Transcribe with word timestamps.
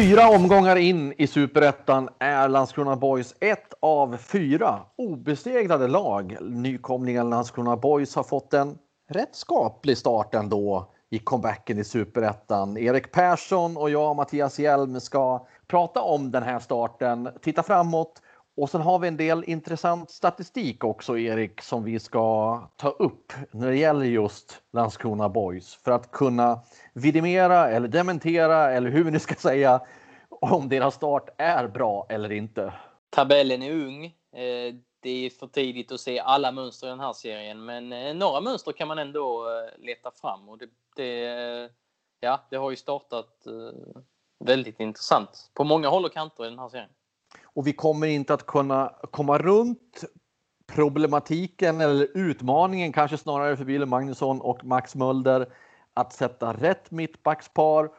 Fyra 0.00 0.28
omgångar 0.28 0.76
in 0.76 1.14
i 1.18 1.26
superettan 1.26 2.08
är 2.18 2.48
Landskrona 2.48 2.96
Boys 2.96 3.34
ett 3.40 3.74
av 3.80 4.16
fyra 4.16 4.80
obesegrade 4.96 5.88
lag. 5.88 6.36
Nykomlingen 6.40 7.30
Landskrona 7.30 7.76
Boys 7.76 8.16
har 8.16 8.22
fått 8.22 8.54
en 8.54 8.78
rätt 9.10 9.34
skaplig 9.36 9.98
start 9.98 10.34
ändå 10.34 10.92
i 11.10 11.18
comebacken 11.18 11.78
i 11.78 11.84
superettan. 11.84 12.76
Erik 12.76 13.12
Persson 13.12 13.76
och 13.76 13.90
jag, 13.90 14.16
Mattias 14.16 14.58
Hjelm, 14.58 15.00
ska 15.00 15.46
prata 15.66 16.00
om 16.00 16.30
den 16.30 16.42
här 16.42 16.58
starten, 16.58 17.28
titta 17.42 17.62
framåt 17.62 18.22
och 18.60 18.70
sen 18.70 18.80
har 18.80 18.98
vi 18.98 19.08
en 19.08 19.16
del 19.16 19.44
intressant 19.46 20.10
statistik 20.10 20.84
också, 20.84 21.18
Erik, 21.18 21.60
som 21.60 21.84
vi 21.84 22.00
ska 22.00 22.58
ta 22.76 22.88
upp 22.88 23.32
när 23.50 23.70
det 23.70 23.76
gäller 23.76 24.04
just 24.04 24.62
Landskrona 24.72 25.28
Boys 25.28 25.74
för 25.74 25.90
att 25.90 26.10
kunna 26.10 26.60
vidimera 26.92 27.70
eller 27.70 27.88
dementera 27.88 28.70
eller 28.70 28.90
hur 28.90 29.04
vi 29.04 29.10
nu 29.10 29.18
ska 29.18 29.34
säga 29.34 29.80
om 30.28 30.68
deras 30.68 30.94
start 30.94 31.28
är 31.38 31.68
bra 31.68 32.06
eller 32.08 32.32
inte. 32.32 32.72
Tabellen 33.10 33.62
är 33.62 33.72
ung. 33.72 34.04
Eh, 34.32 34.74
det 35.00 35.26
är 35.26 35.30
för 35.30 35.46
tidigt 35.46 35.92
att 35.92 36.00
se 36.00 36.18
alla 36.18 36.52
mönster 36.52 36.86
i 36.86 36.90
den 36.90 37.00
här 37.00 37.12
serien, 37.12 37.64
men 37.64 37.92
eh, 37.92 38.14
några 38.14 38.40
mönster 38.40 38.72
kan 38.72 38.88
man 38.88 38.98
ändå 38.98 39.46
eh, 39.48 39.84
leta 39.84 40.10
fram 40.10 40.48
och 40.48 40.58
det, 40.58 40.68
det, 40.96 41.70
ja, 42.20 42.40
det 42.50 42.56
har 42.56 42.70
ju 42.70 42.76
startat 42.76 43.46
väldigt 44.44 44.80
intressant 44.80 45.50
på 45.54 45.64
många 45.64 45.88
håll 45.88 46.04
och 46.04 46.12
kanter 46.12 46.46
i 46.46 46.48
den 46.48 46.58
här 46.58 46.68
serien. 46.68 46.90
Och 47.54 47.66
vi 47.66 47.72
kommer 47.72 48.06
inte 48.06 48.34
att 48.34 48.46
kunna 48.46 48.92
komma 49.10 49.38
runt 49.38 50.04
problematiken 50.66 51.80
eller 51.80 52.08
utmaningen 52.14 52.92
kanske 52.92 53.16
snarare 53.16 53.56
för 53.56 53.64
Wille 53.64 53.86
Magnusson 53.86 54.40
och 54.40 54.64
Max 54.64 54.94
Mölder 54.94 55.46
att 55.94 56.12
sätta 56.12 56.52
rätt 56.52 56.90
mittbackspar 56.90 57.90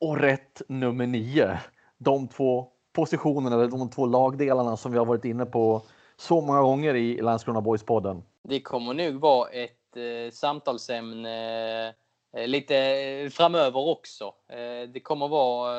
och 0.00 0.18
rätt 0.18 0.62
nummer 0.68 1.06
nio. 1.06 1.58
De 1.98 2.28
två 2.28 2.68
positionerna 2.92 3.56
eller 3.56 3.68
de 3.68 3.90
två 3.90 4.06
lagdelarna 4.06 4.76
som 4.76 4.92
vi 4.92 4.98
har 4.98 5.06
varit 5.06 5.24
inne 5.24 5.46
på 5.46 5.82
så 6.16 6.40
många 6.40 6.60
gånger 6.60 6.94
i 6.94 7.22
Landskrona 7.22 7.60
Boys-podden. 7.60 8.22
Det 8.42 8.60
kommer 8.60 8.94
nog 8.94 9.20
vara 9.20 9.48
ett 9.48 9.96
eh, 9.96 10.32
samtalsämne 10.32 11.88
Eh, 11.88 11.92
Eh, 12.36 12.48
lite 12.48 12.76
eh, 12.76 13.30
framöver 13.30 13.80
också. 13.80 14.24
Eh, 14.48 14.88
det 14.88 15.00
kommer 15.00 15.28
vara, 15.28 15.74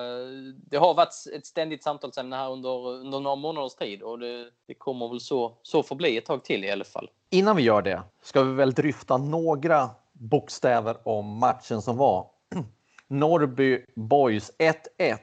det 0.55 0.77
har 0.77 0.93
varit 0.93 1.13
ett 1.35 1.45
ständigt 1.45 1.83
samtalsämne 1.83 2.35
här 2.35 2.51
under, 2.51 2.87
under 2.87 3.19
några 3.19 3.35
månaders 3.35 3.75
tid 3.75 4.01
och 4.01 4.19
det, 4.19 4.45
det 4.67 4.73
kommer 4.73 5.09
väl 5.09 5.19
så, 5.19 5.57
så 5.61 5.83
förbli 5.83 6.17
ett 6.17 6.25
tag 6.25 6.43
till 6.43 6.65
i 6.65 6.71
alla 6.71 6.83
fall. 6.83 7.09
Innan 7.29 7.55
vi 7.55 7.63
gör 7.63 7.81
det 7.81 8.01
ska 8.21 8.43
vi 8.43 8.53
väl 8.53 8.73
dryfta 8.73 9.17
några 9.17 9.89
bokstäver 10.13 10.97
om 11.03 11.37
matchen 11.37 11.81
som 11.81 11.97
var. 11.97 12.27
Norrby 13.07 13.85
Boys 13.95 14.51
1-1. 14.59 15.17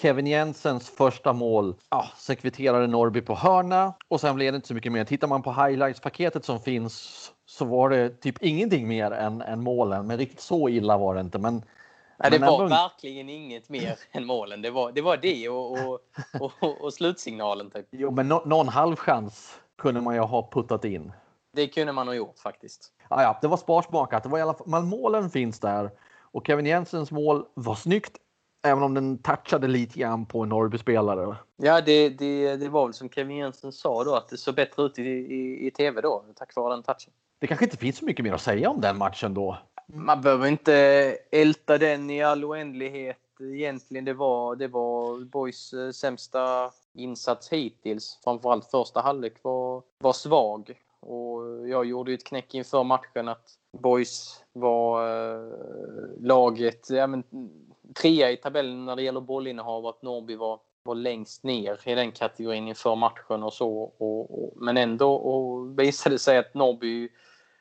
Kevin 0.00 0.26
Jensens 0.26 0.90
första 0.90 1.32
mål. 1.32 1.74
ah, 1.88 2.06
sen 2.16 2.36
Norrby 2.90 3.20
på 3.20 3.34
hörna 3.34 3.94
och 4.08 4.20
sen 4.20 4.36
blev 4.36 4.52
det 4.52 4.56
inte 4.56 4.68
så 4.68 4.74
mycket 4.74 4.92
mer. 4.92 5.04
Tittar 5.04 5.28
man 5.28 5.42
på 5.42 5.50
highlights-paketet 5.50 6.44
som 6.44 6.60
finns 6.60 7.32
så 7.50 7.64
var 7.64 7.90
det 7.90 8.10
typ 8.20 8.42
ingenting 8.42 8.88
mer 8.88 9.10
än, 9.10 9.42
än 9.42 9.62
målen. 9.62 10.06
Men 10.06 10.18
riktigt 10.18 10.40
så 10.40 10.68
illa 10.68 10.98
var 10.98 11.14
det 11.14 11.20
inte. 11.20 11.38
Men, 11.38 11.62
Nej, 12.16 12.30
det 12.30 12.38
men 12.38 12.48
var 12.48 12.64
ändå... 12.64 12.68
verkligen 12.76 13.28
inget 13.28 13.68
mer 13.68 13.98
än 14.12 14.26
målen. 14.26 14.62
Det 14.62 14.70
var 14.70 14.92
det, 14.92 15.00
var 15.00 15.16
det 15.16 15.48
och, 15.48 15.72
och, 15.72 16.00
och, 16.40 16.80
och 16.80 16.94
slutsignalen. 16.94 17.70
Typ. 17.70 17.86
Jo, 17.90 18.10
men 18.10 18.28
no, 18.28 18.42
någon 18.46 18.68
halvchans 18.68 19.60
kunde 19.76 20.00
man 20.00 20.14
ju 20.14 20.20
ha 20.20 20.48
puttat 20.52 20.84
in. 20.84 21.12
Det 21.52 21.68
kunde 21.68 21.92
man 21.92 22.06
ha 22.08 22.14
gjort 22.14 22.38
faktiskt. 22.38 22.92
Ja, 23.08 23.22
ja, 23.22 23.38
det 23.42 23.48
var 23.48 23.56
sparsmakat. 23.56 24.22
Det 24.22 24.28
var 24.28 24.38
i 24.38 24.42
alla 24.42 24.54
fall, 24.54 24.68
men 24.68 24.86
målen 24.86 25.30
finns 25.30 25.60
där. 25.60 25.90
Och 26.20 26.46
Kevin 26.46 26.66
Jensens 26.66 27.10
mål 27.10 27.44
var 27.54 27.74
snyggt 27.74 28.18
Även 28.62 28.82
om 28.82 28.94
den 28.94 29.18
touchade 29.18 29.68
lite 29.68 29.98
grann 29.98 30.26
på 30.26 30.42
en 30.42 30.48
Norrby-spelare. 30.48 31.36
Ja, 31.56 31.80
det, 31.80 32.08
det, 32.08 32.56
det 32.56 32.68
var 32.68 32.86
väl 32.86 32.94
som 32.94 33.08
Kevin 33.10 33.36
Jensen 33.36 33.72
sa 33.72 34.04
då 34.04 34.14
att 34.14 34.28
det 34.28 34.36
såg 34.36 34.54
bättre 34.54 34.82
ut 34.82 34.98
i, 34.98 35.02
i, 35.02 35.66
i 35.66 35.70
tv 35.70 36.00
då 36.00 36.24
tack 36.36 36.56
vare 36.56 36.74
den 36.74 36.82
touchen. 36.82 37.12
Det 37.38 37.46
kanske 37.46 37.64
inte 37.64 37.76
finns 37.76 37.98
så 37.98 38.04
mycket 38.04 38.24
mer 38.24 38.32
att 38.32 38.40
säga 38.40 38.70
om 38.70 38.80
den 38.80 38.98
matchen 38.98 39.34
då. 39.34 39.58
Man 39.86 40.20
behöver 40.20 40.46
inte 40.46 40.74
älta 41.30 41.78
den 41.78 42.10
i 42.10 42.22
all 42.22 42.44
oändlighet. 42.44 43.18
Egentligen 43.40 44.04
det 44.04 44.14
var, 44.14 44.56
det 44.56 44.68
var 44.68 45.24
Boys 45.24 45.72
eh, 45.72 45.90
sämsta 45.90 46.70
insats 46.94 47.52
hittills. 47.52 48.18
Framförallt 48.24 48.70
första 48.70 49.00
halvlek 49.00 49.34
var, 49.42 49.82
var 49.98 50.12
svag. 50.12 50.74
Och 51.00 51.68
jag 51.68 51.84
gjorde 51.84 52.10
ju 52.10 52.14
ett 52.14 52.26
knäck 52.26 52.54
inför 52.54 52.84
matchen 52.84 53.28
att 53.28 53.50
Boys 53.78 54.44
var 54.52 55.08
äh, 55.08 55.52
laget, 56.20 56.90
ja, 56.90 57.06
men, 57.06 57.24
trea 58.02 58.30
i 58.30 58.36
tabellen 58.36 58.84
när 58.84 58.96
det 58.96 59.02
gäller 59.02 59.20
bollinnehav. 59.20 59.86
Att 59.86 60.02
Norrby 60.02 60.36
var, 60.36 60.60
var 60.82 60.94
längst 60.94 61.44
ner 61.44 61.80
i 61.88 61.94
den 61.94 62.12
kategorin 62.12 62.68
inför 62.68 62.96
matchen 62.96 63.42
och 63.42 63.52
så. 63.52 63.92
Och, 63.98 64.42
och, 64.42 64.52
men 64.56 64.76
ändå 64.76 65.14
och 65.14 65.78
visade 65.78 66.18
sig 66.18 66.38
att 66.38 66.54
Norrby 66.54 67.08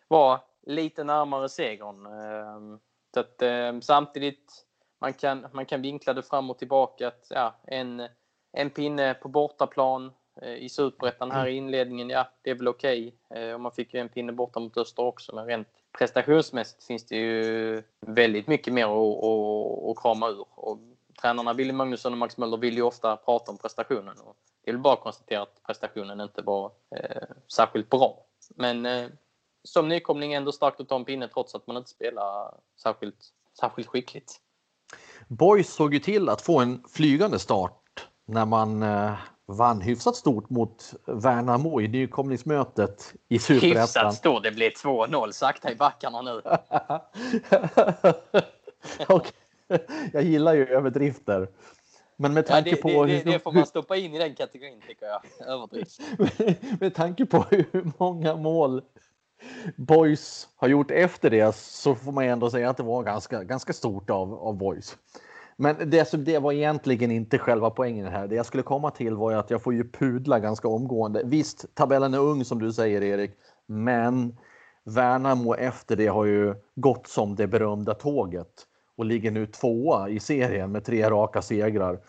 var 0.07 0.40
lite 0.66 1.03
närmare 1.03 1.50
segern. 1.50 2.06
Ehm, 2.06 2.79
så 3.13 3.19
att, 3.19 3.41
ehm, 3.41 3.81
samtidigt, 3.81 4.66
man 5.01 5.13
kan, 5.13 5.47
man 5.51 5.66
kan 5.66 5.81
vinkla 5.81 6.13
det 6.13 6.23
fram 6.23 6.50
och 6.50 6.57
tillbaka. 6.57 7.07
Att, 7.07 7.28
ja, 7.29 7.56
en, 7.63 8.07
en 8.51 8.69
pinne 8.69 9.13
på 9.13 9.28
bortaplan 9.28 10.12
eh, 10.41 10.56
i 10.56 10.69
Superettan 10.69 11.31
här 11.31 11.47
i 11.47 11.56
inledningen, 11.56 12.09
ja, 12.09 12.28
det 12.41 12.50
är 12.50 12.56
väl 12.56 12.68
okej. 12.68 13.16
Okay. 13.29 13.44
Eh, 13.44 13.53
och 13.53 13.62
man 13.62 13.72
fick 13.72 13.94
ju 13.94 14.00
en 14.00 14.09
pinne 14.09 14.31
borta 14.31 14.59
mot 14.59 14.78
Öster 14.78 15.03
också, 15.03 15.35
men 15.35 15.45
rent 15.45 15.68
prestationsmässigt 15.97 16.84
finns 16.84 17.06
det 17.06 17.16
ju 17.16 17.84
väldigt 18.00 18.47
mycket 18.47 18.74
mer 18.74 18.85
att, 18.85 19.24
att, 19.24 19.89
att 19.89 20.03
krama 20.03 20.29
ur. 20.29 20.45
Och 20.56 20.79
tränarna 21.22 21.53
Willy 21.53 21.74
Magnusson 21.74 22.12
och 22.12 22.18
Max 22.18 22.38
Möller 22.38 22.57
vill 22.57 22.75
ju 22.75 22.81
ofta 22.81 23.18
prata 23.18 23.51
om 23.51 23.57
prestationen. 23.57 24.19
Och 24.19 24.35
det 24.63 24.72
är 24.72 24.74
väl 24.74 24.81
bara 24.81 24.94
att 24.94 25.01
konstatera 25.01 25.41
att 25.41 25.63
prestationen 25.66 26.22
inte 26.22 26.41
var 26.41 26.72
eh, 26.95 27.28
särskilt 27.47 27.89
bra. 27.89 28.25
Men 28.56 28.85
eh, 28.85 29.07
som 29.67 29.88
nykomling 29.88 30.33
ändå 30.33 30.51
starkt 30.51 30.81
att 30.81 30.89
ta 30.89 30.95
en 30.95 31.05
pinne 31.05 31.28
trots 31.28 31.55
att 31.55 31.67
man 31.67 31.78
inte 31.78 31.89
spelar 31.89 32.53
särskilt, 32.83 33.25
särskilt 33.59 33.88
skickligt. 33.88 34.41
Boys 35.28 35.73
såg 35.73 35.94
ju 35.94 36.00
till 36.00 36.29
att 36.29 36.41
få 36.41 36.59
en 36.59 36.83
flygande 36.89 37.39
start 37.39 38.07
när 38.25 38.45
man 38.45 38.83
eh, 38.83 39.13
vann 39.45 39.81
hyfsat 39.81 40.16
stort 40.16 40.50
mot 40.50 40.94
Värnamo 41.06 41.81
i 41.81 41.88
nykomlingsmötet 41.88 43.13
i 43.27 43.39
Superettan. 43.39 43.81
Hyfsat 43.81 44.16
stort, 44.16 44.44
det 44.44 44.51
blir 44.51 44.69
2-0 44.69 45.31
sakta 45.31 45.72
i 45.72 45.75
backarna 45.75 46.22
nu. 46.22 46.41
okay. 49.07 49.31
Jag 50.13 50.23
gillar 50.23 50.53
ju 50.53 50.67
överdrifter. 50.67 51.47
Men 52.16 52.33
med 52.33 52.45
tanke 52.45 52.69
ja, 52.69 52.75
det, 52.75 52.81
på... 52.81 53.06
Det, 53.06 53.13
det, 53.13 53.31
det, 53.31 53.39
får 53.39 53.51
man 53.51 53.66
stoppa 53.66 53.97
in 53.97 54.16
i 54.16 54.17
den 54.17 54.35
kategorin 54.35 54.81
tycker 54.88 55.06
jag. 55.06 55.47
Överdrift. 55.47 56.00
med 56.81 56.95
tanke 56.95 57.25
på 57.25 57.45
hur 57.50 57.91
många 57.97 58.35
mål 58.35 58.81
Boys 59.75 60.48
har 60.56 60.68
gjort 60.68 60.92
efter 60.92 61.30
det 61.30 61.56
så 61.56 61.96
får 61.96 62.12
man 62.12 62.24
ändå 62.24 62.50
säga 62.50 62.70
att 62.70 62.78
det 62.78 62.84
var 62.84 63.03
ganska, 63.03 63.44
ganska 63.44 63.74
stort 63.74 64.10
av, 64.10 64.34
av 64.34 64.57
Boys. 64.57 64.98
Men 65.57 65.89
det, 65.89 66.25
det 66.25 66.39
var 66.39 66.51
egentligen 66.51 67.12
inte 67.12 67.38
själva 67.38 67.69
poängen 67.69 68.07
här. 68.07 68.28
Det 68.28 68.36
jag 68.36 68.45
skulle 68.45 68.63
komma 68.63 68.92
till 68.92 69.16
var 69.16 69.31
ju 69.31 69.38
att 69.38 69.50
jag 69.50 69.62
får 69.62 69.74
ju 69.74 69.92
pudla 69.92 70.39
ganska 70.39 70.68
omgående. 70.68 71.22
Visst, 71.25 71.75
tabellen 71.75 72.13
är 72.13 72.19
ung 72.19 72.45
som 72.45 72.60
du 72.60 72.74
säger 72.74 73.04
Erik, 73.04 73.31
men 73.66 74.38
Värnamo 74.84 75.56
efter 75.56 75.95
det 75.95 76.07
har 76.07 76.25
ju 76.25 76.56
gått 76.75 77.07
som 77.07 77.36
det 77.36 77.48
berömda 77.48 77.94
tåget 77.94 78.48
och 78.98 79.06
ligger 79.06 79.31
nu 79.31 79.45
tvåa 79.45 80.10
i 80.10 80.19
serien 80.19 80.72
med 80.72 80.86
tre 80.86 81.10
raka 81.10 81.42
segrar. 81.42 82.00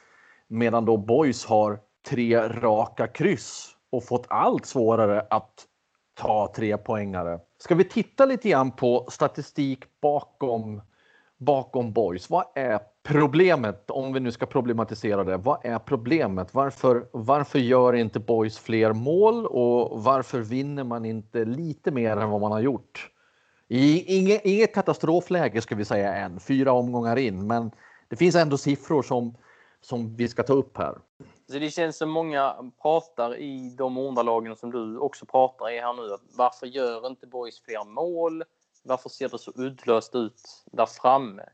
Medan 0.48 0.84
då 0.84 0.96
Boys 0.96 1.46
har 1.46 1.80
tre 2.08 2.48
raka 2.48 3.06
kryss 3.06 3.68
och 3.90 4.04
fått 4.04 4.26
allt 4.28 4.66
svårare 4.66 5.26
att 5.30 5.66
ta 6.18 6.52
tre 6.56 6.76
poängare. 6.76 7.40
Ska 7.58 7.74
vi 7.74 7.84
titta 7.84 8.24
lite 8.26 8.48
grann 8.48 8.70
på 8.70 9.06
statistik 9.10 9.84
bakom, 10.00 10.82
bakom 11.36 11.92
Boys? 11.92 12.30
Vad 12.30 12.44
är 12.54 12.80
problemet, 13.02 13.90
om 13.90 14.12
vi 14.12 14.20
nu 14.20 14.32
ska 14.32 14.46
problematisera 14.46 15.24
det? 15.24 15.36
Vad 15.36 15.66
är 15.66 15.78
problemet? 15.78 16.54
Varför, 16.54 17.08
varför 17.12 17.58
gör 17.58 17.92
inte 17.92 18.20
Boys 18.20 18.58
fler 18.58 18.92
mål 18.92 19.46
och 19.46 20.02
varför 20.02 20.40
vinner 20.40 20.84
man 20.84 21.04
inte 21.04 21.44
lite 21.44 21.90
mer 21.90 22.16
än 22.16 22.30
vad 22.30 22.40
man 22.40 22.52
har 22.52 22.60
gjort? 22.60 23.10
I, 23.68 24.16
inget, 24.18 24.44
inget 24.44 24.74
katastrofläge 24.74 25.60
ska 25.60 25.74
vi 25.74 25.84
säga 25.84 26.14
än, 26.14 26.40
fyra 26.40 26.72
omgångar 26.72 27.16
in, 27.16 27.46
men 27.46 27.70
det 28.08 28.16
finns 28.16 28.34
ändå 28.34 28.56
siffror 28.56 29.02
som, 29.02 29.34
som 29.80 30.16
vi 30.16 30.28
ska 30.28 30.42
ta 30.42 30.52
upp 30.52 30.78
här. 30.78 30.94
Så 31.50 31.58
det 31.58 31.70
känns 31.70 31.96
som 31.96 32.10
många 32.10 32.72
pratar 32.82 33.36
i 33.36 33.74
de 33.78 33.98
ordalagen 33.98 34.56
som 34.56 34.70
du 34.70 34.98
också 34.98 35.26
pratar 35.26 35.70
i 35.70 35.80
här 35.80 35.92
nu. 35.92 36.14
Att 36.14 36.22
varför 36.36 36.66
gör 36.66 37.06
inte 37.06 37.26
Boys 37.26 37.60
fler 37.60 37.84
mål? 37.84 38.44
Varför 38.82 39.08
ser 39.08 39.28
det 39.28 39.38
så 39.38 39.52
uddlöst 39.56 40.14
ut 40.14 40.40
där 40.72 40.86
framme? 40.86 41.48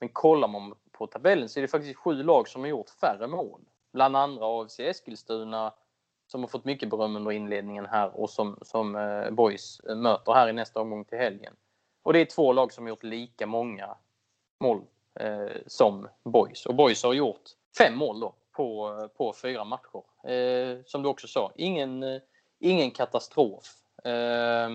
Men 0.00 0.08
kollar 0.08 0.48
man 0.48 0.74
på 0.92 1.06
tabellen 1.06 1.48
så 1.48 1.60
är 1.60 1.62
det 1.62 1.68
faktiskt 1.68 1.96
sju 1.96 2.22
lag 2.22 2.48
som 2.48 2.60
har 2.60 2.68
gjort 2.68 2.90
färre 2.90 3.26
mål. 3.26 3.60
Bland 3.92 4.16
andra 4.16 4.46
AFC 4.46 4.80
Eskilstuna 4.80 5.74
som 6.26 6.40
har 6.40 6.48
fått 6.48 6.64
mycket 6.64 6.90
beröm 6.90 7.16
under 7.16 7.32
inledningen 7.32 7.86
här 7.86 8.20
och 8.20 8.30
som, 8.30 8.58
som 8.62 8.96
eh, 8.96 9.30
Boys 9.30 9.80
möter 9.84 10.32
här 10.32 10.48
i 10.48 10.52
nästa 10.52 10.80
omgång 10.80 11.04
till 11.04 11.18
helgen. 11.18 11.54
Och 12.02 12.12
det 12.12 12.18
är 12.20 12.24
två 12.24 12.52
lag 12.52 12.72
som 12.72 12.84
har 12.84 12.88
gjort 12.88 13.04
lika 13.04 13.46
många 13.46 13.96
mål 14.60 14.82
eh, 15.20 15.56
som 15.66 16.08
Boys. 16.24 16.66
Och 16.66 16.74
Boys 16.74 17.02
har 17.02 17.12
gjort 17.12 17.42
fem 17.78 17.98
mål 17.98 18.20
då 18.20 18.34
på, 18.58 19.08
på 19.16 19.32
fyra 19.32 19.64
matcher. 19.64 20.30
Eh, 20.32 20.84
som 20.84 21.02
du 21.02 21.08
också 21.08 21.28
sa, 21.28 21.52
ingen, 21.56 22.02
eh, 22.02 22.20
ingen 22.58 22.90
katastrof. 22.90 23.64
Eh, 24.04 24.68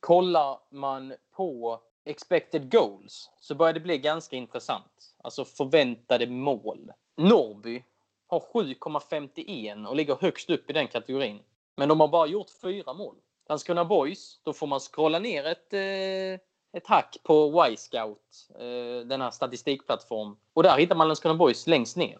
kollar 0.00 0.58
man 0.70 1.14
på 1.36 1.80
expected 2.04 2.72
goals 2.72 3.30
så 3.40 3.54
börjar 3.54 3.72
det 3.72 3.80
bli 3.80 3.98
ganska 3.98 4.36
intressant. 4.36 5.14
Alltså 5.22 5.44
förväntade 5.44 6.26
mål. 6.26 6.92
Norby 7.16 7.84
har 8.26 8.40
7,51 8.40 9.86
och 9.86 9.96
ligger 9.96 10.16
högst 10.20 10.50
upp 10.50 10.70
i 10.70 10.72
den 10.72 10.88
kategorin. 10.88 11.40
Men 11.76 11.88
de 11.88 12.00
har 12.00 12.08
bara 12.08 12.26
gjort 12.26 12.50
fyra 12.62 12.92
mål. 12.94 13.16
Landskrona 13.48 13.84
Boys, 13.84 14.40
då 14.42 14.52
får 14.52 14.66
man 14.66 14.80
scrolla 14.80 15.18
ner 15.18 15.46
ett, 15.46 15.72
eh, 15.72 16.40
ett 16.72 16.86
hack 16.86 17.16
på 17.22 17.66
Y-scout, 17.70 18.48
eh, 18.54 19.06
den 19.06 19.20
här 19.20 19.30
statistikplattform. 19.30 20.36
Och 20.54 20.62
där 20.62 20.78
hittar 20.78 20.96
man 20.96 21.08
Landskrona 21.08 21.34
Boys 21.34 21.66
längst 21.66 21.96
ner. 21.96 22.18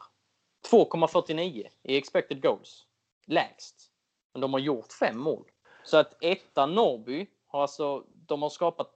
2,49 0.71 1.67
i 1.83 1.97
expected 1.97 2.43
goals. 2.43 2.87
Lägst. 3.27 3.91
Men 4.33 4.41
de 4.41 4.53
har 4.53 4.61
gjort 4.61 4.93
fem 4.93 5.19
mål. 5.19 5.45
Så 5.85 5.97
att 5.97 6.25
etta 6.25 6.67
Norrby 6.67 7.27
har 7.47 7.63
alltså, 7.63 8.05
de 8.27 8.43
har 8.43 8.51
skapat 8.51 8.95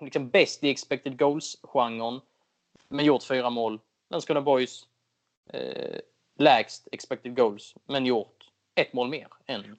liksom 0.00 0.28
bäst 0.30 0.64
i 0.64 0.70
expected 0.70 1.18
goals-genren. 1.18 2.20
Men 2.88 3.04
gjort 3.04 3.22
fyra 3.22 3.50
mål. 3.50 3.80
Landskrona 4.10 4.40
Boys 4.40 4.86
eh, 5.50 6.00
lägst 6.38 6.88
expected 6.92 7.36
goals, 7.36 7.74
men 7.84 8.06
gjort 8.06 8.50
ett 8.74 8.92
mål 8.92 9.08
mer 9.08 9.28
än 9.46 9.76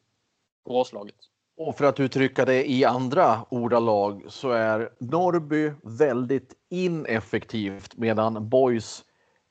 Boråslaget. 0.65 1.15
Och 1.57 1.77
för 1.77 1.85
att 1.85 1.99
uttrycka 1.99 2.45
det 2.45 2.71
i 2.71 2.85
andra 2.85 3.45
ordalag 3.49 4.25
så 4.27 4.51
är 4.51 4.93
Norrby 4.99 5.71
väldigt 5.83 6.53
ineffektivt 6.69 7.95
medan 7.95 8.49
Boys 8.49 9.05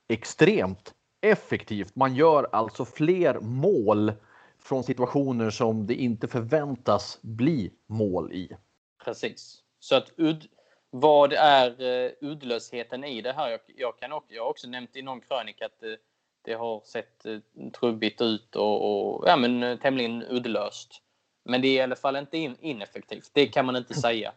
extremt 0.08 0.94
effektivt. 1.25 1.97
Man 1.97 2.15
gör 2.15 2.49
alltså 2.53 2.85
fler 2.85 3.41
mål 3.41 4.12
från 4.59 4.85
situationer 4.85 5.50
som 5.50 5.87
det 5.87 5.94
inte 5.94 6.29
förväntas 6.29 7.19
bli 7.23 7.73
mål 7.87 8.32
i. 8.32 8.56
Precis. 9.05 9.62
Så 9.79 9.97
att 9.97 10.12
udd, 10.17 10.47
vad 10.91 11.32
är 11.32 11.82
uh, 11.82 12.11
uddlösheten 12.21 13.05
i 13.05 13.23
det 13.23 13.32
här? 13.32 13.50
Jag, 13.50 13.61
jag, 13.76 13.99
kan 13.99 14.12
också, 14.12 14.35
jag 14.35 14.43
har 14.43 14.50
också 14.50 14.69
nämnt 14.69 14.97
i 14.97 15.03
någon 15.03 15.21
krönika 15.21 15.67
att 15.67 15.82
uh, 15.82 15.94
det 16.43 16.55
har 16.55 16.81
sett 16.85 17.27
uh, 17.27 17.41
trubbigt 17.81 18.20
ut 18.20 18.56
och, 18.56 19.15
och 19.17 19.25
ja, 19.29 19.37
men, 19.37 19.62
uh, 19.62 19.79
tämligen 19.79 20.23
uddlöst. 20.23 21.03
Men 21.44 21.62
det 21.62 21.69
är 21.69 21.73
i 21.73 21.81
alla 21.81 21.97
fall 21.97 22.17
inte 22.17 22.38
in, 22.38 22.56
ineffektivt. 22.61 23.31
Det 23.32 23.47
kan 23.47 23.67
man 23.67 23.77
inte 23.77 23.94
säga. 23.94 24.32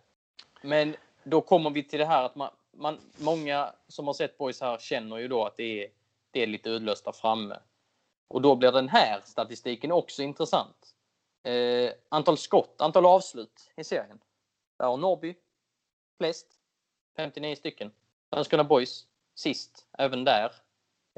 Men 0.61 0.95
då 1.23 1.41
kommer 1.41 1.69
vi 1.69 1.83
till 1.83 1.99
det 1.99 2.05
här 2.05 2.23
att 2.23 2.35
man, 2.35 2.49
man, 2.73 2.97
många 3.17 3.73
som 3.87 4.07
har 4.07 4.13
sett 4.13 4.37
boys 4.37 4.61
här 4.61 4.77
känner 4.77 5.17
ju 5.17 5.27
då 5.27 5.45
att 5.45 5.57
det 5.57 5.83
är 5.83 5.89
det 6.31 6.43
är 6.43 6.47
lite 6.47 6.69
uddlöst 6.69 7.05
där 7.05 7.11
framme. 7.11 7.59
Och 8.27 8.41
då 8.41 8.55
blir 8.55 8.71
den 8.71 8.89
här 8.89 9.21
statistiken 9.25 9.91
också 9.91 10.23
intressant. 10.23 10.95
Eh, 11.43 11.91
antal 12.09 12.37
skott, 12.37 12.81
antal 12.81 13.05
avslut 13.05 13.71
i 13.75 13.83
serien. 13.83 14.19
Där 14.77 14.85
har 14.85 14.97
Norrby 14.97 15.35
flest, 16.17 16.47
59 17.15 17.55
stycken. 17.55 17.91
Landskrona 18.31 18.63
Boys 18.63 19.07
sist, 19.35 19.87
även 19.97 20.23
där, 20.23 20.51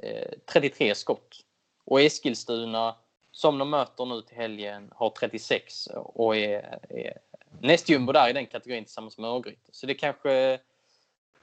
eh, 0.02 0.32
33 0.46 0.96
skott. 0.96 1.46
Och 1.86 2.02
Eskilstuna, 2.02 2.96
som 3.32 3.58
de 3.58 3.70
möter 3.70 4.06
nu 4.06 4.22
till 4.22 4.38
helgen, 4.38 4.92
har 4.96 5.10
36 5.10 5.88
och 5.96 6.36
är, 6.36 6.80
är 6.90 7.18
nästjumbo 7.62 8.12
där 8.12 8.30
i 8.30 8.34
den 8.34 8.46
kategorin 8.46 8.86
tillsammans 8.86 9.18
med 9.18 9.30
Örgryte. 9.30 9.70
Så 9.72 9.86
det 9.86 9.94
kanske 9.94 10.34
eh, 10.34 10.60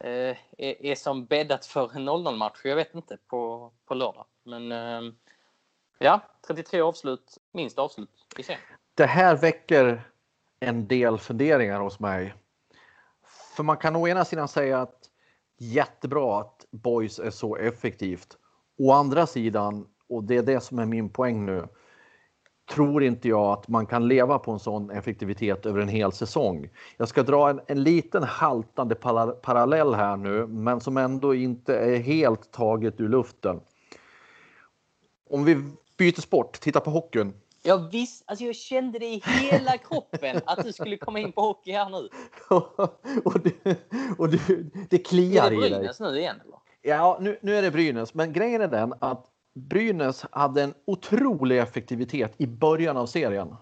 Eh, 0.00 0.36
är, 0.58 0.86
är 0.86 0.94
som 0.94 1.24
bäddat 1.26 1.66
för 1.66 1.96
en 1.96 2.08
0-0 2.08 2.36
match. 2.36 2.60
Jag 2.64 2.76
vet 2.76 2.94
inte 2.94 3.18
på, 3.26 3.72
på 3.86 3.94
lördag. 3.94 4.26
Men 4.44 4.72
eh, 4.72 5.12
ja, 5.98 6.20
33 6.46 6.80
avslut, 6.80 7.38
minst 7.52 7.78
avslut 7.78 8.10
i 8.38 8.42
serien. 8.42 8.62
Det 8.94 9.06
här 9.06 9.36
väcker 9.36 10.10
en 10.60 10.88
del 10.88 11.18
funderingar 11.18 11.80
hos 11.80 12.00
mig. 12.00 12.34
För 13.56 13.62
man 13.62 13.76
kan 13.76 13.96
å 13.96 14.08
ena 14.08 14.24
sidan 14.24 14.48
säga 14.48 14.80
att 14.80 15.10
jättebra 15.58 16.40
att 16.40 16.66
boys 16.70 17.18
är 17.18 17.30
så 17.30 17.56
effektivt. 17.56 18.36
Å 18.78 18.92
andra 18.92 19.26
sidan, 19.26 19.88
och 20.08 20.24
det 20.24 20.36
är 20.36 20.42
det 20.42 20.60
som 20.60 20.78
är 20.78 20.86
min 20.86 21.08
poäng 21.10 21.46
nu, 21.46 21.68
tror 22.70 23.02
inte 23.02 23.28
jag 23.28 23.52
att 23.52 23.68
man 23.68 23.86
kan 23.86 24.08
leva 24.08 24.38
på 24.38 24.52
en 24.52 24.58
sån 24.58 24.90
effektivitet 24.90 25.66
över 25.66 25.80
en 25.80 25.88
hel 25.88 26.12
säsong. 26.12 26.68
Jag 26.96 27.08
ska 27.08 27.22
dra 27.22 27.50
en, 27.50 27.60
en 27.66 27.82
liten 27.82 28.22
haltande 28.22 28.94
parallell 28.94 29.94
här 29.94 30.16
nu, 30.16 30.46
men 30.46 30.80
som 30.80 30.96
ändå 30.96 31.34
inte 31.34 31.76
är 31.78 31.98
helt 31.98 32.52
taget 32.52 33.00
ur 33.00 33.08
luften. 33.08 33.60
Om 35.30 35.44
vi 35.44 35.56
byter 35.96 36.20
sport, 36.20 36.60
titta 36.60 36.80
på 36.80 36.90
hockeyn. 36.90 37.34
Jag 37.62 37.90
visst, 37.90 38.24
alltså 38.26 38.44
jag 38.44 38.56
kände 38.56 38.98
det 38.98 39.06
i 39.06 39.22
hela 39.24 39.78
kroppen 39.88 40.40
att 40.46 40.64
du 40.64 40.72
skulle 40.72 40.96
komma 40.96 41.18
in 41.18 41.32
på 41.32 41.40
hockey 41.40 41.72
här 41.72 41.90
nu. 41.90 42.08
och 43.24 43.40
det, 43.40 43.78
och 44.18 44.28
det, 44.28 44.40
det 44.90 44.98
kliar 44.98 45.52
i 45.52 45.56
dig. 45.56 45.66
Är 45.66 45.70
det 45.70 45.76
Brynäs 45.76 46.00
nu 46.00 46.18
igen? 46.18 46.36
Eller? 46.44 46.58
Ja, 46.82 47.18
nu, 47.20 47.38
nu 47.42 47.56
är 47.56 47.62
det 47.62 47.70
Brynäs, 47.70 48.14
men 48.14 48.32
grejen 48.32 48.60
är 48.60 48.68
den 48.68 48.94
att 49.00 49.26
Brynäs 49.56 50.26
hade 50.30 50.62
en 50.62 50.74
otrolig 50.84 51.58
effektivitet 51.58 52.34
i 52.36 52.46
början 52.46 52.96
av 52.96 53.06
serien. 53.06 53.56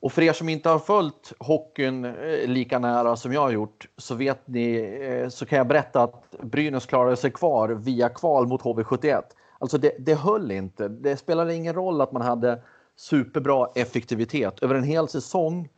Och 0.00 0.12
för 0.12 0.22
er 0.22 0.32
som 0.32 0.48
inte 0.48 0.68
har 0.68 0.78
följt 0.78 1.32
hockeyn 1.38 2.04
eh, 2.04 2.46
lika 2.46 2.78
nära 2.78 3.16
som 3.16 3.32
jag 3.32 3.40
har 3.40 3.50
gjort 3.50 3.88
så 3.96 4.14
vet 4.14 4.48
ni, 4.48 4.76
eh, 5.00 5.28
så 5.28 5.46
kan 5.46 5.58
jag 5.58 5.68
berätta 5.68 6.02
att 6.02 6.34
Brynäs 6.42 6.86
klarade 6.86 7.16
sig 7.16 7.30
kvar 7.30 7.68
via 7.68 8.08
kval 8.08 8.46
mot 8.46 8.62
HV71. 8.62 9.22
Alltså 9.58 9.78
det, 9.78 9.92
det 9.98 10.14
höll 10.14 10.50
inte. 10.50 10.88
Det 10.88 11.16
spelade 11.16 11.54
ingen 11.54 11.74
roll 11.74 12.00
att 12.00 12.12
man 12.12 12.22
hade 12.22 12.62
superbra 12.96 13.68
effektivitet. 13.74 14.62
Över 14.62 14.74
en 14.74 14.84
hel 14.84 15.08
säsong 15.08 15.68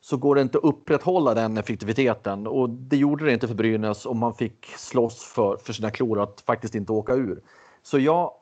så 0.00 0.16
går 0.16 0.34
det 0.34 0.40
inte 0.40 0.58
att 0.58 0.64
upprätthålla 0.64 1.34
den 1.34 1.58
effektiviteten 1.58 2.46
och 2.46 2.70
det 2.70 2.96
gjorde 2.96 3.24
det 3.24 3.32
inte 3.32 3.48
för 3.48 3.54
Brynäs 3.54 4.06
och 4.06 4.16
man 4.16 4.34
fick 4.34 4.66
slåss 4.66 5.24
för, 5.24 5.56
för 5.56 5.72
sina 5.72 5.90
klor 5.90 6.22
att 6.22 6.40
faktiskt 6.46 6.74
inte 6.74 6.92
åka 6.92 7.14
ur. 7.14 7.42
Så 7.82 7.98
jag 7.98 8.32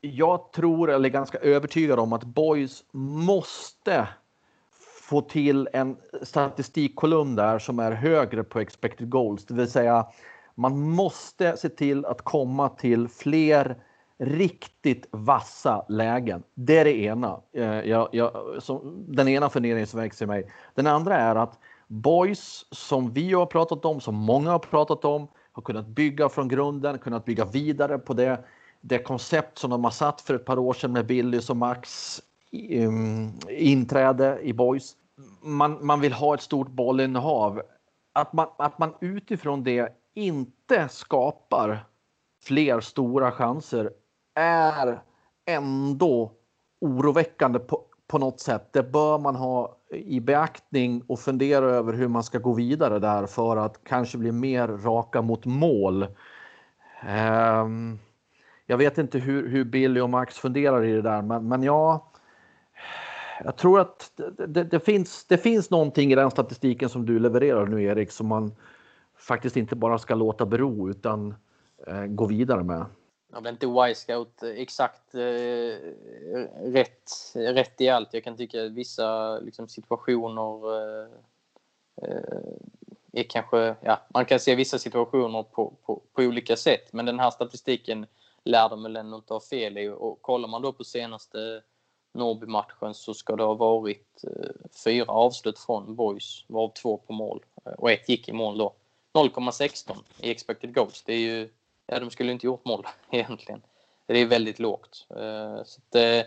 jag 0.00 0.52
tror, 0.52 0.90
eller 0.90 1.08
är 1.08 1.12
ganska 1.12 1.38
övertygad 1.38 1.98
om 1.98 2.12
att 2.12 2.24
Boys 2.24 2.84
måste 2.92 4.08
få 5.02 5.20
till 5.20 5.68
en 5.72 5.96
statistikkolumn 6.22 7.34
där 7.34 7.58
som 7.58 7.78
är 7.78 7.92
högre 7.92 8.44
på 8.44 8.60
expected 8.60 9.10
goals, 9.10 9.44
det 9.44 9.54
vill 9.54 9.70
säga 9.70 10.06
man 10.54 10.80
måste 10.90 11.56
se 11.56 11.68
till 11.68 12.04
att 12.04 12.22
komma 12.22 12.68
till 12.68 13.08
fler 13.08 13.76
riktigt 14.18 15.08
vassa 15.10 15.86
lägen. 15.88 16.42
Det 16.54 16.78
är 16.78 16.84
det 16.84 16.96
ena. 16.96 17.40
Eh, 17.52 17.64
jag, 17.64 18.08
jag, 18.12 18.32
som, 18.58 19.04
den 19.08 19.28
ena 19.28 19.50
funderingen 19.50 19.86
som 19.86 20.00
växer 20.00 20.24
i 20.24 20.28
mig. 20.28 20.50
Den 20.74 20.86
andra 20.86 21.16
är 21.16 21.36
att 21.36 21.58
boys 21.86 22.66
som 22.70 23.12
vi 23.12 23.32
har 23.32 23.46
pratat 23.46 23.84
om, 23.84 24.00
som 24.00 24.14
många 24.14 24.50
har 24.50 24.58
pratat 24.58 25.04
om, 25.04 25.28
har 25.52 25.62
kunnat 25.62 25.86
bygga 25.86 26.28
från 26.28 26.48
grunden, 26.48 26.98
kunnat 26.98 27.24
bygga 27.24 27.44
vidare 27.44 27.98
på 27.98 28.12
det 28.12 28.44
det 28.80 28.98
koncept 28.98 29.58
som 29.58 29.70
de 29.70 29.84
har 29.84 29.90
satt 29.90 30.20
för 30.20 30.34
ett 30.34 30.44
par 30.44 30.58
år 30.58 30.72
sedan 30.72 30.92
med 30.92 31.06
Billys 31.06 31.50
och 31.50 31.56
Max 31.56 32.20
um, 32.70 33.32
inträde 33.48 34.38
i 34.42 34.52
Boys. 34.52 34.96
Man, 35.42 35.86
man 35.86 36.00
vill 36.00 36.12
ha 36.12 36.34
ett 36.34 36.42
stort 36.42 36.68
bollinnehav. 36.68 37.62
Att 38.12 38.32
man, 38.32 38.46
att 38.56 38.78
man 38.78 38.94
utifrån 39.00 39.64
det 39.64 39.92
inte 40.14 40.88
skapar 40.88 41.86
fler 42.44 42.80
stora 42.80 43.32
chanser 43.32 43.90
är 44.34 45.00
ändå 45.46 46.32
oroväckande 46.80 47.58
på, 47.58 47.82
på 48.06 48.18
något 48.18 48.40
sätt. 48.40 48.72
Det 48.72 48.82
bör 48.82 49.18
man 49.18 49.36
ha 49.36 49.76
i 49.90 50.20
beaktning 50.20 51.02
och 51.06 51.20
fundera 51.20 51.64
över 51.64 51.92
hur 51.92 52.08
man 52.08 52.22
ska 52.22 52.38
gå 52.38 52.52
vidare 52.52 52.98
där 52.98 53.26
för 53.26 53.56
att 53.56 53.84
kanske 53.84 54.18
bli 54.18 54.32
mer 54.32 54.68
raka 54.68 55.22
mot 55.22 55.44
mål. 55.44 56.06
Um, 57.62 57.98
jag 58.66 58.76
vet 58.76 58.98
inte 58.98 59.18
hur, 59.18 59.48
hur 59.48 59.64
Billy 59.64 60.00
och 60.00 60.10
Max 60.10 60.38
funderar 60.38 60.84
i 60.84 60.92
det 60.92 61.02
där, 61.02 61.22
men, 61.22 61.48
men 61.48 61.62
ja, 61.62 62.12
jag 63.44 63.56
tror 63.56 63.80
att 63.80 64.12
det, 64.16 64.46
det, 64.46 64.64
det, 64.64 64.80
finns, 64.80 65.24
det 65.24 65.38
finns 65.38 65.70
någonting 65.70 66.12
i 66.12 66.14
den 66.14 66.30
statistiken 66.30 66.88
som 66.88 67.06
du 67.06 67.18
levererar 67.18 67.66
nu 67.66 67.84
Erik 67.84 68.10
som 68.10 68.26
man 68.26 68.54
faktiskt 69.18 69.56
inte 69.56 69.76
bara 69.76 69.98
ska 69.98 70.14
låta 70.14 70.46
bero 70.46 70.90
utan 70.90 71.34
eh, 71.86 72.04
gå 72.04 72.26
vidare 72.26 72.64
med. 72.64 72.86
Jag 73.32 73.42
blir 73.42 73.52
inte 73.52 73.66
Y-scout 73.66 74.42
exakt 74.42 75.14
eh, 75.14 75.20
rätt, 76.72 77.10
rätt 77.34 77.80
i 77.80 77.88
allt. 77.88 78.14
Jag 78.14 78.24
kan 78.24 78.36
tycka 78.36 78.64
att 78.64 78.72
vissa 78.72 79.38
liksom, 79.38 79.68
situationer 79.68 80.76
eh, 80.76 81.08
eh, 82.02 82.40
är 83.12 83.22
kanske, 83.22 83.76
ja, 83.80 84.00
man 84.14 84.24
kan 84.24 84.40
se 84.40 84.54
vissa 84.54 84.78
situationer 84.78 85.42
på, 85.42 85.72
på, 85.86 86.02
på 86.12 86.22
olika 86.22 86.56
sätt. 86.56 86.92
Men 86.92 87.06
den 87.06 87.18
här 87.18 87.30
statistiken 87.30 88.06
lär 88.46 88.68
de 88.68 88.82
väl 88.82 88.96
ändå 88.96 89.16
inte 89.16 89.32
ha 89.32 89.40
fel 89.40 89.78
i. 89.78 89.88
Och 89.88 90.22
kollar 90.22 90.48
man 90.48 90.62
då 90.62 90.72
på 90.72 90.84
senaste 90.84 91.62
Norrby-matchen 92.12 92.94
så 92.94 93.14
ska 93.14 93.36
det 93.36 93.42
ha 93.42 93.54
varit 93.54 94.24
eh, 94.24 94.68
fyra 94.84 95.12
avslut 95.12 95.58
från 95.58 95.96
Boys, 95.96 96.44
varav 96.48 96.72
två 96.82 96.96
på 96.96 97.12
mål. 97.12 97.44
Eh, 97.64 97.72
och 97.72 97.90
ett 97.90 98.08
gick 98.08 98.28
i 98.28 98.32
mål 98.32 98.58
då. 98.58 98.72
0,16 99.12 99.96
i 100.20 100.30
expected 100.30 100.74
goals. 100.74 101.02
Det 101.02 101.12
är 101.12 101.18
ju, 101.18 101.48
ja, 101.86 102.00
de 102.00 102.10
skulle 102.10 102.32
inte 102.32 102.46
gjort 102.46 102.64
mål 102.64 102.86
egentligen. 103.10 103.62
Det 104.06 104.18
är 104.18 104.26
väldigt 104.26 104.58
lågt. 104.58 105.06
Eh, 105.10 105.64
så 105.64 105.80
att, 105.80 106.26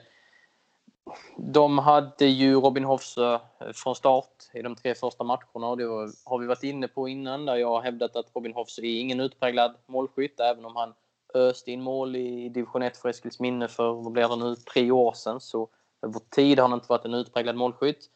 de 1.38 1.78
hade 1.78 2.26
ju 2.26 2.56
Robin 2.56 2.84
Hofsö 2.84 3.40
från 3.74 3.96
start 3.96 4.50
i 4.54 4.62
de 4.62 4.76
tre 4.76 4.96
första 4.96 5.24
matcherna 5.24 5.68
och 5.68 5.78
det 5.78 5.84
har 6.26 6.38
vi 6.40 6.48
varit 6.48 6.64
inne 6.64 6.88
på 6.88 7.08
innan 7.08 7.46
där 7.46 7.56
jag 7.56 7.68
har 7.68 7.82
hävdat 7.82 8.16
att 8.16 8.36
Robin 8.36 8.54
Hofsö 8.54 8.82
är 8.82 9.00
ingen 9.00 9.20
utpräglad 9.20 9.76
målskytt 9.86 10.40
även 10.40 10.66
om 10.66 10.76
han 10.76 10.94
öste 11.34 11.72
in 11.72 11.82
mål 11.82 12.16
i 12.16 12.50
division 12.50 12.82
1 12.82 12.98
för 12.98 13.10
Eskilsminne 13.10 13.68
för, 13.68 13.94
vad 13.94 14.12
blir 14.12 14.28
det 14.28 14.36
nu, 14.36 14.56
tre 14.56 14.92
år 14.92 15.14
sedan 15.14 15.40
så 15.40 15.70
över 16.02 16.20
tid 16.20 16.60
har 16.60 16.68
han 16.68 16.78
inte 16.78 16.90
varit 16.90 17.06
en 17.06 17.14
utpräglad 17.14 17.56
målskytt. 17.56 18.10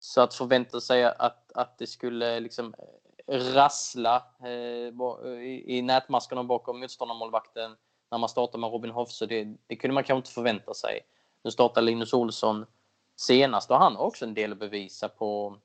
Så 0.00 0.20
att 0.20 0.34
förvänta 0.34 0.80
sig 0.80 1.04
att, 1.04 1.52
att 1.52 1.78
det 1.78 1.86
skulle 1.86 2.40
liksom 2.40 2.74
eh, 3.26 3.38
rassla 3.38 4.22
eh, 4.40 4.48
eh, 5.24 5.30
i, 5.30 5.78
i 5.78 5.82
nätmaskerna 5.82 6.44
bakom 6.44 6.80
motståndarmålvakten 6.80 7.76
när 8.10 8.18
man 8.18 8.28
startar 8.28 8.58
med 8.58 8.70
Robin 8.70 8.90
Hofse, 8.90 9.26
det, 9.26 9.56
det 9.66 9.76
kunde 9.76 9.94
man 9.94 10.04
kanske 10.04 10.18
inte 10.18 10.30
förvänta 10.30 10.74
sig. 10.74 11.00
Nu 11.42 11.50
startar 11.50 11.82
Linus 11.82 12.12
Olsson 12.12 12.66
senast 13.16 13.70
och 13.70 13.78
han 13.78 13.96
har 13.96 14.04
också 14.04 14.24
en 14.24 14.34
del 14.34 14.52
att 14.52 14.58
bevisa 14.58 15.08
på, 15.08 15.58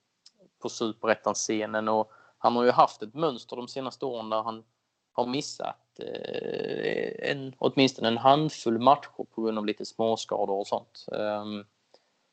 på 0.59 0.69
superettan-scenen 0.69 1.87
och 1.87 2.11
han 2.37 2.55
har 2.55 2.63
ju 2.63 2.71
haft 2.71 3.01
ett 3.01 3.13
mönster 3.13 3.55
de 3.55 3.67
senaste 3.67 4.05
åren 4.05 4.29
där 4.29 4.41
han 4.41 4.63
har 5.11 5.25
missat 5.25 5.82
Eh, 5.99 7.31
en, 7.31 7.55
åtminstone 7.57 8.07
en 8.07 8.17
handfull 8.17 8.79
matcher 8.79 9.25
på 9.35 9.41
grund 9.41 9.57
av 9.57 9.65
lite 9.65 9.85
småskador 9.85 10.59
och 10.59 10.67
sånt. 10.67 11.05
Um, 11.11 11.65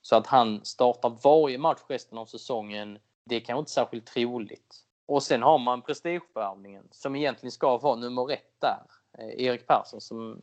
så 0.02 0.16
att 0.16 0.26
han 0.26 0.64
startar 0.64 1.12
varje 1.22 1.58
match 1.58 1.80
resten 1.88 2.18
av 2.18 2.26
säsongen, 2.26 2.98
det 3.24 3.36
är 3.36 3.40
kanske 3.40 3.58
inte 3.60 3.70
särskilt 3.70 4.06
troligt. 4.06 4.76
Och 5.06 5.22
sen 5.22 5.42
har 5.42 5.58
man 5.58 5.82
prestigevärvningen 5.82 6.88
som 6.90 7.16
egentligen 7.16 7.50
ska 7.50 7.78
vara 7.78 7.96
nummer 7.96 8.32
ett 8.32 8.54
där. 8.58 8.82
Eh, 9.18 9.44
Erik 9.46 9.66
Persson 9.66 10.00
som 10.00 10.40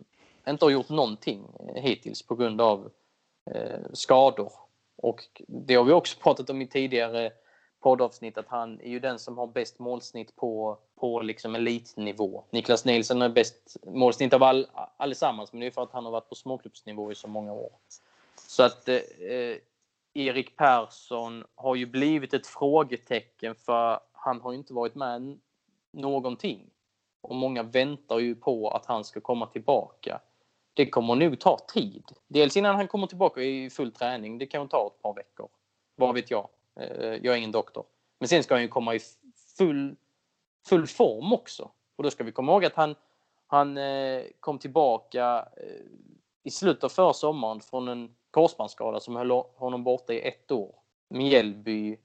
inte 0.47 0.65
har 0.65 0.69
gjort 0.69 0.89
någonting 0.89 1.45
eh, 1.59 1.81
hittills 1.81 2.27
på 2.27 2.36
grund 2.36 2.62
av 2.62 2.91
eh, 3.51 3.79
skador. 3.93 4.51
Och 4.95 5.41
det 5.47 5.75
har 5.75 5.83
vi 5.83 5.93
också 5.93 6.19
pratat 6.19 6.50
om 6.50 6.62
i 6.62 6.67
tidigare 6.67 7.31
poddavsnitt 7.79 8.38
att 8.38 8.48
han 8.48 8.81
är 8.81 8.89
ju 8.89 9.00
den 9.00 9.19
som 9.19 9.38
har 9.38 9.48
bäst 9.48 9.79
målsnitt 9.79 10.36
på, 10.36 10.77
på 10.96 11.22
liksom 11.22 11.55
elitnivå. 11.55 12.43
Niklas 12.50 12.86
Nilsson 12.86 13.22
har 13.22 13.29
bäst 13.29 13.77
målsnitt 13.86 14.34
av 14.34 14.43
all, 14.43 14.67
allesammans 14.98 15.53
men 15.53 15.60
det 15.60 15.67
är 15.67 15.72
för 15.72 15.84
att 15.84 15.91
han 15.91 16.05
har 16.05 16.12
varit 16.12 16.29
på 16.29 16.36
småklubbsnivå 16.36 17.12
i 17.12 17.15
så 17.15 17.27
många 17.27 17.53
år. 17.53 17.72
Så 18.48 18.63
att 18.63 18.89
eh, 18.89 19.01
Erik 20.13 20.57
Persson 20.57 21.43
har 21.55 21.75
ju 21.75 21.86
blivit 21.86 22.34
ett 22.34 22.48
frågetecken 22.48 23.55
för 23.55 24.00
han 24.12 24.41
har 24.41 24.51
ju 24.51 24.57
inte 24.57 24.74
varit 24.74 24.96
med 24.96 25.39
någonting. 25.91 26.69
Och 27.22 27.36
många 27.36 27.63
väntar 27.63 28.19
ju 28.19 28.36
på 28.36 28.69
att 28.69 28.86
han 28.86 29.03
ska 29.03 29.22
komma 29.22 29.46
tillbaka. 29.46 30.19
Det 30.74 30.89
kommer 30.89 31.15
nog 31.15 31.39
ta 31.39 31.57
tid. 31.74 32.12
Dels 32.27 32.57
innan 32.57 32.75
han 32.75 32.88
kommer 32.88 33.07
tillbaka 33.07 33.41
i 33.41 33.69
full 33.69 33.91
träning. 33.91 34.38
Det 34.38 34.46
kan 34.46 34.67
ta 34.67 34.88
ett 34.88 35.01
par 35.01 35.13
veckor. 35.13 35.50
Vad 35.96 36.15
vet 36.15 36.31
jag. 36.31 36.50
Eh, 36.79 37.15
jag 37.24 37.25
är 37.34 37.36
ingen 37.36 37.51
doktor. 37.51 37.86
Men 38.19 38.27
sen 38.27 38.43
ska 38.43 38.53
han 38.53 38.62
ju 38.62 38.67
komma 38.67 38.96
i 38.96 39.00
full, 39.57 39.96
full 40.69 40.88
form 40.88 41.34
också. 41.34 41.72
Och 41.96 42.03
då 42.03 42.12
ska 42.12 42.24
vi 42.24 42.31
komma 42.31 42.51
ihåg 42.51 42.65
att 42.65 42.75
han, 42.75 42.96
han 43.48 43.77
eh, 43.77 44.24
kom 44.39 44.60
tillbaka 44.60 45.48
eh, 45.57 45.86
i 46.43 46.51
slutet 46.51 46.84
av 46.84 46.89
förra 46.89 47.13
sommaren 47.13 47.60
från 47.60 47.88
en 47.88 48.15
korsbandsskada 48.31 49.00
som 49.00 49.15
höll 49.15 49.31
honom 49.31 49.84
borta 49.84 50.13
i 50.13 50.27
ett 50.27 50.51
år. 50.51 50.75
Mjällby, 51.10 51.98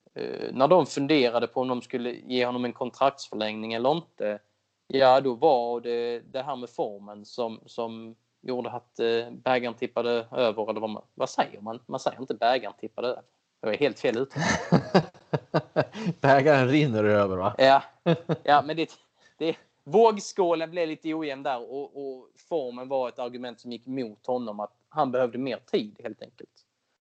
när 0.52 0.69
de 0.69 0.87
funderade 0.87 1.47
på 1.47 1.61
om 1.61 1.69
de 1.69 1.83
skulle 1.83 2.11
ge 2.11 2.47
honom 2.47 2.64
en 2.64 2.73
kontraktsförlängning 2.73 3.73
eller 3.73 3.93
inte, 3.93 4.38
ja 4.87 5.21
då 5.21 5.35
var 5.35 5.81
det 5.81 6.21
det 6.21 6.43
här 6.43 6.57
med 6.57 6.71
formen 6.71 7.25
som, 7.25 7.61
som 7.67 8.17
gjorde 8.41 8.71
att 8.71 9.00
bägaren 9.33 9.75
tippade 9.75 10.11
över. 10.31 10.71
Eller 10.71 10.81
vad, 10.81 10.91
man, 10.91 11.02
vad 11.14 11.31
säger 11.31 11.61
man? 11.61 11.81
Man 11.87 12.00
säger 12.00 12.21
inte 12.21 12.35
bägaren 12.35 12.75
tippade 12.79 13.09
över. 13.09 13.23
Det 13.62 13.66
var 13.66 13.75
helt 13.75 14.00
fel 14.00 14.19
ut. 14.19 14.35
Bägaren 16.21 16.69
rinner 16.69 17.04
över 17.04 17.37
va? 17.37 17.54
Ja, 17.59 17.83
ja 18.42 18.62
men 18.66 18.76
det, 18.76 18.90
det, 19.37 19.57
vågskålen 19.85 20.71
blev 20.71 20.88
lite 20.88 21.14
ojämn 21.14 21.42
där 21.42 21.73
och, 21.73 21.97
och, 21.97 22.28
formen 22.49 22.88
var 22.88 23.09
ett 23.09 23.19
argument 23.19 23.61
som 23.61 23.73
gick 23.73 23.87
emot 23.87 24.26
honom 24.26 24.61
att 24.61 24.73
han 24.88 25.11
behövde 25.11 25.38
mer 25.38 25.57
tid 25.57 26.00
helt 26.02 26.23
enkelt. 26.23 26.50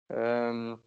Um, 0.08 0.78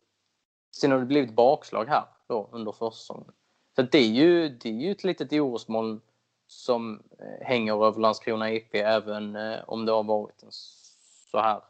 sen 0.76 0.92
har 0.92 1.00
det 1.00 1.06
blivit 1.06 1.34
bakslag 1.34 1.86
här 1.86 2.04
då 2.28 2.50
under 2.52 2.72
försäsongen. 2.72 3.32
Så 3.76 3.82
det 3.82 3.98
är 3.98 4.12
ju, 4.12 4.50
det 4.50 4.70
är 4.70 4.74
ju 4.74 4.92
ett 4.92 5.04
litet 5.04 5.34
orosmoln 5.34 6.02
som 6.48 7.04
eh, 7.20 7.48
hänger 7.48 7.86
över 7.86 8.00
Landskrona 8.00 8.52
IP 8.52 8.76
även 8.76 9.36
eh, 9.36 9.60
om 9.68 9.86
det 9.86 9.92
har 9.92 10.04
varit 10.04 10.44
en 10.44 10.52
så 11.32 11.40
här 11.40 11.62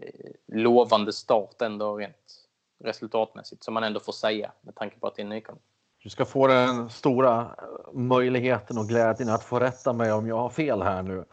eh, 0.00 0.30
lovande 0.46 1.12
start 1.12 1.62
ändå 1.62 1.96
rent 1.96 2.47
resultatmässigt 2.80 3.64
som 3.64 3.74
man 3.74 3.84
ändå 3.84 4.00
får 4.00 4.12
säga 4.12 4.52
med 4.60 4.74
tanke 4.74 4.98
på 4.98 5.06
att 5.06 5.14
det 5.14 5.22
är 5.22 5.24
en 5.24 5.28
nykomling. 5.28 5.62
Du 6.02 6.10
ska 6.10 6.24
få 6.24 6.46
den 6.46 6.90
stora 6.90 7.40
eh, 7.40 7.92
möjligheten 7.92 8.78
och 8.78 8.88
glädjen 8.88 9.28
att 9.28 9.44
få 9.44 9.60
rätta 9.60 9.92
mig 9.92 10.12
om 10.12 10.26
jag 10.26 10.38
har 10.38 10.50
fel 10.50 10.82
här 10.82 11.02
nu. 11.02 11.24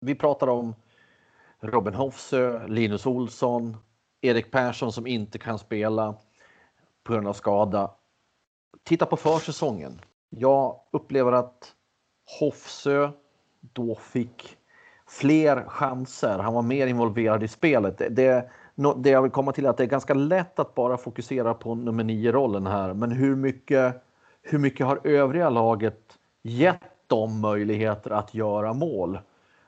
Vi 0.00 0.14
pratar 0.14 0.46
om 0.46 0.74
Robin 1.60 1.94
Hofsö, 1.94 2.66
Linus 2.66 3.06
Olsson, 3.06 3.76
Erik 4.20 4.50
Persson 4.50 4.92
som 4.92 5.06
inte 5.06 5.38
kan 5.38 5.58
spela 5.58 6.14
på 7.04 7.12
grund 7.12 7.28
av 7.28 7.32
skada. 7.32 7.90
Titta 8.82 9.06
på 9.06 9.16
försäsongen. 9.16 10.00
Jag 10.28 10.80
upplever 10.90 11.32
att 11.32 11.72
Hofsö 12.40 13.10
då 13.60 13.94
fick 13.94 14.56
fler 15.08 15.64
chanser. 15.68 16.38
Han 16.38 16.54
var 16.54 16.62
mer 16.62 16.86
involverad 16.86 17.42
i 17.42 17.48
spelet. 17.48 17.98
Det, 17.98 18.08
det 18.08 18.50
det 18.74 19.10
jag 19.10 19.22
vill 19.22 19.30
komma 19.30 19.52
till 19.52 19.66
är 19.66 19.70
att 19.70 19.76
det 19.76 19.84
är 19.84 19.86
ganska 19.86 20.14
lätt 20.14 20.58
att 20.58 20.74
bara 20.74 20.96
fokusera 20.96 21.54
på 21.54 21.74
nummer 21.74 22.04
nio 22.04 22.32
rollen 22.32 22.66
här. 22.66 22.94
Men 22.94 23.10
hur 23.12 23.36
mycket, 23.36 24.02
hur 24.42 24.58
mycket 24.58 24.86
har 24.86 25.00
övriga 25.04 25.50
laget 25.50 26.18
gett 26.42 26.82
dem 27.06 27.40
möjligheter 27.40 28.10
att 28.10 28.34
göra 28.34 28.72
mål? 28.72 29.18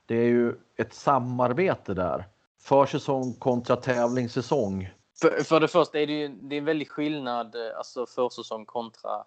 Det 0.07 0.15
är 0.15 0.27
ju 0.27 0.55
ett 0.77 0.95
samarbete 0.95 1.95
där. 1.95 2.25
Försäsong 2.61 3.33
kontra 3.33 3.77
tävlingssäsong. 3.77 4.91
För, 5.21 5.45
för 5.45 5.61
det 5.61 5.69
första 5.69 6.01
är 6.01 6.07
det 6.07 6.13
ju 6.13 6.29
det 6.29 6.57
är 6.57 6.59
en 6.59 6.65
väldig 6.65 6.91
skillnad, 6.91 7.55
eh, 7.55 7.77
alltså 7.77 8.07
försäsong 8.07 8.67
kontra 8.67 9.25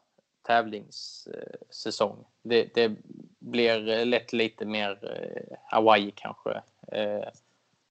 tävlingssäsong. 0.47 2.25
Det, 2.43 2.69
det 2.75 2.91
blir 3.39 3.89
eh, 3.89 4.05
lätt 4.05 4.33
lite 4.33 4.65
mer 4.65 4.99
eh, 5.03 5.57
Hawaii 5.63 6.11
kanske. 6.15 6.61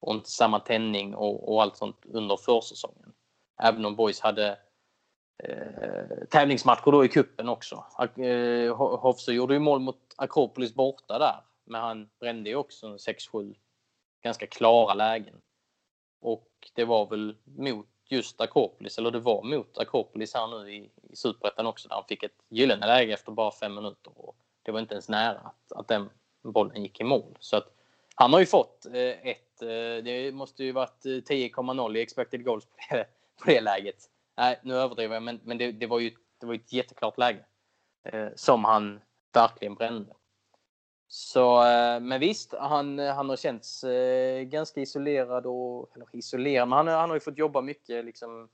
Och 0.00 0.14
inte 0.14 0.30
samma 0.30 0.60
tändning 0.60 1.14
och, 1.14 1.52
och 1.52 1.62
allt 1.62 1.76
sånt 1.76 1.96
under 2.04 2.36
försäsongen. 2.36 3.12
Även 3.62 3.84
om 3.84 3.96
Boys 3.96 4.20
hade 4.20 4.58
eh, 5.44 6.26
tävlingsmatcher 6.30 6.90
då 6.90 7.04
i 7.04 7.08
kuppen 7.08 7.48
också. 7.48 7.84
Eh, 8.22 8.76
Hofsö 8.76 9.32
gjorde 9.32 9.54
ju 9.54 9.60
mål 9.60 9.80
mot 9.80 10.14
Akropolis 10.16 10.74
borta 10.74 11.18
där, 11.18 11.40
men 11.64 11.80
han 11.80 12.08
brände 12.20 12.50
ju 12.50 12.56
också 12.56 12.96
6-7 12.96 13.54
ganska 14.22 14.46
klara 14.46 14.94
lägen. 14.94 15.40
Och 16.20 16.50
det 16.74 16.84
var 16.84 17.06
väl 17.06 17.36
mot 17.44 17.86
just 18.08 18.40
Akropolis, 18.40 18.98
eller 18.98 19.10
det 19.10 19.20
var 19.20 19.42
mot 19.42 19.78
Akropolis 19.78 20.34
här 20.34 20.46
nu 20.46 20.72
i, 20.72 20.90
i 21.02 21.16
Superettan 21.16 21.66
också, 21.66 21.88
där 21.88 21.94
han 21.94 22.04
fick 22.08 22.22
ett 22.22 22.42
gyllene 22.48 22.86
läge 22.86 23.12
efter 23.12 23.32
bara 23.32 23.50
fem 23.50 23.74
minuter. 23.74 24.12
Och 24.16 24.36
det 24.62 24.72
var 24.72 24.80
inte 24.80 24.94
ens 24.94 25.08
nära 25.08 25.38
att, 25.38 25.72
att 25.72 25.88
den 25.88 26.10
bollen 26.42 26.82
gick 26.82 27.00
i 27.00 27.04
mål. 27.04 27.36
Så 27.40 27.56
att 27.56 27.72
han 28.14 28.32
har 28.32 28.40
ju 28.40 28.46
fått 28.46 28.86
eh, 28.86 29.28
ett, 29.28 29.45
Eh, 29.62 30.04
det 30.04 30.34
måste 30.34 30.64
ju 30.64 30.72
varit 30.72 31.06
eh, 31.06 31.10
10,0 31.10 31.96
i 31.96 32.00
expected 32.00 32.44
goals 32.44 32.64
på 32.66 32.72
det, 32.90 33.06
på 33.42 33.50
det 33.50 33.60
läget. 33.60 33.96
Nej, 34.36 34.60
nu 34.62 34.74
överdriver 34.74 35.14
jag, 35.14 35.22
men, 35.22 35.40
men 35.44 35.58
det, 35.58 35.72
det, 35.72 35.86
var 35.86 35.98
ju, 35.98 36.10
det 36.40 36.46
var 36.46 36.54
ett 36.54 36.72
jätteklart 36.72 37.18
läge. 37.18 37.44
Eh, 38.04 38.28
som 38.34 38.64
han 38.64 39.00
verkligen 39.32 39.74
brände. 39.74 40.14
Så, 41.08 41.60
men 42.00 42.20
visst, 42.20 42.54
han, 42.54 42.98
han 42.98 43.28
har 43.28 43.36
känts 43.36 43.84
ganska 44.42 44.80
isolerad 44.80 45.46
och, 45.46 45.96
eller 45.96 46.06
isolerad, 46.12 46.68
men 46.68 46.76
han, 46.76 46.88
han 46.88 47.10
har 47.10 47.16
ju 47.16 47.20
fått 47.20 47.38
jobba 47.38 47.60
mycket 47.60 48.04
liksom 48.04 48.48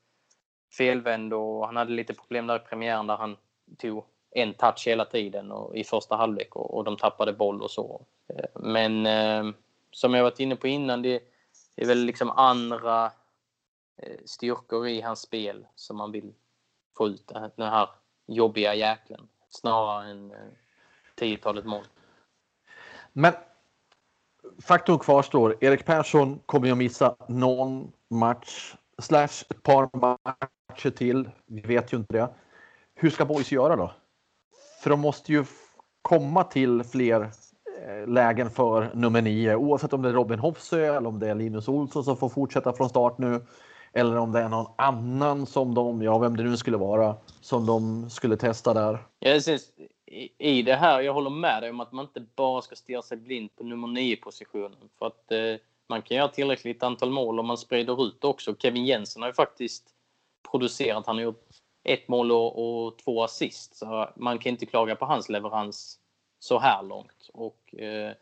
felvänd 0.76 1.34
och 1.34 1.66
han 1.66 1.76
hade 1.76 1.92
lite 1.92 2.14
problem 2.14 2.46
där 2.46 2.56
i 2.56 2.58
premiären 2.58 3.06
där 3.06 3.16
han 3.16 3.36
tog 3.78 4.04
en 4.30 4.54
touch 4.54 4.86
hela 4.86 5.04
tiden 5.04 5.52
och, 5.52 5.76
i 5.76 5.84
första 5.84 6.16
halvlek 6.16 6.56
och, 6.56 6.76
och 6.76 6.84
de 6.84 6.96
tappade 6.96 7.32
boll 7.32 7.62
och 7.62 7.70
så. 7.70 8.06
Men 8.54 9.06
eh, 9.06 9.44
som 9.92 10.14
jag 10.14 10.22
varit 10.22 10.40
inne 10.40 10.56
på 10.56 10.68
innan, 10.68 11.02
det, 11.02 11.22
är 11.76 11.86
väl 11.86 12.04
liksom 12.04 12.30
andra 12.30 13.12
eh, 13.96 14.16
styrkor 14.24 14.88
i 14.88 15.00
hans 15.00 15.20
spel 15.20 15.66
som 15.74 15.96
man 15.96 16.12
vill 16.12 16.34
få 16.96 17.08
ut 17.08 17.32
den 17.56 17.68
här 17.68 17.88
jobbiga 18.26 18.74
jäkeln 18.74 19.28
snarare 19.48 20.10
än 20.10 20.30
eh, 20.30 20.36
tiotalet 21.14 21.64
mål. 21.64 21.84
Men 23.12 23.32
faktum 24.62 24.98
kvarstår. 24.98 25.56
Erik 25.60 25.84
Persson 25.84 26.38
kommer 26.46 26.66
ju 26.66 26.72
att 26.72 26.78
missa 26.78 27.16
någon 27.28 27.92
match 28.08 28.74
slash 28.98 29.44
ett 29.50 29.62
par 29.62 29.90
matcher 29.92 30.90
till. 30.90 31.30
Vi 31.46 31.60
vet 31.60 31.92
ju 31.92 31.96
inte 31.96 32.12
det. 32.12 32.34
Hur 32.94 33.10
ska 33.10 33.24
boys 33.24 33.52
göra 33.52 33.76
då? 33.76 33.92
För 34.82 34.90
de 34.90 35.00
måste 35.00 35.32
ju 35.32 35.44
komma 36.02 36.44
till 36.44 36.84
fler 36.84 37.30
Eh, 37.88 38.06
lägen 38.06 38.50
för 38.50 38.90
nummer 38.94 39.22
nio 39.22 39.56
oavsett 39.56 39.92
om 39.92 40.02
det 40.02 40.08
är 40.08 40.12
Robin 40.12 40.38
Hoffsö 40.38 40.96
eller 40.96 41.08
om 41.08 41.18
det 41.18 41.28
är 41.28 41.34
Linus 41.34 41.68
Olsson 41.68 42.04
som 42.04 42.16
får 42.16 42.28
fortsätta 42.28 42.72
från 42.72 42.88
start 42.88 43.18
nu. 43.18 43.46
Eller 43.92 44.16
om 44.16 44.32
det 44.32 44.40
är 44.40 44.48
någon 44.48 44.72
annan 44.76 45.46
som 45.46 45.74
de, 45.74 46.02
ja 46.02 46.18
vem 46.18 46.36
det 46.36 46.42
nu 46.42 46.56
skulle 46.56 46.76
vara, 46.76 47.16
som 47.40 47.66
de 47.66 48.10
skulle 48.10 48.36
testa 48.36 48.74
där. 48.74 48.98
Jag 49.18 49.42
syns, 49.42 49.72
i 50.38 50.62
det 50.62 50.74
här, 50.74 51.00
jag 51.00 51.14
håller 51.14 51.30
med 51.30 51.62
dig 51.62 51.70
om 51.70 51.80
att 51.80 51.92
man 51.92 52.04
inte 52.04 52.26
bara 52.36 52.62
ska 52.62 52.76
stirra 52.76 53.02
sig 53.02 53.16
blind 53.16 53.56
på 53.56 53.64
nummer 53.64 53.88
9-positionen. 53.88 54.90
För 54.98 55.06
att 55.06 55.32
eh, 55.32 55.60
man 55.88 56.02
kan 56.02 56.16
göra 56.16 56.28
tillräckligt 56.28 56.82
antal 56.82 57.10
mål 57.10 57.40
om 57.40 57.46
man 57.46 57.58
sprider 57.58 58.06
ut 58.06 58.24
också. 58.24 58.54
Kevin 58.58 58.86
Jensen 58.86 59.22
har 59.22 59.28
ju 59.28 59.34
faktiskt 59.34 59.84
producerat, 60.50 61.06
han 61.06 61.16
har 61.16 61.22
gjort 61.22 61.48
ett 61.84 62.08
mål 62.08 62.32
och, 62.32 62.84
och 62.86 62.98
två 62.98 63.22
assist. 63.22 63.76
Så 63.76 64.08
man 64.16 64.38
kan 64.38 64.50
inte 64.50 64.66
klaga 64.66 64.96
på 64.96 65.04
hans 65.04 65.28
leverans 65.28 65.98
så 66.42 66.58
här 66.58 66.82
långt. 66.82 67.30
Och, 67.32 67.74
eh, 67.74 68.12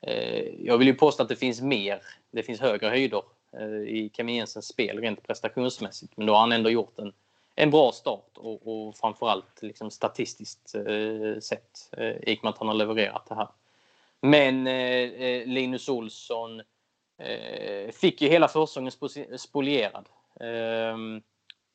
eh, 0.00 0.44
jag 0.64 0.78
vill 0.78 0.88
ju 0.88 0.94
påstå 0.94 1.22
att 1.22 1.28
det 1.28 1.36
finns 1.36 1.60
mer, 1.60 2.02
det 2.30 2.42
finns 2.42 2.60
högre 2.60 2.88
höjder 2.88 3.22
eh, 3.52 3.66
i 3.68 4.10
Kevin 4.14 4.34
Jensens 4.34 4.68
spel 4.68 5.00
rent 5.00 5.22
prestationsmässigt. 5.22 6.16
Men 6.16 6.26
då 6.26 6.32
har 6.32 6.40
han 6.40 6.52
ändå 6.52 6.70
gjort 6.70 6.98
en 6.98 7.12
en 7.60 7.70
bra 7.70 7.92
start 7.92 8.30
och, 8.36 8.66
och 8.66 8.96
framförallt 8.96 9.62
liksom 9.62 9.90
statistiskt 9.90 10.74
eh, 10.74 11.40
sett 11.40 11.90
eh, 11.96 12.06
i 12.08 12.36
och 12.38 12.44
med 12.44 12.50
att 12.50 12.58
han 12.58 12.68
har 12.68 12.74
levererat 12.74 13.26
det 13.28 13.34
här. 13.34 13.48
Men 14.20 14.66
eh, 14.66 14.74
eh 14.74 15.46
Linus 15.46 15.88
Olsson 15.88 16.60
eh, 17.18 17.90
fick 17.92 18.22
ju 18.22 18.28
hela 18.28 18.48
försäsongen 18.48 18.92
spolierad. 19.38 20.08
Ehm, 20.40 21.22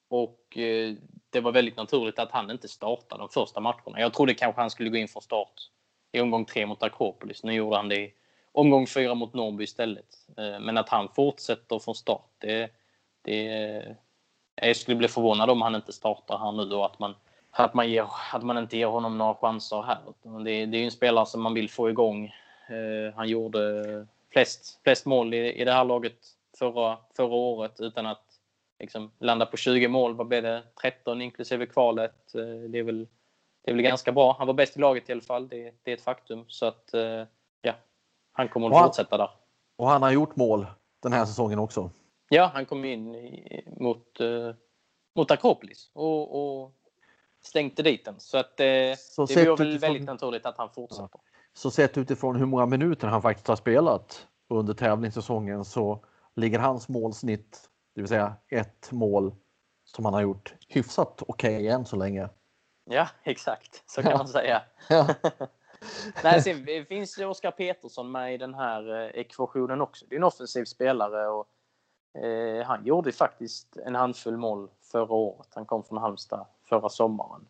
och 0.07 0.57
eh, 0.57 0.93
det 1.29 1.39
var 1.39 1.51
väldigt 1.51 1.77
naturligt 1.77 2.19
att 2.19 2.31
han 2.31 2.51
inte 2.51 2.67
startade 2.67 3.21
de 3.21 3.29
första 3.29 3.59
matcherna. 3.59 3.99
Jag 3.99 4.13
trodde 4.13 4.33
kanske 4.33 4.61
han 4.61 4.69
skulle 4.69 4.89
gå 4.89 4.97
in 4.97 5.07
från 5.07 5.21
start 5.21 5.69
i 6.13 6.21
omgång 6.21 6.45
tre 6.45 6.65
mot 6.65 6.83
Akropolis. 6.83 7.43
Nu 7.43 7.53
gjorde 7.53 7.75
han 7.75 7.89
det 7.89 7.95
i 7.95 8.13
omgång 8.51 8.87
fyra 8.87 9.15
mot 9.15 9.33
Norrby 9.33 9.63
istället. 9.63 10.05
Eh, 10.37 10.59
men 10.59 10.77
att 10.77 10.89
han 10.89 11.09
fortsätter 11.15 11.79
från 11.79 11.95
start, 11.95 12.29
det, 12.37 12.71
det, 13.21 13.47
eh, 13.47 13.95
jag 14.55 14.75
skulle 14.75 14.97
bli 14.97 15.07
förvånad 15.07 15.49
om 15.49 15.61
han 15.61 15.75
inte 15.75 15.93
startar 15.93 16.37
här 16.37 16.51
nu 16.51 16.75
och 16.75 16.85
att 16.85 16.99
man, 16.99 17.15
att 17.51 17.73
man, 17.73 17.89
ger, 17.89 18.07
att 18.33 18.43
man 18.43 18.57
inte 18.57 18.77
ger 18.77 18.87
honom 18.87 19.17
några 19.17 19.35
chanser 19.35 19.81
här. 19.81 19.99
Det, 20.43 20.65
det 20.65 20.77
är 20.77 20.79
ju 20.79 20.85
en 20.85 20.91
spelare 20.91 21.25
som 21.25 21.41
man 21.41 21.53
vill 21.53 21.69
få 21.69 21.89
igång. 21.89 22.25
Eh, 22.67 23.15
han 23.15 23.29
gjorde 23.29 24.07
flest, 24.33 24.79
flest 24.83 25.05
mål 25.05 25.33
i, 25.33 25.53
i 25.53 25.65
det 25.65 25.71
här 25.71 25.85
laget 25.85 26.17
förra, 26.59 26.97
förra 27.15 27.35
året 27.35 27.79
utan 27.79 28.05
att 28.05 28.23
liksom, 28.79 29.11
landa 29.19 29.45
på 29.45 29.57
20 29.57 29.87
mål. 29.87 30.15
Vad 30.15 30.27
blev 30.27 30.43
det? 30.43 30.63
13 30.81 31.21
inklusive 31.21 31.65
kvalet. 31.65 32.33
Det, 32.69 32.79
är 32.79 32.83
väl, 32.83 33.07
det 33.63 33.71
är 33.71 33.75
väl 33.75 33.83
ganska 33.83 34.11
bra. 34.11 34.35
Han 34.37 34.47
var 34.47 34.53
bäst 34.53 34.77
i 34.77 34.79
laget 34.79 35.09
i 35.09 35.11
alla 35.11 35.21
fall. 35.21 35.47
Det, 35.47 35.73
det 35.83 35.91
är 35.91 35.95
ett 35.95 36.03
faktum. 36.03 36.45
Så 36.47 36.65
att, 36.65 36.93
eh, 36.93 37.23
ja, 37.61 37.73
han 38.31 38.49
kommer 38.49 38.67
att 38.67 38.85
fortsätta 38.85 39.17
där. 39.17 39.29
Och 39.75 39.87
han 39.87 40.01
har 40.01 40.11
gjort 40.11 40.35
mål 40.35 40.65
den 40.99 41.13
här 41.13 41.25
säsongen 41.25 41.59
också. 41.59 41.89
Ja, 42.29 42.51
han 42.53 42.65
kom 42.65 42.85
in 42.85 43.15
i, 43.15 43.63
mot, 43.79 44.21
uh, 44.21 44.53
mot 45.15 45.31
Akropolis 45.31 45.91
och, 45.93 46.61
och 46.61 46.71
stängde 47.41 47.83
dit 47.83 48.05
den. 48.05 48.19
Så 48.19 48.37
att, 48.37 48.59
uh, 48.59 48.95
så 48.97 49.25
det 49.25 49.49
var 49.49 49.57
väl 49.57 49.67
utifrån, 49.67 49.77
väldigt 49.79 50.03
naturligt 50.03 50.45
att 50.45 50.57
han 50.57 50.69
fortsätter. 50.69 51.19
Så 51.53 51.71
sett 51.71 51.97
utifrån 51.97 52.35
hur 52.35 52.45
många 52.45 52.65
minuter 52.65 53.07
han 53.07 53.21
faktiskt 53.21 53.47
har 53.47 53.55
spelat 53.55 54.27
under 54.49 54.73
tävlingssäsongen 54.73 55.65
så 55.65 56.05
ligger 56.35 56.59
hans 56.59 56.89
målsnitt, 56.89 57.69
det 57.95 58.01
vill 58.01 58.07
säga 58.07 58.35
ett 58.49 58.91
mål 58.91 59.35
som 59.83 60.05
han 60.05 60.13
har 60.13 60.21
gjort 60.21 60.53
hyfsat 60.67 61.23
okej 61.27 61.55
okay 61.55 61.67
än 61.67 61.85
så 61.85 61.95
länge. 61.95 62.29
Ja, 62.85 63.07
exakt. 63.23 63.83
Så 63.85 64.01
kan 64.01 64.11
ja. 64.11 64.17
man 64.17 64.27
säga. 64.27 64.61
Ja. 64.89 65.07
Nej, 66.23 66.41
sen 66.41 66.85
finns 66.85 67.17
Oskar 67.17 67.51
Petersson 67.51 68.11
med 68.11 68.33
i 68.33 68.37
den 68.37 68.53
här 68.53 69.01
eh, 69.01 69.19
ekvationen 69.19 69.81
också. 69.81 70.05
Det 70.09 70.15
är 70.15 70.17
en 70.17 70.23
offensiv 70.23 70.65
spelare 70.65 71.27
och 71.27 71.47
Eh, 72.13 72.65
han 72.65 72.85
gjorde 72.85 73.11
faktiskt 73.11 73.77
en 73.77 73.95
handfull 73.95 74.37
mål 74.37 74.69
förra 74.81 75.13
året. 75.13 75.47
Han 75.55 75.65
kom 75.65 75.83
från 75.83 75.97
Halmstad 75.97 76.45
förra 76.63 76.89
sommaren. 76.89 77.47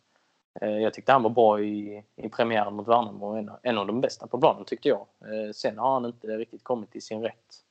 Eh, 0.62 0.78
jag 0.78 0.94
tyckte 0.94 1.12
han 1.12 1.24
var 1.24 1.30
bra 1.30 1.62
i, 1.62 2.04
i 2.16 2.30
premiären 2.30 2.74
mot 2.74 2.88
Värnamo. 2.88 3.36
En, 3.36 3.52
en 3.64 3.78
av 3.78 3.88
de 3.88 4.02
bästa 4.02 4.28
på 4.28 4.40
planen 4.40 4.66
tyckte 4.66 4.90
jag. 4.90 5.08
Eh, 5.22 5.52
sen 5.54 5.78
har 5.78 5.94
han 5.94 6.06
inte 6.06 6.28
riktigt 6.28 6.64
kommit 6.64 6.92
till 6.92 7.02
sin 7.02 7.22
rätt. 7.22 7.64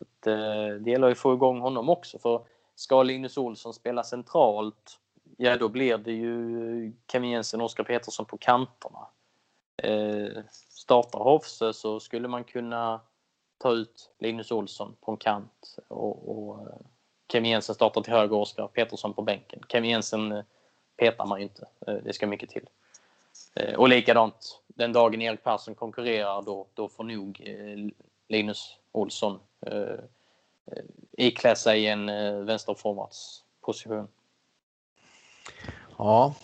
Att, 0.00 0.26
eh, 0.26 0.68
det 0.80 0.90
gäller 0.90 1.10
att 1.10 1.18
få 1.18 1.34
igång 1.34 1.60
honom 1.60 1.88
också. 1.88 2.18
För 2.18 2.42
ska 2.74 3.02
Linus 3.02 3.36
Olsson 3.36 3.74
spela 3.74 4.02
centralt, 4.02 4.98
ja 5.42 5.56
då 5.56 5.68
blir 5.68 5.98
det 5.98 6.12
ju 6.12 6.92
Kevin 7.12 7.30
Jensen 7.30 7.60
och 7.60 7.64
Oskar 7.64 7.84
Petersson 7.84 8.26
på 8.26 8.38
kanterna. 8.38 9.06
Eh, 9.82 10.42
startar 10.68 11.18
Hofse 11.18 11.72
så 11.72 12.00
skulle 12.00 12.28
man 12.28 12.44
kunna 12.44 13.00
ta 13.58 13.72
ut 13.72 14.10
Linus 14.18 14.52
Olsson 14.52 14.96
på 15.00 15.10
en 15.10 15.16
kant 15.16 15.76
och, 15.88 16.28
och 16.28 16.60
eh, 16.60 16.76
Kevin 17.32 17.50
Jensen 17.50 17.74
startar 17.74 18.00
till 18.00 18.12
höger 18.12 18.36
och 18.36 18.42
Oskar 18.42 18.66
Petersson 18.66 19.14
på 19.14 19.22
bänken. 19.22 19.60
Kevin 19.68 19.90
Jensen 19.90 20.32
eh, 20.32 20.44
petar 20.96 21.26
man 21.26 21.38
ju 21.38 21.42
inte. 21.42 21.68
Eh, 21.86 21.94
det 21.94 22.12
ska 22.12 22.26
mycket 22.26 22.50
till. 22.50 22.68
Eh, 23.54 23.74
och 23.74 23.88
likadant, 23.88 24.60
den 24.66 24.92
dagen 24.92 25.22
Erik 25.22 25.42
Persson 25.42 25.74
konkurrerar 25.74 26.42
då, 26.42 26.66
då 26.74 26.88
får 26.88 27.04
nog 27.04 27.42
Linus 28.28 28.76
Olsson 28.92 29.40
iklä 31.12 31.56
sig 31.56 31.86
en 31.86 32.06
vänsterforwardsposition. 32.46 34.08
Ja, 35.98 36.34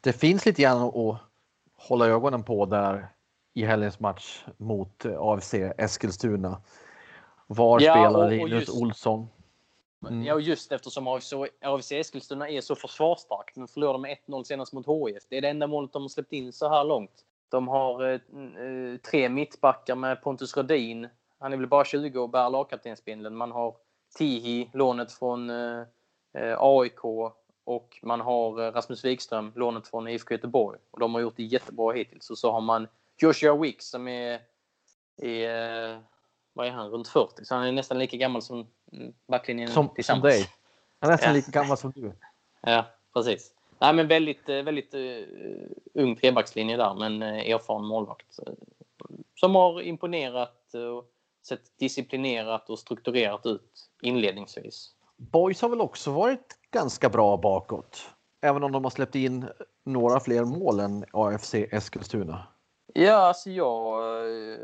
det 0.00 0.12
finns 0.12 0.46
lite 0.46 0.62
grann 0.62 0.82
att 0.82 1.20
hålla 1.76 2.06
ögonen 2.06 2.42
på 2.42 2.66
där 2.66 3.08
i 3.54 3.64
helgens 3.64 4.00
match 4.00 4.44
mot 4.56 5.04
eh, 5.04 5.20
AFC 5.20 5.54
Eskilstuna. 5.54 6.62
Var 7.46 7.80
ja, 7.80 7.92
spelar 7.92 8.30
Linus 8.30 8.68
Olsson? 8.68 9.28
Mm. 10.08 10.24
Ja, 10.24 10.34
och 10.34 10.40
just 10.40 10.72
eftersom 10.72 11.08
AFC, 11.08 11.32
AFC 11.60 11.92
Eskilstuna 11.92 12.48
är 12.48 12.60
så 12.60 12.74
försvarsstarkt. 12.74 13.54
De 13.54 13.68
förlorade 13.68 13.98
med 13.98 14.16
1-0 14.26 14.42
senast 14.42 14.72
mot 14.72 14.86
HIF. 14.86 15.22
Det 15.28 15.36
är 15.36 15.40
det 15.40 15.48
enda 15.48 15.66
målet 15.66 15.92
de 15.92 16.02
har 16.02 16.08
släppt 16.08 16.32
in 16.32 16.52
så 16.52 16.68
här 16.68 16.84
långt. 16.84 17.24
De 17.48 17.68
har 17.68 18.02
eh, 18.08 18.14
eh 18.14 18.96
tre 19.10 19.28
mittbackar 19.28 19.94
med 19.94 20.22
Pontus 20.22 20.56
Rödin. 20.56 21.08
Han 21.38 21.52
är 21.52 21.56
väl 21.56 21.66
bara 21.66 21.84
20 21.84 22.18
och 22.18 22.30
bär 22.30 22.50
lagkaptensbindeln. 22.50 23.36
Man 23.36 23.52
har 23.52 23.76
Tihi, 24.18 24.70
lånet 24.72 25.12
från 25.12 25.50
eh, 25.50 25.80
eh 26.34 26.56
AIK 26.58 27.04
och 27.66 27.98
man 28.02 28.20
har 28.20 28.72
Rasmus 28.72 29.04
Wikström, 29.04 29.52
lånet 29.54 29.88
från 29.88 30.08
IFK 30.08 30.34
Göteborg. 30.34 30.78
Och 30.90 31.00
de 31.00 31.14
har 31.14 31.20
gjort 31.20 31.36
det 31.36 31.42
jättebra 31.42 31.92
hittills. 31.92 32.30
Och 32.30 32.38
så 32.38 32.52
har 32.52 32.60
man 32.60 32.88
Joshua 33.16 33.56
Wicks 33.56 33.88
som 33.90 34.08
är, 34.08 34.40
är 35.16 36.02
vad 36.52 36.66
är 36.66 36.70
han, 36.70 36.90
runt 36.90 37.08
40? 37.08 37.44
Så 37.44 37.54
han 37.54 37.66
är 37.66 37.72
nästan 37.72 37.98
lika 37.98 38.16
gammal 38.16 38.42
som 38.42 38.66
backlinjen 39.26 39.70
som, 39.70 39.88
tillsammans. 39.88 40.22
Som 40.22 40.30
dig. 40.30 40.50
Han 41.00 41.10
är 41.10 41.14
nästan 41.14 41.30
ja. 41.30 41.36
lika 41.36 41.50
gammal 41.50 41.76
som 41.76 41.92
du. 41.94 42.12
Ja, 42.60 42.86
precis. 43.14 43.52
Nej, 43.78 43.94
men 43.94 44.08
väldigt, 44.08 44.48
väldigt 44.48 44.94
uh, 44.94 45.24
ung 45.94 46.16
trebackslinje 46.16 46.76
där, 46.76 46.94
men 46.94 47.22
uh, 47.22 47.50
erfaren 47.50 47.84
målvakt. 47.84 48.38
Uh, 48.48 48.54
som 49.34 49.54
har 49.54 49.82
imponerat 49.82 50.74
och 50.74 51.10
sett 51.42 51.78
disciplinerat 51.78 52.70
och 52.70 52.78
strukturerat 52.78 53.46
ut 53.46 53.90
inledningsvis. 54.02 54.95
Boys 55.16 55.62
har 55.62 55.68
väl 55.68 55.80
också 55.80 56.10
varit 56.10 56.58
ganska 56.70 57.08
bra 57.08 57.36
bakåt, 57.36 58.10
även 58.40 58.62
om 58.62 58.72
de 58.72 58.84
har 58.84 58.90
släppt 58.90 59.14
in 59.14 59.48
några 59.84 60.20
fler 60.20 60.44
mål 60.44 60.80
än 60.80 61.04
AFC 61.12 61.54
Eskilstuna. 61.54 62.46
Ja, 62.94 63.14
alltså 63.14 63.50
jag 63.50 64.02
eh, 64.52 64.58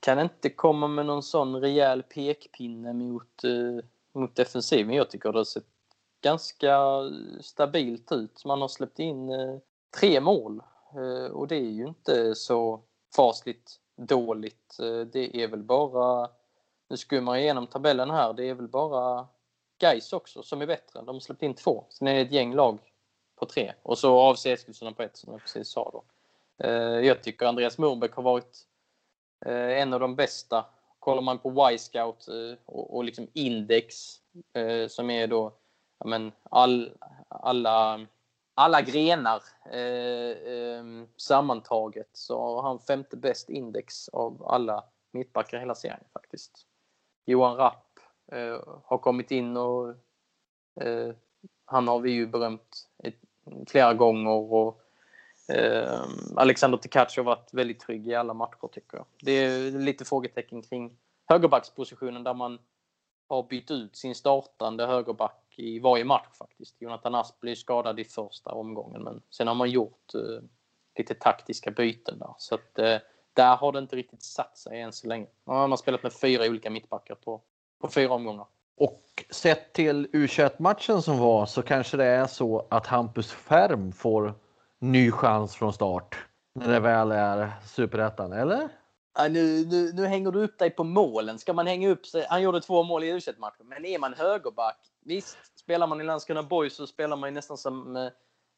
kan 0.00 0.18
inte 0.18 0.50
komma 0.50 0.88
med 0.88 1.06
någon 1.06 1.22
sån 1.22 1.60
rejäl 1.60 2.02
pekpinne 2.02 2.92
mot, 2.92 3.44
eh, 3.44 3.84
mot 4.14 4.36
defensiven. 4.36 4.94
Jag 4.94 5.10
tycker 5.10 5.32
det 5.32 5.38
har 5.38 5.44
sett 5.44 5.66
ganska 6.22 6.78
stabilt 7.40 8.12
ut. 8.12 8.44
Man 8.44 8.60
har 8.60 8.68
släppt 8.68 8.98
in 8.98 9.30
eh, 9.30 9.58
tre 10.00 10.20
mål 10.20 10.62
och 11.32 11.48
det 11.48 11.56
är 11.56 11.70
ju 11.70 11.86
inte 11.86 12.34
så 12.34 12.80
fasligt 13.16 13.76
dåligt. 13.96 14.76
Det 15.12 15.42
är 15.42 15.48
väl 15.48 15.62
bara, 15.62 16.28
nu 16.88 16.96
skummar 16.96 17.34
jag 17.34 17.42
igenom 17.42 17.66
tabellen 17.66 18.10
här, 18.10 18.32
det 18.32 18.48
är 18.48 18.54
väl 18.54 18.68
bara 18.68 19.26
Gais 19.80 20.12
också 20.12 20.42
som 20.42 20.62
är 20.62 20.66
bättre. 20.66 21.02
De 21.02 21.08
har 21.08 21.20
släppt 21.20 21.42
in 21.42 21.54
två. 21.54 21.84
Sen 21.88 22.08
är 22.08 22.14
det 22.14 22.20
ett 22.20 22.32
gäng 22.32 22.54
lag 22.54 22.78
på 23.36 23.46
tre. 23.46 23.72
Och 23.82 23.98
så 23.98 24.30
AFC 24.30 24.46
Eskilstuna 24.46 24.92
på 24.92 25.02
ett 25.02 25.16
som 25.16 25.32
jag 25.32 25.42
precis 25.42 25.68
sa 25.68 25.90
då. 25.92 26.04
Eh, 26.64 27.06
jag 27.06 27.22
tycker 27.22 27.46
Andreas 27.46 27.78
Murbeck 27.78 28.14
har 28.14 28.22
varit 28.22 28.66
eh, 29.46 29.80
en 29.80 29.92
av 29.92 30.00
de 30.00 30.16
bästa. 30.16 30.64
Kollar 30.98 31.22
man 31.22 31.38
på 31.38 31.70
Y-scout 31.72 32.28
eh, 32.28 32.58
och, 32.66 33.04
liksom 33.04 33.28
index 33.32 34.20
som 34.88 35.10
är 35.10 35.26
då 35.26 35.52
men 36.04 36.32
all, 36.42 36.92
alla, 37.28 38.06
alla 38.54 38.82
grenar 38.82 39.42
sammantaget 41.16 42.08
så 42.12 42.40
har 42.40 42.62
han 42.62 42.78
femte 42.78 43.16
bäst 43.16 43.48
index 43.48 44.08
av 44.08 44.46
alla 44.46 44.84
mittbackar 45.12 45.56
i 45.56 45.60
hela 45.60 45.74
serien 45.74 46.04
faktiskt. 46.12 46.66
Johan 47.24 47.56
Rapp 47.56 47.89
Eh, 48.32 48.60
har 48.84 48.98
kommit 48.98 49.30
in 49.30 49.56
och 49.56 49.88
eh, 50.80 51.14
han 51.64 51.88
har 51.88 52.00
vi 52.00 52.10
ju 52.10 52.26
berömt 52.26 52.88
ett, 53.04 53.14
flera 53.68 53.94
gånger 53.94 54.52
och 54.52 54.80
eh, 55.48 56.00
Alexander 56.36 56.78
Tkac 56.78 57.16
har 57.16 57.24
varit 57.24 57.54
väldigt 57.54 57.80
trygg 57.80 58.08
i 58.08 58.14
alla 58.14 58.34
matcher 58.34 58.68
tycker 58.72 58.96
jag. 58.96 59.06
Det 59.20 59.32
är 59.32 59.70
lite 59.70 60.04
frågetecken 60.04 60.62
kring 60.62 60.96
högerbackspositionen 61.26 62.24
där 62.24 62.34
man 62.34 62.58
har 63.28 63.42
bytt 63.42 63.70
ut 63.70 63.96
sin 63.96 64.14
startande 64.14 64.86
högerback 64.86 65.54
i 65.56 65.78
varje 65.78 66.04
match 66.04 66.28
faktiskt. 66.38 66.82
Jonathan 66.82 67.14
Asp 67.14 67.40
blev 67.40 67.54
skadad 67.54 68.00
i 68.00 68.04
första 68.04 68.50
omgången 68.50 69.02
men 69.02 69.22
sen 69.30 69.48
har 69.48 69.54
man 69.54 69.70
gjort 69.70 70.14
eh, 70.14 70.42
lite 70.98 71.14
taktiska 71.14 71.70
byten 71.70 72.18
där. 72.18 72.34
Så 72.38 72.54
att, 72.54 72.78
eh, 72.78 72.98
där 73.32 73.56
har 73.56 73.72
det 73.72 73.78
inte 73.78 73.96
riktigt 73.96 74.22
satt 74.22 74.58
sig 74.58 74.80
än 74.80 74.92
så 74.92 75.08
länge. 75.08 75.26
Man 75.44 75.70
har 75.70 75.76
spelat 75.76 76.02
med 76.02 76.12
fyra 76.12 76.46
olika 76.46 76.70
mittbackar 76.70 77.14
på, 77.14 77.40
på 77.80 77.88
fyra 77.88 78.12
omgångar. 78.12 78.46
Och 78.76 79.02
sett 79.30 79.72
till 79.72 80.06
U21-matchen 80.06 81.02
som 81.02 81.18
var 81.18 81.46
så 81.46 81.62
kanske 81.62 81.96
det 81.96 82.04
är 82.04 82.26
så 82.26 82.66
att 82.70 82.86
Hampus 82.86 83.32
Färm 83.32 83.92
får 83.92 84.34
ny 84.78 85.10
chans 85.10 85.54
från 85.54 85.72
start 85.72 86.16
när 86.54 86.68
det 86.68 86.80
väl 86.80 87.12
är 87.12 87.52
superettan, 87.66 88.32
eller? 88.32 88.68
Ja, 89.18 89.28
nu, 89.28 89.66
nu, 89.66 89.92
nu 89.92 90.06
hänger 90.06 90.30
du 90.30 90.44
upp 90.44 90.58
dig 90.58 90.70
på 90.70 90.84
målen. 90.84 91.38
Ska 91.38 91.52
man 91.52 91.66
hänga 91.66 91.88
upp 91.88 92.06
sig? 92.06 92.26
Han 92.28 92.42
gjorde 92.42 92.60
två 92.60 92.82
mål 92.82 93.04
i 93.04 93.08
u 93.08 93.20
matchen 93.38 93.66
men 93.66 93.84
är 93.84 93.98
man 93.98 94.14
högerback, 94.14 94.78
visst, 95.04 95.58
spelar 95.58 95.86
man 95.86 96.00
i 96.00 96.04
Landskrona 96.04 96.42
Boys 96.42 96.76
så 96.76 96.86
spelar 96.86 97.16
man 97.16 97.28
ju 97.28 97.34
nästan 97.34 97.56
som 97.56 97.96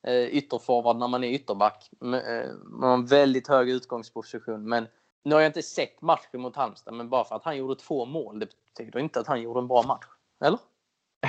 eh, 0.07 0.25
ytterforward 0.25 0.97
när 0.97 1.09
man 1.09 1.25
är 1.25 1.29
ytterback. 1.29 1.91
Eh, 2.01 2.51
man 2.65 2.89
har 2.89 2.95
en 2.95 3.07
väldigt 3.07 3.49
hög 3.49 3.71
utgångsposition, 3.71 4.69
men 4.69 4.87
nu 5.25 5.35
har 5.35 5.43
jag 5.43 5.49
inte 5.49 5.63
sett 5.63 6.03
matchen 6.03 6.41
mot 6.41 6.57
Halmstad, 6.57 6.95
men 6.95 7.09
bara 7.09 7.25
för 7.25 7.37
att 7.37 7.45
han 7.45 7.57
gjorde 7.57 7.77
två 7.77 8.05
mål, 8.05 8.39
det 8.39 8.49
betyder 8.77 9.01
inte 9.01 9.21
att 9.21 9.27
han 9.27 9.43
gjorde 9.43 9.61
en 9.61 9.69
bra 9.69 9.83
match. 9.83 10.07
Eller? 10.45 10.59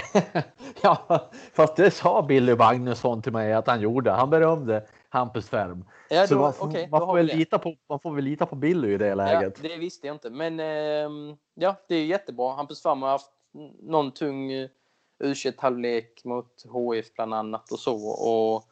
ja, 0.82 1.30
fast 1.54 1.76
det 1.76 1.92
sa 1.92 2.22
Billy 2.22 2.56
Magnusson 2.56 3.22
till 3.22 3.32
mig 3.32 3.54
att 3.54 3.68
han 3.68 3.82
gjorde. 3.82 4.12
Han 4.12 4.30
berömde 4.30 4.88
Hampus 5.10 5.50
Färm. 5.50 5.86
Ja, 6.10 6.28
så 6.28 6.36
då, 6.36 6.42
man, 6.42 6.54
får, 6.54 6.68
okay, 6.68 6.88
man, 6.88 7.00
får 7.00 7.16
väl 7.16 7.26
lita 7.26 7.60
på, 7.60 7.76
man 7.90 8.00
får 8.00 8.12
väl 8.12 8.24
lita 8.24 8.46
på 8.46 8.56
Billy 8.56 8.94
i 8.94 8.98
det 8.98 9.16
läget. 9.16 9.60
Ja, 9.64 9.70
det 9.70 9.78
visste 9.78 10.08
jag 10.08 10.16
inte, 10.16 10.30
men 10.30 10.60
eh, 10.60 11.36
ja, 11.54 11.76
det 11.88 11.96
är 11.96 12.06
jättebra. 12.06 12.54
Hampus 12.54 12.84
Färm 12.84 13.02
har 13.02 13.10
haft 13.10 13.32
någon 13.82 14.12
tung 14.12 14.52
uh, 14.52 14.70
u 15.20 15.34
halvlek 15.58 16.24
mot 16.24 16.64
HF 16.70 17.14
bland 17.16 17.34
annat 17.34 17.72
och 17.72 17.80
så. 17.80 18.08
Och 18.08 18.64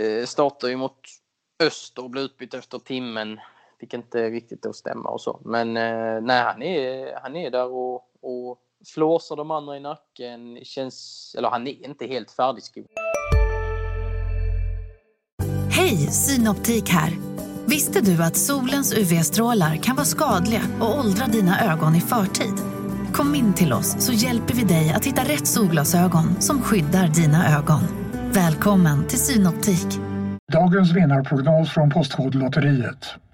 eh, 0.00 0.24
startar 0.24 0.68
ju 0.68 0.76
mot 0.76 0.98
Öster 1.62 2.04
och 2.04 2.10
blev 2.10 2.24
utbytt 2.24 2.54
efter 2.54 2.78
timmen. 2.78 3.40
Fick 3.80 3.94
inte 3.94 4.30
riktigt 4.30 4.66
att 4.66 4.76
stämma 4.76 5.08
och 5.08 5.20
så. 5.20 5.40
Men 5.44 5.76
eh, 5.76 6.20
nej, 6.22 6.42
han 6.42 6.62
är, 6.62 7.14
han 7.22 7.36
är 7.36 7.50
där 7.50 7.72
och, 7.72 7.94
och 8.20 8.58
flåsar 8.94 9.36
de 9.36 9.50
andra 9.50 9.76
i 9.76 9.80
nacken. 9.80 10.58
Känns, 10.62 11.34
eller 11.38 11.48
han 11.48 11.66
är 11.66 11.84
inte 11.84 12.06
helt 12.06 12.30
färdigskolad. 12.30 12.88
Hej, 15.70 15.96
Synoptik 15.96 16.88
här. 16.90 17.12
Visste 17.66 18.00
du 18.00 18.22
att 18.22 18.36
solens 18.36 18.98
UV-strålar 18.98 19.76
kan 19.76 19.96
vara 19.96 20.06
skadliga 20.06 20.62
och 20.80 20.98
åldra 20.98 21.26
dina 21.26 21.72
ögon 21.72 21.94
i 21.94 22.00
förtid? 22.00 22.54
Kom 23.12 23.34
in 23.34 23.54
till 23.54 23.72
oss 23.72 24.04
så 24.06 24.12
hjälper 24.12 24.54
vi 24.54 24.64
dig 24.64 24.92
att 24.96 25.04
hitta 25.04 25.22
rätt 25.22 25.46
solglasögon 25.46 26.40
som 26.40 26.62
skyddar 26.62 27.08
dina 27.08 27.58
ögon. 27.58 27.80
Välkommen 28.32 29.06
till 29.06 29.18
Synoptik. 29.18 29.86
Dagens 30.52 30.96
vinnarprognos 30.96 31.70
från 31.70 31.90
Postkodlotteriet. 31.90 33.18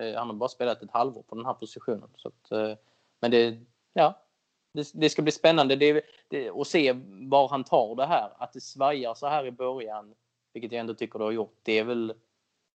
Eh, 0.00 0.18
han 0.18 0.28
har 0.28 0.34
bara 0.34 0.48
spelat 0.48 0.82
ett 0.82 0.90
halvår 0.90 1.22
på 1.22 1.34
den 1.34 1.46
här 1.46 1.54
positionen. 1.54 2.08
Så 2.16 2.28
att, 2.28 2.52
eh, 2.52 2.76
men 3.20 3.30
det, 3.30 3.58
ja, 3.92 4.22
det, 4.72 4.90
det, 4.94 5.10
ska 5.10 5.22
bli 5.22 5.32
spännande 5.32 5.76
det, 5.76 6.02
det, 6.28 6.50
att 6.50 6.66
se 6.66 6.92
var 7.08 7.48
han 7.48 7.64
tar 7.64 7.96
det 7.96 8.06
här. 8.06 8.30
Att 8.38 8.52
det 8.52 8.60
svajar 8.60 9.14
så 9.14 9.26
här 9.26 9.46
i 9.46 9.50
början, 9.50 10.14
vilket 10.52 10.72
jag 10.72 10.80
ändå 10.80 10.94
tycker 10.94 11.18
det 11.18 11.24
har 11.24 11.32
gjort, 11.32 11.58
det 11.62 11.78
är 11.78 11.84
väl, 11.84 12.14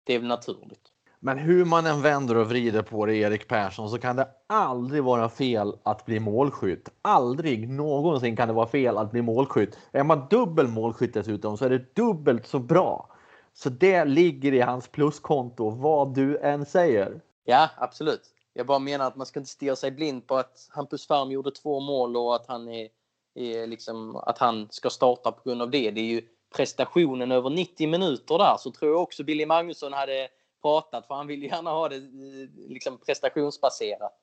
det 0.03 0.13
är 0.13 0.19
väl 0.19 0.27
naturligt. 0.27 0.91
Men 1.21 1.37
hur 1.37 1.65
man 1.65 1.85
än 1.85 2.01
vänder 2.01 2.37
och 2.37 2.49
vrider 2.49 2.81
på 2.81 3.05
det, 3.05 3.15
Erik 3.15 3.47
Persson, 3.47 3.89
så 3.89 3.97
kan 3.97 4.15
det 4.15 4.27
aldrig 4.47 5.03
vara 5.03 5.29
fel 5.29 5.77
att 5.83 6.05
bli 6.05 6.19
målskytt. 6.19 6.89
Aldrig 7.01 7.69
någonsin 7.69 8.35
kan 8.35 8.47
det 8.47 8.53
vara 8.53 8.67
fel 8.67 8.97
att 8.97 9.11
bli 9.11 9.21
målskytt. 9.21 9.77
Är 9.91 10.03
man 10.03 10.27
dubbel 10.29 10.67
målskytt 10.67 11.13
dessutom 11.13 11.57
så 11.57 11.65
är 11.65 11.69
det 11.69 11.95
dubbelt 11.95 12.47
så 12.47 12.59
bra. 12.59 13.09
Så 13.59 13.69
det 13.69 14.05
ligger 14.05 14.53
i 14.53 14.59
hans 14.59 14.87
pluskonto, 14.87 15.69
vad 15.69 16.15
du 16.15 16.37
än 16.37 16.65
säger. 16.65 17.21
Ja, 17.43 17.69
absolut. 17.77 18.21
Jag 18.53 18.65
bara 18.65 18.79
menar 18.79 19.07
att 19.07 19.15
man 19.15 19.25
ska 19.25 19.39
inte 19.39 19.51
stirra 19.51 19.75
sig 19.75 19.91
blind 19.91 20.27
på 20.27 20.35
att 20.35 20.69
Hampus 20.71 21.07
Färm 21.07 21.31
gjorde 21.31 21.51
två 21.51 21.79
mål 21.79 22.17
och 22.17 22.35
att 22.35 22.47
han, 22.47 22.69
är, 22.69 22.89
är 23.35 23.67
liksom, 23.67 24.15
att 24.15 24.37
han 24.37 24.67
ska 24.71 24.89
starta 24.89 25.31
på 25.31 25.49
grund 25.49 25.61
av 25.61 25.69
det. 25.69 25.91
Det 25.91 26.01
är 26.01 26.05
ju 26.05 26.21
prestationen 26.55 27.31
över 27.31 27.49
90 27.49 27.89
minuter 27.89 28.37
där 28.37 28.55
så 28.59 28.71
tror 28.71 28.91
jag 28.91 29.01
också 29.01 29.23
Billy 29.23 29.45
Magnusson 29.45 29.93
hade 29.93 30.27
pratat 30.61 31.07
för 31.07 31.15
han 31.15 31.27
vill 31.27 31.43
gärna 31.43 31.71
ha 31.71 31.89
det 31.89 31.95
eh, 31.95 32.69
liksom 32.69 32.97
prestationsbaserat. 32.97 34.19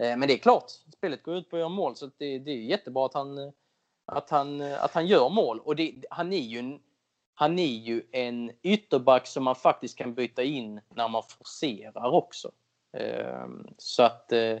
Eh, 0.00 0.16
men 0.16 0.20
det 0.20 0.34
är 0.34 0.38
klart, 0.38 0.70
spelet 0.96 1.22
går 1.22 1.36
ut 1.36 1.50
på 1.50 1.56
att 1.56 1.60
göra 1.60 1.68
mål 1.68 1.96
så 1.96 2.06
det, 2.06 2.38
det 2.38 2.50
är 2.50 2.56
jättebra 2.56 3.06
att 3.06 3.14
han, 3.14 3.38
eh, 3.38 3.52
att 4.06 4.30
han, 4.30 4.60
att 4.60 4.94
han 4.94 5.06
gör 5.06 5.28
mål. 5.28 5.60
Och 5.60 5.76
det, 5.76 5.94
han 6.10 6.32
är 6.32 6.36
ju 6.36 6.58
en, 6.58 6.80
han 7.40 7.58
är 7.58 7.66
ju 7.66 8.02
en 8.12 8.50
ytterback 8.62 9.26
som 9.26 9.44
man 9.44 9.54
faktiskt 9.54 9.98
kan 9.98 10.14
byta 10.14 10.42
in 10.42 10.80
när 10.94 11.08
man 11.08 11.22
forcerar 11.38 12.10
också. 12.14 12.50
Ehm, 12.96 13.66
så 13.76 14.02
att 14.02 14.32
eh, 14.32 14.56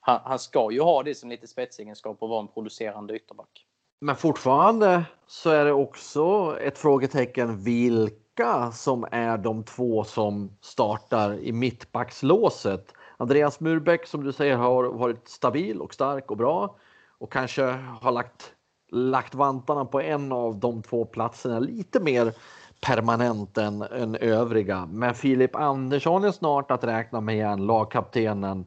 han, 0.00 0.38
ska 0.38 0.70
ju 0.72 0.80
ha 0.80 1.02
det 1.02 1.14
som 1.14 1.30
lite 1.30 1.46
spetsegenskap 1.46 2.16
och 2.20 2.28
vara 2.28 2.40
en 2.40 2.48
producerande 2.48 3.16
ytterback. 3.16 3.66
Men 4.00 4.16
fortfarande 4.16 5.04
så 5.26 5.50
är 5.50 5.64
det 5.64 5.72
också 5.72 6.56
ett 6.60 6.78
frågetecken 6.78 7.64
vilka 7.64 8.72
som 8.72 9.06
är 9.10 9.38
de 9.38 9.64
två 9.64 10.04
som 10.04 10.56
startar 10.60 11.38
i 11.38 11.52
mittbackslåset. 11.52 12.92
Andreas 13.16 13.60
Murbeck 13.60 14.06
som 14.06 14.24
du 14.24 14.32
säger 14.32 14.56
har 14.56 14.84
varit 14.84 15.28
stabil 15.28 15.80
och 15.80 15.94
stark 15.94 16.30
och 16.30 16.36
bra 16.36 16.76
och 17.18 17.32
kanske 17.32 17.62
har 18.00 18.12
lagt, 18.12 18.52
lagt 18.92 19.34
vantarna 19.34 19.84
på 19.84 20.00
en 20.00 20.32
av 20.32 20.56
de 20.56 20.82
två 20.82 21.04
platserna 21.04 21.58
lite 21.58 22.00
mer 22.00 22.32
permanent 22.80 23.58
än, 23.58 23.82
än 23.82 24.16
övriga. 24.16 24.86
Men 24.86 25.14
Filip 25.14 25.56
Andersson 25.56 26.24
är 26.24 26.30
snart 26.30 26.70
att 26.70 26.84
räkna 26.84 27.20
med 27.20 27.34
igen, 27.34 27.66
lagkaptenen 27.66 28.66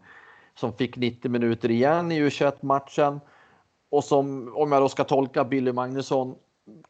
som 0.56 0.74
fick 0.74 0.98
90 0.98 1.32
minuter 1.32 1.72
igen 1.72 2.12
i 2.12 2.22
U21-matchen 2.22 3.20
och 3.92 4.04
som, 4.04 4.54
om 4.56 4.72
jag 4.72 4.82
då 4.82 4.90
ska 4.90 5.04
tolka 5.04 5.44
Billy 5.44 5.72
Magnusson, 5.72 6.36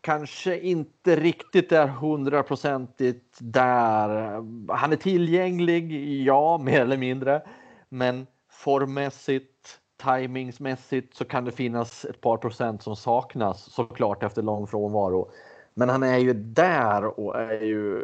kanske 0.02 0.60
inte 0.60 1.16
riktigt 1.16 1.72
är 1.72 1.88
hundraprocentigt 1.88 3.38
där. 3.40 4.10
Han 4.74 4.92
är 4.92 4.96
tillgänglig, 4.96 5.92
ja, 6.24 6.58
mer 6.58 6.82
eller 6.82 6.98
mindre, 6.98 7.42
men 7.90 8.28
formmässigt, 8.50 9.55
timingsmässigt 9.98 11.16
så 11.16 11.26
kan 11.26 11.46
det 11.46 11.52
finnas 11.52 12.06
ett 12.06 12.22
par 12.22 12.38
procent 12.38 12.84
som 12.84 12.96
saknas 12.96 13.72
såklart 13.72 14.24
efter 14.24 14.42
lång 14.42 14.68
frånvaro. 14.68 15.32
Men 15.74 15.90
han 15.90 16.04
är 16.04 16.18
ju 16.18 16.34
där 16.34 17.20
och 17.20 17.40
är 17.40 17.62
ju 17.62 17.98
eh, 17.98 18.04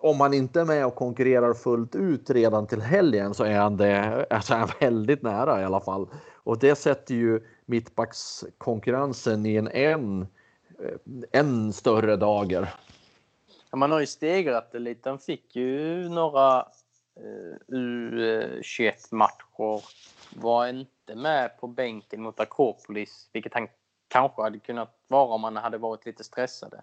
om 0.00 0.20
han 0.20 0.34
inte 0.34 0.60
är 0.60 0.64
med 0.64 0.86
och 0.86 0.94
konkurrerar 0.94 1.54
fullt 1.54 1.94
ut 1.94 2.30
redan 2.30 2.66
till 2.66 2.80
helgen 2.80 3.34
så 3.34 3.44
är 3.44 3.58
han 3.58 3.76
det 3.76 4.26
alltså 4.30 4.54
är 4.54 4.58
han 4.58 4.68
väldigt 4.80 5.22
nära 5.22 5.60
i 5.60 5.64
alla 5.64 5.80
fall. 5.80 6.08
Och 6.34 6.58
det 6.58 6.74
sätter 6.74 7.14
ju 7.14 7.40
mittbackskonkurrensen 7.66 9.46
i 9.46 9.56
en 9.56 9.68
än 9.68 10.26
än 11.32 11.66
eh, 11.66 11.72
större 11.72 12.16
dager. 12.16 12.74
Ja, 13.70 13.76
man 13.76 13.90
har 13.90 14.00
ju 14.00 14.06
stegrat 14.06 14.72
det 14.72 14.78
lite. 14.78 15.08
Han 15.08 15.18
fick 15.18 15.56
ju 15.56 16.08
några 16.08 16.58
eh, 17.16 17.56
U21-matcher. 17.68 19.82
Var 20.36 20.66
inte 20.68 21.14
med 21.14 21.60
på 21.60 21.66
bänken 21.66 22.22
mot 22.22 22.40
Akropolis, 22.40 23.28
vilket 23.32 23.54
han 23.54 23.68
kanske 24.08 24.42
hade 24.42 24.58
kunnat 24.58 24.98
vara 25.08 25.34
om 25.34 25.44
han 25.44 25.56
hade 25.56 25.78
varit 25.78 26.06
lite 26.06 26.24
stressade. 26.24 26.82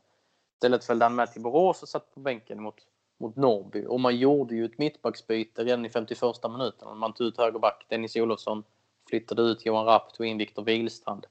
Istället 0.54 0.86
följde 0.86 1.06
han 1.06 1.16
med 1.16 1.32
till 1.32 1.42
Borås 1.42 1.84
och 1.84 1.90
satt 1.90 2.14
på 2.14 2.20
bänken 2.20 2.62
mot, 2.62 2.76
mot 3.20 3.36
Norrby. 3.36 3.86
Och 3.86 4.00
man 4.00 4.18
gjorde 4.18 4.56
ju 4.56 4.66
ett 4.66 4.78
mittbacksbyte 4.78 5.64
redan 5.64 5.86
i 5.86 5.90
51 5.90 6.22
minuten. 6.50 6.98
Man 6.98 7.14
tog 7.14 7.28
ut 7.28 7.38
högerback 7.38 7.86
Dennis 7.90 8.16
Olofsson, 8.16 8.64
flyttade 9.10 9.42
ut 9.42 9.66
Johan 9.66 9.86
Rapp, 9.86 10.14
tog 10.14 10.26
in 10.26 10.38
Viktor 10.38 10.64
Wihlstrand. 10.64 11.26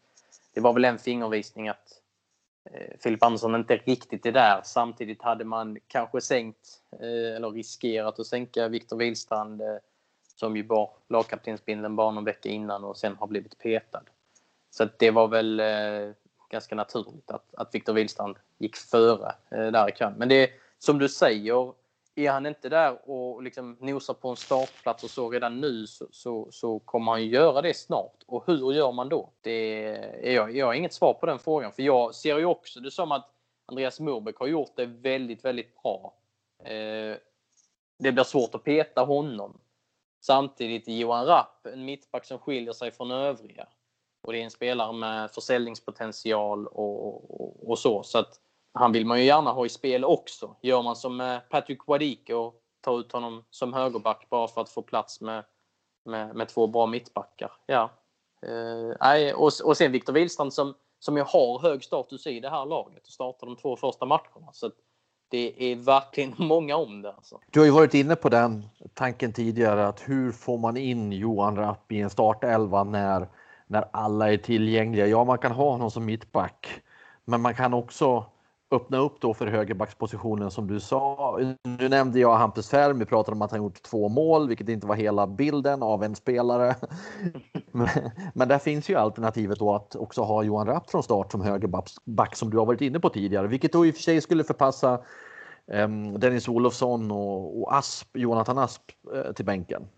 Det 0.54 0.60
var 0.60 0.72
väl 0.72 0.84
en 0.84 0.98
fingervisning 0.98 1.68
att 1.68 2.02
eh, 2.70 2.96
Filip 3.00 3.22
Andersson 3.22 3.54
inte 3.54 3.76
riktigt 3.76 4.26
är 4.26 4.32
där. 4.32 4.60
Samtidigt 4.64 5.22
hade 5.22 5.44
man 5.44 5.78
kanske 5.86 6.20
sänkt, 6.20 6.68
eh, 6.92 7.36
eller 7.36 7.50
riskerat 7.50 8.18
att 8.18 8.26
sänka 8.26 8.68
Viktor 8.68 8.96
Wihlstrand 8.96 9.60
eh, 9.60 9.76
som 10.38 10.56
ju 10.56 10.62
bar 10.62 10.90
lagkaptensbindeln 11.08 11.96
bara 11.96 12.10
någon 12.10 12.24
vecka 12.24 12.48
innan 12.48 12.84
och 12.84 12.96
sen 12.96 13.16
har 13.16 13.26
blivit 13.26 13.58
petad. 13.58 14.02
Så 14.70 14.88
det 14.98 15.10
var 15.10 15.28
väl 15.28 15.60
eh, 15.60 16.14
ganska 16.50 16.74
naturligt 16.74 17.30
att, 17.30 17.54
att 17.54 17.74
Viktor 17.74 17.92
Wihlstrand 17.92 18.36
gick 18.58 18.76
före 18.76 19.34
eh, 19.50 19.66
där 19.66 19.88
i 19.88 19.92
kön. 19.92 20.14
Men 20.16 20.28
det 20.28 20.50
som 20.78 20.98
du 20.98 21.08
säger, 21.08 21.72
är 22.14 22.30
han 22.30 22.46
inte 22.46 22.68
där 22.68 23.10
och 23.10 23.42
liksom 23.42 23.76
nosar 23.80 24.14
på 24.14 24.28
en 24.28 24.36
startplats 24.36 25.04
och 25.04 25.10
så 25.10 25.30
redan 25.30 25.60
nu 25.60 25.86
så, 25.86 26.06
så, 26.10 26.48
så, 26.50 26.78
kommer 26.78 27.12
han 27.12 27.26
göra 27.26 27.62
det 27.62 27.76
snart. 27.76 28.24
Och 28.26 28.44
hur 28.46 28.72
gör 28.72 28.92
man 28.92 29.08
då? 29.08 29.30
Det 29.40 29.84
är, 29.84 30.32
jag, 30.32 30.56
jag 30.56 30.66
har 30.66 30.74
inget 30.74 30.92
svar 30.92 31.14
på 31.14 31.26
den 31.26 31.38
frågan. 31.38 31.72
För 31.72 31.82
jag 31.82 32.14
ser 32.14 32.38
ju 32.38 32.44
också 32.44 32.80
det 32.80 32.90
som 32.90 33.12
att 33.12 33.30
Andreas 33.66 34.00
Murbeck 34.00 34.36
har 34.36 34.46
gjort 34.46 34.72
det 34.76 34.86
väldigt, 34.86 35.44
väldigt 35.44 35.82
bra. 35.82 36.14
Eh, 36.64 37.16
det 37.98 38.12
blir 38.12 38.24
svårt 38.24 38.54
att 38.54 38.64
peta 38.64 39.00
honom. 39.00 39.60
Samtidigt 40.20 40.88
Johan 40.88 41.26
Rapp 41.26 41.66
en 41.66 41.84
mittback 41.84 42.24
som 42.24 42.38
skiljer 42.38 42.72
sig 42.72 42.90
från 42.90 43.10
övriga. 43.10 43.68
Och 44.22 44.32
det 44.32 44.40
är 44.40 44.44
en 44.44 44.50
spelare 44.50 44.92
med 44.92 45.30
försäljningspotential 45.30 46.66
och, 46.66 47.06
och, 47.06 47.70
och 47.70 47.78
så. 47.78 48.02
Så 48.02 48.18
att 48.18 48.40
han 48.72 48.92
vill 48.92 49.06
man 49.06 49.18
ju 49.18 49.24
gärna 49.24 49.52
ha 49.52 49.66
i 49.66 49.68
spel 49.68 50.04
också. 50.04 50.56
Gör 50.62 50.82
man 50.82 50.96
som 50.96 51.20
eh, 51.20 51.38
Patrick 51.50 51.86
Wadike 51.86 52.34
och 52.34 52.62
tar 52.80 53.00
ut 53.00 53.12
honom 53.12 53.44
som 53.50 53.72
högerback 53.72 54.26
bara 54.30 54.48
för 54.48 54.60
att 54.60 54.70
få 54.70 54.82
plats 54.82 55.20
med, 55.20 55.44
med, 56.04 56.36
med 56.36 56.48
två 56.48 56.66
bra 56.66 56.86
mittbackar. 56.86 57.52
Ja. 57.66 57.90
Eh, 58.42 59.34
och, 59.34 59.50
och 59.64 59.76
sen 59.76 59.92
Viktor 59.92 60.12
Wihlstrand 60.12 60.54
som, 60.54 60.74
som 60.98 61.16
ju 61.16 61.22
har 61.22 61.58
hög 61.58 61.84
status 61.84 62.26
i 62.26 62.40
det 62.40 62.50
här 62.50 62.66
laget 62.66 63.06
och 63.06 63.12
startar 63.12 63.46
de 63.46 63.56
två 63.56 63.76
första 63.76 64.06
matcherna. 64.06 64.52
Så 64.52 64.70
det 65.28 65.72
är 65.72 65.76
verkligen 65.76 66.34
många 66.38 66.76
om 66.76 67.02
det. 67.02 67.12
Alltså. 67.12 67.38
Du 67.50 67.60
har 67.60 67.66
ju 67.66 67.72
varit 67.72 67.94
inne 67.94 68.16
på 68.16 68.28
den 68.28 68.64
tanken 68.94 69.32
tidigare 69.32 69.88
att 69.88 70.08
hur 70.08 70.32
får 70.32 70.58
man 70.58 70.76
in 70.76 71.12
Johan 71.12 71.56
Rapp 71.56 71.92
i 71.92 72.00
en 72.00 72.10
startelva 72.10 72.84
när 72.84 73.28
när 73.66 73.84
alla 73.90 74.32
är 74.32 74.36
tillgängliga. 74.36 75.06
Ja, 75.06 75.24
man 75.24 75.38
kan 75.38 75.52
ha 75.52 75.70
honom 75.70 75.90
som 75.90 76.04
mittback, 76.04 76.68
men 77.24 77.40
man 77.40 77.54
kan 77.54 77.74
också 77.74 78.24
öppna 78.70 78.98
upp 78.98 79.20
då 79.20 79.34
för 79.34 79.46
högerbackspositionen 79.46 80.50
som 80.50 80.66
du 80.66 80.80
sa. 80.80 81.38
Nu 81.64 81.88
nämnde 81.88 82.18
jag 82.18 82.36
Hampus 82.36 82.70
Färm, 82.70 82.98
vi 82.98 83.04
pratade 83.04 83.34
om 83.34 83.42
att 83.42 83.50
han 83.50 83.62
gjort 83.62 83.82
två 83.82 84.08
mål, 84.08 84.48
vilket 84.48 84.68
inte 84.68 84.86
var 84.86 84.94
hela 84.94 85.26
bilden 85.26 85.82
av 85.82 86.04
en 86.04 86.16
spelare. 86.16 86.76
men, 87.72 87.88
men 88.34 88.48
där 88.48 88.58
finns 88.58 88.90
ju 88.90 88.94
alternativet 88.94 89.58
då 89.58 89.74
att 89.74 89.96
också 89.96 90.22
ha 90.22 90.42
Johan 90.42 90.66
Rapp 90.66 90.90
från 90.90 91.02
start 91.02 91.32
som 91.32 91.40
högerback 91.40 92.36
som 92.36 92.50
du 92.50 92.58
har 92.58 92.66
varit 92.66 92.80
inne 92.80 93.00
på 93.00 93.08
tidigare, 93.08 93.46
vilket 93.46 93.72
då 93.72 93.86
i 93.86 93.90
och 93.90 93.94
för 93.94 94.02
sig 94.02 94.20
skulle 94.20 94.44
förpassa 94.44 95.00
um, 95.66 96.20
Dennis 96.20 96.48
Olofsson 96.48 97.10
och, 97.10 97.62
och 97.62 97.74
Asp, 97.74 98.16
Jonathan 98.16 98.58
Asp 98.58 98.82
eh, 99.14 99.32
till 99.32 99.44
bänken. 99.44 99.88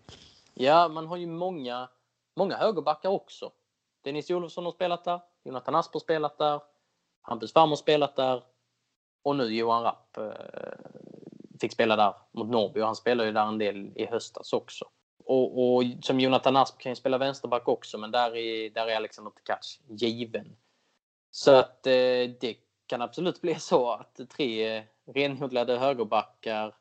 Ja, 0.53 0.87
man 0.87 1.07
har 1.07 1.17
ju 1.17 1.27
många, 1.27 1.89
många 2.37 2.55
högerbackar 2.57 3.09
också. 3.09 3.51
Dennis 4.03 4.29
Olofsson 4.29 4.65
har 4.65 4.71
spelat 4.71 5.03
där, 5.03 5.19
Jonathan 5.43 5.75
Asp 5.75 5.93
har 5.93 5.99
spelat 5.99 6.37
där, 6.37 6.61
Hampus 7.21 7.53
Färm 7.53 7.69
har 7.69 7.75
spelat 7.75 8.15
där 8.15 8.43
och 9.23 9.35
nu 9.35 9.43
Johan 9.43 9.83
Rapp 9.83 10.17
eh, 10.17 10.31
fick 11.61 11.71
spela 11.71 11.95
där 11.95 12.13
mot 12.31 12.49
Norrby 12.49 12.81
och 12.81 12.85
han 12.85 12.95
spelade 12.95 13.27
ju 13.27 13.33
där 13.33 13.45
en 13.45 13.57
del 13.57 13.91
i 13.95 14.05
höstas 14.05 14.53
också. 14.53 14.85
Och, 15.25 15.75
och 15.75 15.83
som 16.01 16.19
Jonathan 16.19 16.57
Asp 16.57 16.77
kan 16.77 16.91
ju 16.91 16.95
spela 16.95 17.17
vänsterback 17.17 17.67
också 17.67 17.97
men 17.97 18.11
där 18.11 18.35
är, 18.35 18.69
där 18.69 18.87
är 18.87 18.95
Alexander 18.95 19.31
Tkac 19.31 19.79
given. 19.87 20.55
Så 21.31 21.51
att 21.51 21.87
eh, 21.87 21.91
det 22.39 22.57
kan 22.87 23.01
absolut 23.01 23.41
bli 23.41 23.55
så 23.55 23.91
att 23.91 24.19
tre 24.29 24.83
renodlade 25.05 25.77
högerbackar 25.77 26.75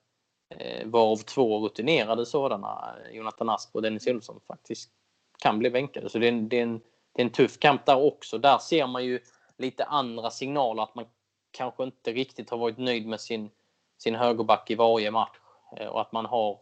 eh, 0.49 0.87
varav 0.87 1.17
två 1.17 1.59
rutinerade 1.59 2.27
sådana, 2.27 2.95
Jonathan 3.13 3.49
Asp 3.49 3.77
och 3.77 3.83
Dennis 3.83 4.07
Olsson, 4.07 4.41
faktiskt 4.47 4.91
kan 5.39 5.59
bli 5.59 5.71
bänkade. 5.71 6.09
Så 6.09 6.19
det 6.19 6.29
är, 6.29 6.33
det 6.33 6.59
är 6.59 6.63
en 6.63 6.81
det 7.13 7.23
är 7.23 7.27
en 7.27 7.33
tuff 7.33 7.59
kamp 7.59 7.87
där 7.87 7.99
också. 7.99 8.39
Där 8.39 8.59
ser 8.59 8.87
man 8.87 9.05
ju 9.05 9.21
lite 9.59 9.85
andra 9.85 10.31
signaler 10.31 10.83
att 10.83 10.95
man 10.95 11.05
kanske 11.51 11.83
inte 11.83 12.13
riktigt 12.13 12.51
har 12.51 12.59
varit 12.59 12.79
nöjd 12.79 13.07
med 13.07 13.21
sin, 13.21 13.51
sin 13.99 14.15
högerback 14.15 14.71
i 14.71 14.75
varje 14.75 15.11
match. 15.11 15.37
Eh, 15.77 15.87
och 15.87 16.01
att 16.01 16.13
man 16.13 16.27
har, 16.27 16.59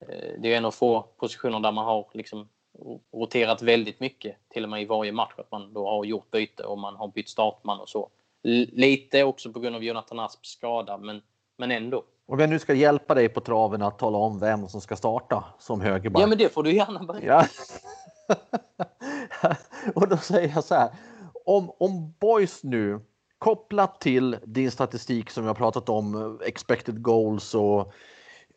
eh, 0.00 0.32
det 0.38 0.52
är 0.52 0.56
en 0.56 0.64
av 0.64 0.70
få 0.70 1.02
positioner 1.02 1.60
där 1.60 1.72
man 1.72 1.84
har 1.84 2.06
liksom 2.12 2.48
roterat 3.12 3.62
väldigt 3.62 4.00
mycket, 4.00 4.36
till 4.48 4.64
och 4.64 4.70
med 4.70 4.82
i 4.82 4.84
varje 4.84 5.12
match. 5.12 5.32
Att 5.36 5.50
man 5.50 5.72
då 5.72 5.88
har 5.88 6.04
gjort 6.04 6.30
byte 6.30 6.62
och 6.62 6.78
man 6.78 6.96
har 6.96 7.08
bytt 7.08 7.28
startman 7.28 7.80
och 7.80 7.88
så. 7.88 8.10
Lite 8.42 9.24
också 9.24 9.52
på 9.52 9.60
grund 9.60 9.76
av 9.76 9.84
Jonathan 9.84 10.20
Asps 10.20 10.48
skada, 10.50 10.98
men, 10.98 11.22
men 11.56 11.70
ändå. 11.70 12.04
Om 12.26 12.40
jag 12.40 12.50
nu 12.50 12.58
ska 12.58 12.74
hjälpa 12.74 13.14
dig 13.14 13.28
på 13.28 13.40
traven 13.40 13.82
att 13.82 13.98
tala 13.98 14.18
om 14.18 14.38
vem 14.38 14.68
som 14.68 14.80
ska 14.80 14.96
starta 14.96 15.44
som 15.58 15.80
högerback. 15.80 16.22
Ja, 16.22 16.26
men 16.26 16.38
det 16.38 16.48
får 16.48 16.62
du 16.62 16.74
gärna 16.74 17.02
berätta. 17.02 17.26
Ja. 17.26 17.44
och 19.94 20.08
då 20.08 20.16
säger 20.16 20.54
jag 20.54 20.64
så 20.64 20.74
här. 20.74 20.90
Om, 21.44 21.70
om 21.78 22.14
Boys 22.20 22.64
nu 22.64 23.00
kopplat 23.38 24.00
till 24.00 24.36
din 24.44 24.70
statistik 24.70 25.30
som 25.30 25.44
jag 25.44 25.56
pratat 25.56 25.88
om, 25.88 26.38
expected 26.44 27.02
goals 27.02 27.54
och, 27.54 27.92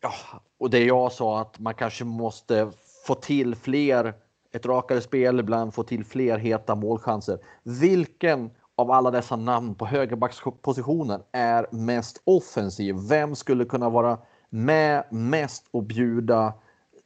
ja, 0.01 0.13
och 0.59 0.69
det 0.69 0.83
jag 0.83 1.11
sa 1.11 1.41
att 1.41 1.59
man 1.59 1.73
kanske 1.73 2.03
måste 2.03 2.71
få 3.07 3.15
till 3.15 3.55
fler, 3.55 4.13
ett 4.51 4.65
rakare 4.65 5.01
spel, 5.01 5.39
ibland 5.39 5.73
få 5.73 5.83
till 5.83 6.05
fler 6.05 6.37
heta 6.37 6.75
målchanser. 6.75 7.39
Vilken 7.63 8.49
av 8.75 8.91
alla 8.91 9.11
dessa 9.11 9.35
namn 9.35 9.75
på 9.75 9.85
högerbackspositionen 9.85 11.21
är 11.31 11.67
mest 11.71 12.21
offensiv? 12.23 12.95
Vem 13.09 13.35
skulle 13.35 13.65
kunna 13.65 13.89
vara 13.89 14.17
med 14.49 15.03
mest 15.11 15.65
och 15.71 15.83
bjuda 15.83 16.53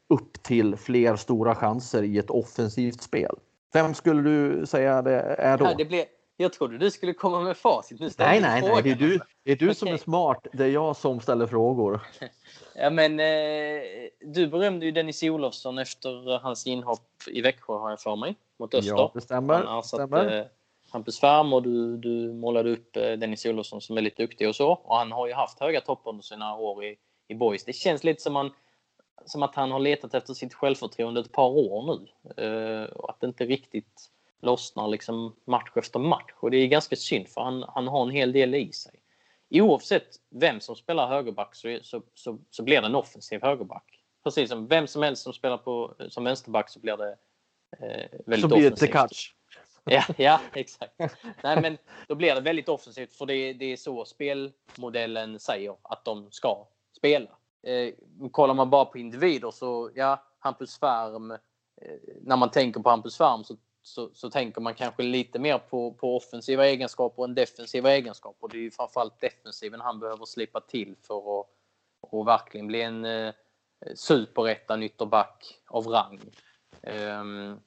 upp 0.10 0.44
till 0.44 0.76
fler 0.76 1.16
stora 1.16 1.56
chanser 1.56 2.04
i 2.04 2.18
ett 2.18 2.30
offensivt 2.30 3.02
spel. 3.02 3.36
Vem 3.74 3.94
skulle 3.94 4.22
du 4.22 4.66
säga 4.66 5.02
det 5.02 5.22
är 5.22 5.58
då? 5.58 5.66
Ja, 5.66 5.74
det 5.78 5.86
blev, 5.86 6.06
jag 6.38 6.54
trodde 6.54 6.78
du 6.78 6.92
skulle 6.92 7.14
komma 7.14 7.42
med 7.42 7.58
facit. 7.58 8.00
Nu 8.00 8.10
nej, 8.18 8.42
nej, 8.42 8.62
nej, 8.62 8.82
det 8.84 8.92
är 8.92 8.96
du, 8.96 9.20
det 9.44 9.52
är 9.52 9.56
du 9.56 9.66
okay. 9.66 9.76
som 9.76 9.88
är 9.88 9.98
smart. 9.98 10.48
Det 10.54 10.64
är 10.64 10.70
jag 10.70 10.96
som 10.96 11.20
ställer 11.20 11.48
frågor. 11.48 12.00
Ja, 12.78 12.90
men 12.90 13.20
eh, 13.20 13.82
du 14.22 14.48
berömde 14.48 14.86
ju 14.86 14.92
Dennis 14.92 15.24
Olofsson 15.24 15.78
efter 15.78 16.40
hans 16.40 16.68
inhopp 16.68 17.10
i 17.28 17.42
Växjö 17.42 17.74
har 17.74 17.90
jag 17.90 18.00
för 18.00 18.16
mig, 18.16 18.36
mot 18.60 18.74
Öster. 18.74 18.92
Ja, 18.92 19.12
det 19.14 19.22
stämmer. 19.22 19.64
Han 19.64 19.84
stämmer. 19.84 20.40
Eh, 20.40 20.46
Hampus 20.90 21.20
Färm 21.20 21.54
och 21.54 21.64
du, 21.64 21.98
du 21.98 22.34
målade 22.34 22.72
upp 22.72 22.98
eh, 22.98 23.12
Dennis 23.12 23.46
Olofsson 23.46 23.82
som 23.82 23.98
är 23.98 24.02
lite 24.02 24.24
duktig 24.24 24.50
och 24.50 24.56
så. 24.56 24.72
Och 24.72 24.98
han 24.98 25.12
har 25.12 25.28
ju 25.28 25.34
haft 25.34 25.60
höga 25.60 25.82
toppar 25.82 26.12
under 26.12 26.24
sina 26.24 26.56
år 26.56 26.84
i, 26.84 26.96
i 27.28 27.36
Boys. 27.36 27.66
Det 27.66 27.74
känns 27.74 28.04
lite 28.04 28.22
som 28.22 28.34
man 28.34 28.52
som 29.26 29.44
att 29.44 29.56
han 29.56 29.72
har 29.72 29.80
letat 29.80 30.14
efter 30.14 30.34
sitt 30.34 30.54
självförtroende 30.54 31.22
ett 31.22 31.32
par 31.32 31.50
år 31.50 32.00
nu. 32.00 32.08
Eh, 32.44 32.90
och 32.90 33.10
att 33.10 33.20
det 33.20 33.28
inte 33.28 33.46
riktigt 33.46 34.10
lossnar 34.46 34.88
liksom 34.88 35.36
match 35.46 35.72
efter 35.76 36.00
match. 36.00 36.34
Och 36.36 36.52
det 36.52 36.58
är 36.58 36.68
ganska 36.68 36.96
synd 36.96 37.28
för 37.28 37.42
han, 37.42 37.66
han 37.68 37.88
har 37.88 38.04
en 38.04 38.10
hel 38.10 38.32
del 38.32 38.56
i 38.56 38.72
sig. 38.72 38.94
Oavsett 39.50 40.08
vem 40.30 40.60
som 40.60 40.76
spelar 40.76 41.08
högerback 41.08 41.56
så, 41.56 41.80
så, 41.82 42.02
så, 42.14 42.38
så 42.50 42.64
blir 42.64 42.82
det 42.82 42.88
en 42.88 42.96
offensiv 42.96 43.42
högerback. 43.42 44.02
Precis 44.24 44.50
som 44.50 44.68
vem 44.68 44.88
som 44.88 45.04
helst 45.04 45.24
som 45.24 45.34
spelar 45.34 45.58
på, 45.58 45.96
som 46.10 46.24
vänsterback 46.24 46.70
så 46.70 46.80
blir 46.80 46.98
det 46.98 47.18
eh, 47.80 48.20
väldigt 48.26 48.50
så 48.50 48.56
blir 48.56 48.68
offensivt. 48.68 48.80
Det 48.80 48.88
Ja, 49.94 50.04
ja, 50.18 50.42
exakt. 50.54 50.94
Nej, 51.44 51.62
men 51.62 51.78
då 52.08 52.16
blir 52.16 52.36
det 52.36 52.42
väldigt 52.42 52.70
offensivt 52.70 53.14
för 53.14 53.26
det, 53.26 53.54
det 53.54 53.66
är 53.66 53.78
så 53.78 54.06
spelmodellen 54.06 55.40
säger 55.40 55.76
att 55.82 56.06
de 56.06 56.32
ska 56.32 56.68
spela. 56.98 57.30
Eh, 57.64 57.94
kollar 58.32 58.54
man 58.54 58.70
bara 58.70 58.86
på 58.86 58.98
individer 58.98 59.52
så, 59.52 59.92
ja, 59.96 60.24
Hampus 60.40 60.80
Färm, 60.80 61.32
eh, 61.32 61.38
när 62.22 62.38
man 62.38 62.52
tänker 62.52 62.80
på 62.80 62.90
Hampus 62.90 63.18
Färm 63.18 63.44
så, 63.44 63.58
så, 63.88 64.10
så, 64.14 64.30
tänker 64.30 64.62
man 64.62 64.74
kanske 64.74 65.04
lite 65.04 65.40
mer 65.40 65.58
på, 65.58 65.92
på 65.92 66.18
offensiva 66.18 66.66
egenskaper 66.66 67.24
än 67.24 67.36
defensiva 67.36 67.92
egenskaper. 67.92 68.48
Det 68.48 68.58
är 68.58 68.62
ju 68.62 68.72
framförallt 68.72 69.22
defensiven 69.22 69.82
han 69.82 70.00
behöver 70.00 70.26
slipa 70.26 70.62
till 70.62 70.96
för 71.08 71.40
att 71.40 71.48
och 72.02 72.28
verkligen 72.28 72.68
bli 72.68 72.82
en 72.82 73.06
eh, 73.06 73.34
superettan 73.96 74.84
ytterback 74.84 75.60
av 75.68 75.88
rang. 75.88 76.20
Um, 76.82 77.60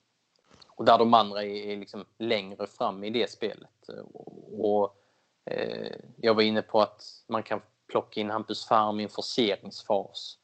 och 0.69 0.85
där 0.85 0.99
de 0.99 1.15
andra 1.15 1.43
är, 1.43 1.67
är 1.73 1.77
liksom 1.77 2.05
längre 2.19 2.67
fram 2.67 3.05
i 3.05 3.11
det 3.11 3.31
spelet. 3.31 3.89
Och, 4.13 4.75
och 4.75 4.99
Eh, 5.51 5.97
jag 6.17 6.35
var 6.35 6.43
inne 6.43 6.63
på 6.63 6.81
att 6.81 7.05
man 7.27 7.43
kan 7.43 7.61
plocka 7.91 8.21
in 8.21 8.31
Hampus 8.31 8.69
Färm 8.69 9.01
i 9.01 9.03
en 9.03 9.09
forceringsfas. 9.09 10.39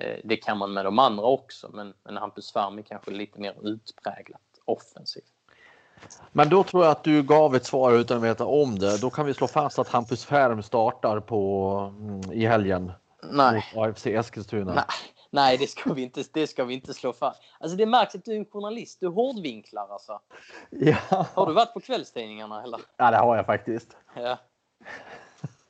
Eh, 0.00 0.20
det 0.24 0.36
kan 0.36 0.58
man 0.58 0.72
med 0.72 0.84
de 0.84 0.98
andra 0.98 1.24
också, 1.24 1.70
men, 1.72 1.94
men 2.02 2.16
Hampus 2.16 2.52
Färm 2.52 2.78
är 2.78 2.82
kanske 2.82 3.10
lite 3.10 3.40
mer 3.40 3.66
utpräglat 3.66 4.40
offensiv. 4.66 5.22
Men 6.32 6.48
då 6.48 6.62
tror 6.62 6.84
jag 6.84 6.90
att 6.90 7.04
du 7.04 7.22
gav 7.22 7.56
ett 7.56 7.66
svar 7.66 7.92
utan 7.92 8.16
att 8.16 8.22
veta 8.22 8.46
om 8.46 8.78
det. 8.78 9.00
Då 9.00 9.10
kan 9.10 9.26
vi 9.26 9.34
slå 9.34 9.46
fast 9.46 9.78
att 9.78 9.88
Hampus 9.88 10.24
Färm 10.24 10.62
startar 10.62 11.20
på, 11.20 11.72
mm, 11.98 12.32
i 12.32 12.46
helgen 12.46 12.92
Nej. 13.32 13.64
mot 13.74 13.86
AFC 13.88 14.06
Eskilstuna. 14.06 14.74
Nej, 14.74 14.84
nej 15.30 15.56
det, 15.56 15.66
ska 15.66 15.92
vi 15.92 16.02
inte, 16.02 16.24
det 16.32 16.46
ska 16.46 16.64
vi 16.64 16.74
inte 16.74 16.94
slå 16.94 17.12
fast. 17.12 17.42
Alltså 17.60 17.76
det 17.76 17.86
märks 17.86 18.14
att 18.14 18.24
du 18.24 18.32
är 18.32 18.36
en 18.36 18.44
journalist. 18.44 19.00
Du 19.00 19.08
hårdvinklar 19.08 19.88
alltså. 19.90 20.20
Ja. 20.70 20.96
Har 21.34 21.46
du 21.46 21.52
varit 21.52 21.74
på 21.74 21.80
kvällstidningarna 21.80 22.62
eller? 22.62 22.80
ja, 22.96 23.10
det 23.10 23.16
har 23.16 23.36
jag 23.36 23.46
faktiskt. 23.46 23.96
Ja. 24.14 24.38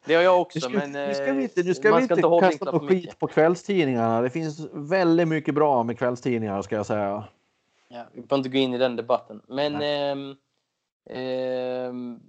Det 0.05 0.15
har 0.15 0.23
jag 0.23 0.41
också, 0.41 0.59
Nu 0.59 0.61
ska, 0.61 0.79
men 0.79 0.93
nu 0.93 1.15
ska 1.15 1.27
eh, 1.27 1.35
vi 1.35 1.43
inte, 1.43 1.63
nu 1.63 1.75
ska 1.75 1.97
vi 1.97 2.05
ska 2.05 2.15
inte 2.15 2.27
inte 2.27 2.41
kasta 2.41 2.73
på 2.73 2.81
skit 2.81 2.91
mycket. 2.91 3.19
på 3.19 3.27
kvällstidningarna. 3.27 4.21
Det 4.21 4.31
finns 4.31 4.69
väldigt 4.73 5.29
mycket 5.29 5.55
bra 5.55 5.83
med 5.83 5.99
kvällstidningar 5.99 6.63
ska 6.63 6.77
jag 6.77 6.87
säga. 6.87 7.25
Ja, 7.89 8.07
vi 8.13 8.21
behöver 8.21 8.37
inte 8.37 8.49
gå 8.49 8.59
in 8.59 8.75
i 8.75 8.79
den 8.79 8.97
debatten. 8.97 9.43
Men 9.49 9.75
ehm, 9.83 10.37
ehm, 11.11 12.21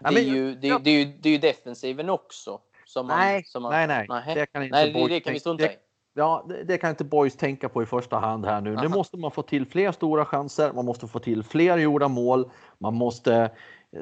det, 0.00 0.06
är 0.08 0.20
ju, 0.20 0.54
det, 0.54 0.68
är- 0.68 0.78
det, 0.78 0.90
är 0.90 0.98
ju, 0.98 1.04
det 1.04 1.28
är 1.28 1.32
ju 1.32 1.38
defensiven 1.38 2.10
också. 2.10 2.60
Som 2.84 3.06
man, 3.06 3.18
Nej, 3.18 3.44
som 3.44 3.62
man, 3.62 3.72
nej, 3.72 3.86
nej. 3.86 4.06
Nähä. 4.08 4.34
Det 4.34 4.46
kan 4.46 4.62
inte 4.62 4.76
nej, 4.76 4.92
Boys 4.92 5.08
det 5.08 5.20
kan 5.20 5.32
vi 5.32 5.40
tänka- 5.40 5.40
strunta 5.40 5.64
i. 5.72 5.76
Ja, 6.14 6.46
det, 6.48 6.64
det 6.64 6.78
kan 6.78 6.90
inte 6.90 7.04
Boys 7.04 7.36
tänka 7.36 7.68
på 7.68 7.82
i 7.82 7.86
första 7.86 8.18
hand 8.18 8.46
här 8.46 8.60
nu. 8.60 8.70
Nu 8.70 8.76
Aha. 8.76 8.88
måste 8.88 9.16
man 9.16 9.30
få 9.30 9.42
till 9.42 9.66
fler 9.66 9.92
stora 9.92 10.24
chanser. 10.24 10.72
Man 10.72 10.84
måste 10.84 11.06
få 11.06 11.18
till 11.18 11.42
fler 11.42 11.78
gjorda 11.78 12.08
mål. 12.08 12.50
Man 12.78 12.94
måste 12.94 13.50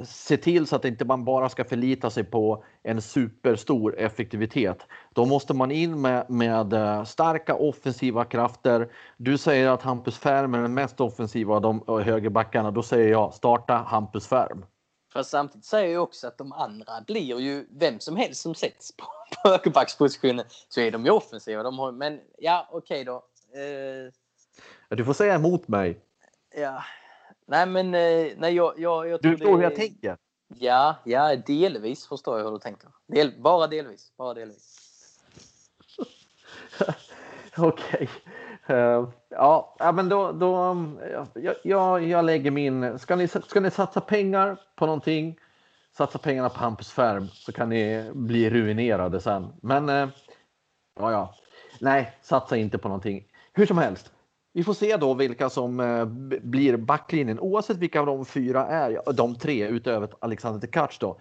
se 0.04 0.36
till 0.36 0.66
så 0.66 0.76
att 0.76 0.84
inte 0.84 1.04
man 1.04 1.24
bara 1.24 1.48
ska 1.48 1.64
förlita 1.64 2.10
sig 2.10 2.24
på 2.24 2.64
en 2.82 3.02
superstor 3.02 3.98
effektivitet. 3.98 4.86
Då 5.14 5.24
måste 5.24 5.54
man 5.54 5.70
in 5.70 6.00
med, 6.00 6.30
med 6.30 6.72
eh, 6.72 7.04
starka 7.04 7.54
offensiva 7.54 8.24
krafter. 8.24 8.92
Du 9.16 9.38
säger 9.38 9.68
att 9.68 9.82
Hampus 9.82 10.18
Färm 10.18 10.54
är 10.54 10.62
den 10.62 10.74
mest 10.74 11.00
offensiva 11.00 11.54
av 11.54 11.60
de 11.60 11.84
eh, 11.88 11.94
högerbackarna. 11.98 12.70
Då 12.70 12.82
säger 12.82 13.08
jag 13.10 13.34
starta 13.34 13.74
Hampus 13.74 14.26
Färm. 14.26 14.64
Fast 15.12 15.30
samtidigt 15.30 15.64
säger 15.64 15.94
jag 15.94 16.02
också 16.02 16.26
att 16.26 16.38
de 16.38 16.52
andra 16.52 16.92
blir 17.06 17.40
ju 17.40 17.66
vem 17.70 18.00
som 18.00 18.16
helst 18.16 18.40
som 18.42 18.54
sätts 18.54 18.96
på, 18.96 19.04
på 19.42 19.48
högerbackspositionen 19.48 20.44
så 20.68 20.80
är 20.80 20.90
de 20.90 21.04
ju 21.04 21.10
offensiva. 21.10 21.62
De 21.62 21.78
har, 21.78 21.92
men 21.92 22.20
ja, 22.38 22.68
okej 22.72 23.04
då. 23.04 23.14
Eh, 23.54 24.96
Du 24.96 25.04
får 25.04 25.12
säga 25.12 25.34
emot 25.34 25.68
mig. 25.68 26.00
ja. 26.56 26.82
Nej, 27.50 27.66
men 27.66 27.94
eh, 27.94 28.32
nej, 28.36 28.54
jag, 28.54 28.74
jag, 28.76 29.08
jag 29.08 29.22
Du 29.22 29.30
förstår 29.30 29.56
hur 29.56 29.62
jag 29.62 29.74
tänker. 29.74 30.16
Ja, 30.54 30.96
ja, 31.04 31.36
delvis 31.36 32.06
förstår 32.06 32.38
jag 32.38 32.44
hur 32.44 32.52
du 32.52 32.58
tänker. 32.58 32.88
Del, 33.06 33.32
bara 33.38 33.66
delvis. 33.66 34.12
Bara 34.16 34.34
delvis. 34.34 34.78
Okej. 37.56 38.08
Eh, 38.66 39.08
ja, 39.28 39.76
ja, 39.78 39.92
men 39.92 40.08
då, 40.08 40.32
då 40.32 40.56
um, 40.56 40.98
jag, 41.34 41.54
jag, 41.62 42.04
jag 42.04 42.24
lägger 42.24 42.50
min... 42.50 42.98
Ska 42.98 43.16
ni, 43.16 43.28
ska 43.28 43.60
ni 43.60 43.70
satsa 43.70 44.00
pengar 44.00 44.60
på 44.76 44.86
någonting? 44.86 45.38
Satsa 45.96 46.18
pengarna 46.18 46.48
på 46.48 46.58
Hampus 46.58 46.92
Färm 46.92 47.28
så 47.28 47.52
kan 47.52 47.68
ni 47.68 48.10
bli 48.14 48.50
ruinerade 48.50 49.20
sen. 49.20 49.52
Men 49.62 49.88
eh, 49.88 50.08
ja, 51.00 51.12
ja. 51.12 51.34
Nej, 51.80 52.18
satsa 52.22 52.56
inte 52.56 52.78
på 52.78 52.88
någonting. 52.88 53.24
Hur 53.52 53.66
som 53.66 53.78
helst. 53.78 54.12
Vi 54.52 54.64
får 54.64 54.74
se 54.74 54.96
då 54.96 55.14
vilka 55.14 55.50
som 55.50 55.80
eh, 55.80 56.04
blir 56.42 56.76
backlinjen 56.76 57.40
oavsett 57.40 57.76
vilka 57.76 58.00
av 58.00 58.06
de 58.06 58.24
fyra 58.24 58.66
är. 58.66 59.12
De 59.12 59.34
tre 59.34 59.68
utöver 59.68 60.08
Alexander 60.20 60.68
Tkac 60.68 60.98
då 60.98 61.18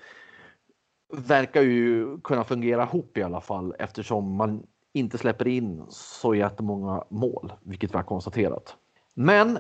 verkar 1.13 1.62
ju 1.62 2.18
kunna 2.22 2.44
fungera 2.44 2.84
ihop 2.84 3.18
i 3.18 3.24
alla 3.24 3.42
fall 3.42 3.76
eftersom 3.80 4.36
man 4.36 4.63
inte 4.94 5.18
släpper 5.18 5.48
in 5.48 5.86
så 5.90 6.36
jättemånga 6.36 7.04
mål, 7.10 7.54
vilket 7.63 7.92
vi 7.92 7.96
har 7.96 8.04
konstaterat. 8.04 8.76
Men 9.13 9.60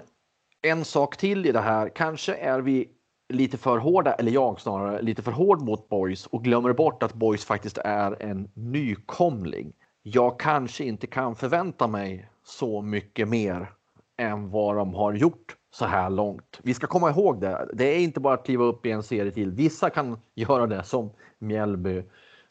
en 0.61 0.85
sak 0.85 1.17
till 1.17 1.45
i 1.45 1.51
det 1.51 1.61
här. 1.61 1.89
Kanske 1.89 2.35
är 2.35 2.61
vi 2.61 2.89
lite 3.33 3.57
för 3.57 3.77
hårda, 3.77 4.13
eller 4.13 4.31
jag 4.31 4.61
snarare, 4.61 5.01
lite 5.01 5.21
för 5.21 5.31
hård 5.31 5.61
mot 5.61 5.89
Boys 5.89 6.27
och 6.27 6.43
glömmer 6.43 6.73
bort 6.73 7.03
att 7.03 7.13
Boys 7.13 7.45
faktiskt 7.45 7.77
är 7.77 8.23
en 8.23 8.49
nykomling. 8.53 9.73
Jag 10.03 10.39
kanske 10.39 10.83
inte 10.83 11.07
kan 11.07 11.35
förvänta 11.35 11.87
mig 11.87 12.29
så 12.47 12.81
mycket 12.81 13.27
mer 13.27 13.71
än 14.17 14.49
vad 14.49 14.75
de 14.75 14.93
har 14.93 15.13
gjort 15.13 15.55
så 15.71 15.85
här 15.85 16.09
långt. 16.09 16.59
Vi 16.63 16.73
ska 16.73 16.87
komma 16.87 17.09
ihåg 17.09 17.41
det. 17.41 17.69
Det 17.73 17.85
är 17.85 17.99
inte 17.99 18.19
bara 18.19 18.33
att 18.33 18.45
kliva 18.45 18.63
upp 18.63 18.85
i 18.85 18.91
en 18.91 19.03
serie 19.03 19.31
till. 19.31 19.51
Vissa 19.51 19.89
kan 19.89 20.19
göra 20.35 20.67
det 20.67 20.83
som 20.83 21.11
Mjällby, 21.39 22.03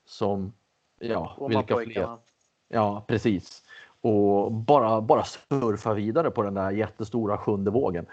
som 0.05 0.53
ja, 1.01 1.49
vilka 1.49 1.77
fler. 1.77 2.19
Ja, 2.69 3.05
precis. 3.09 3.63
Och 4.01 4.53
bara, 4.53 5.01
bara 5.01 5.25
surfa 5.25 5.95
vidare 5.95 6.31
på 6.31 6.43
den 6.43 6.55
där 6.55 6.71
jättestora 6.71 7.39
sjunde 7.39 7.71
vågen. 7.71 8.07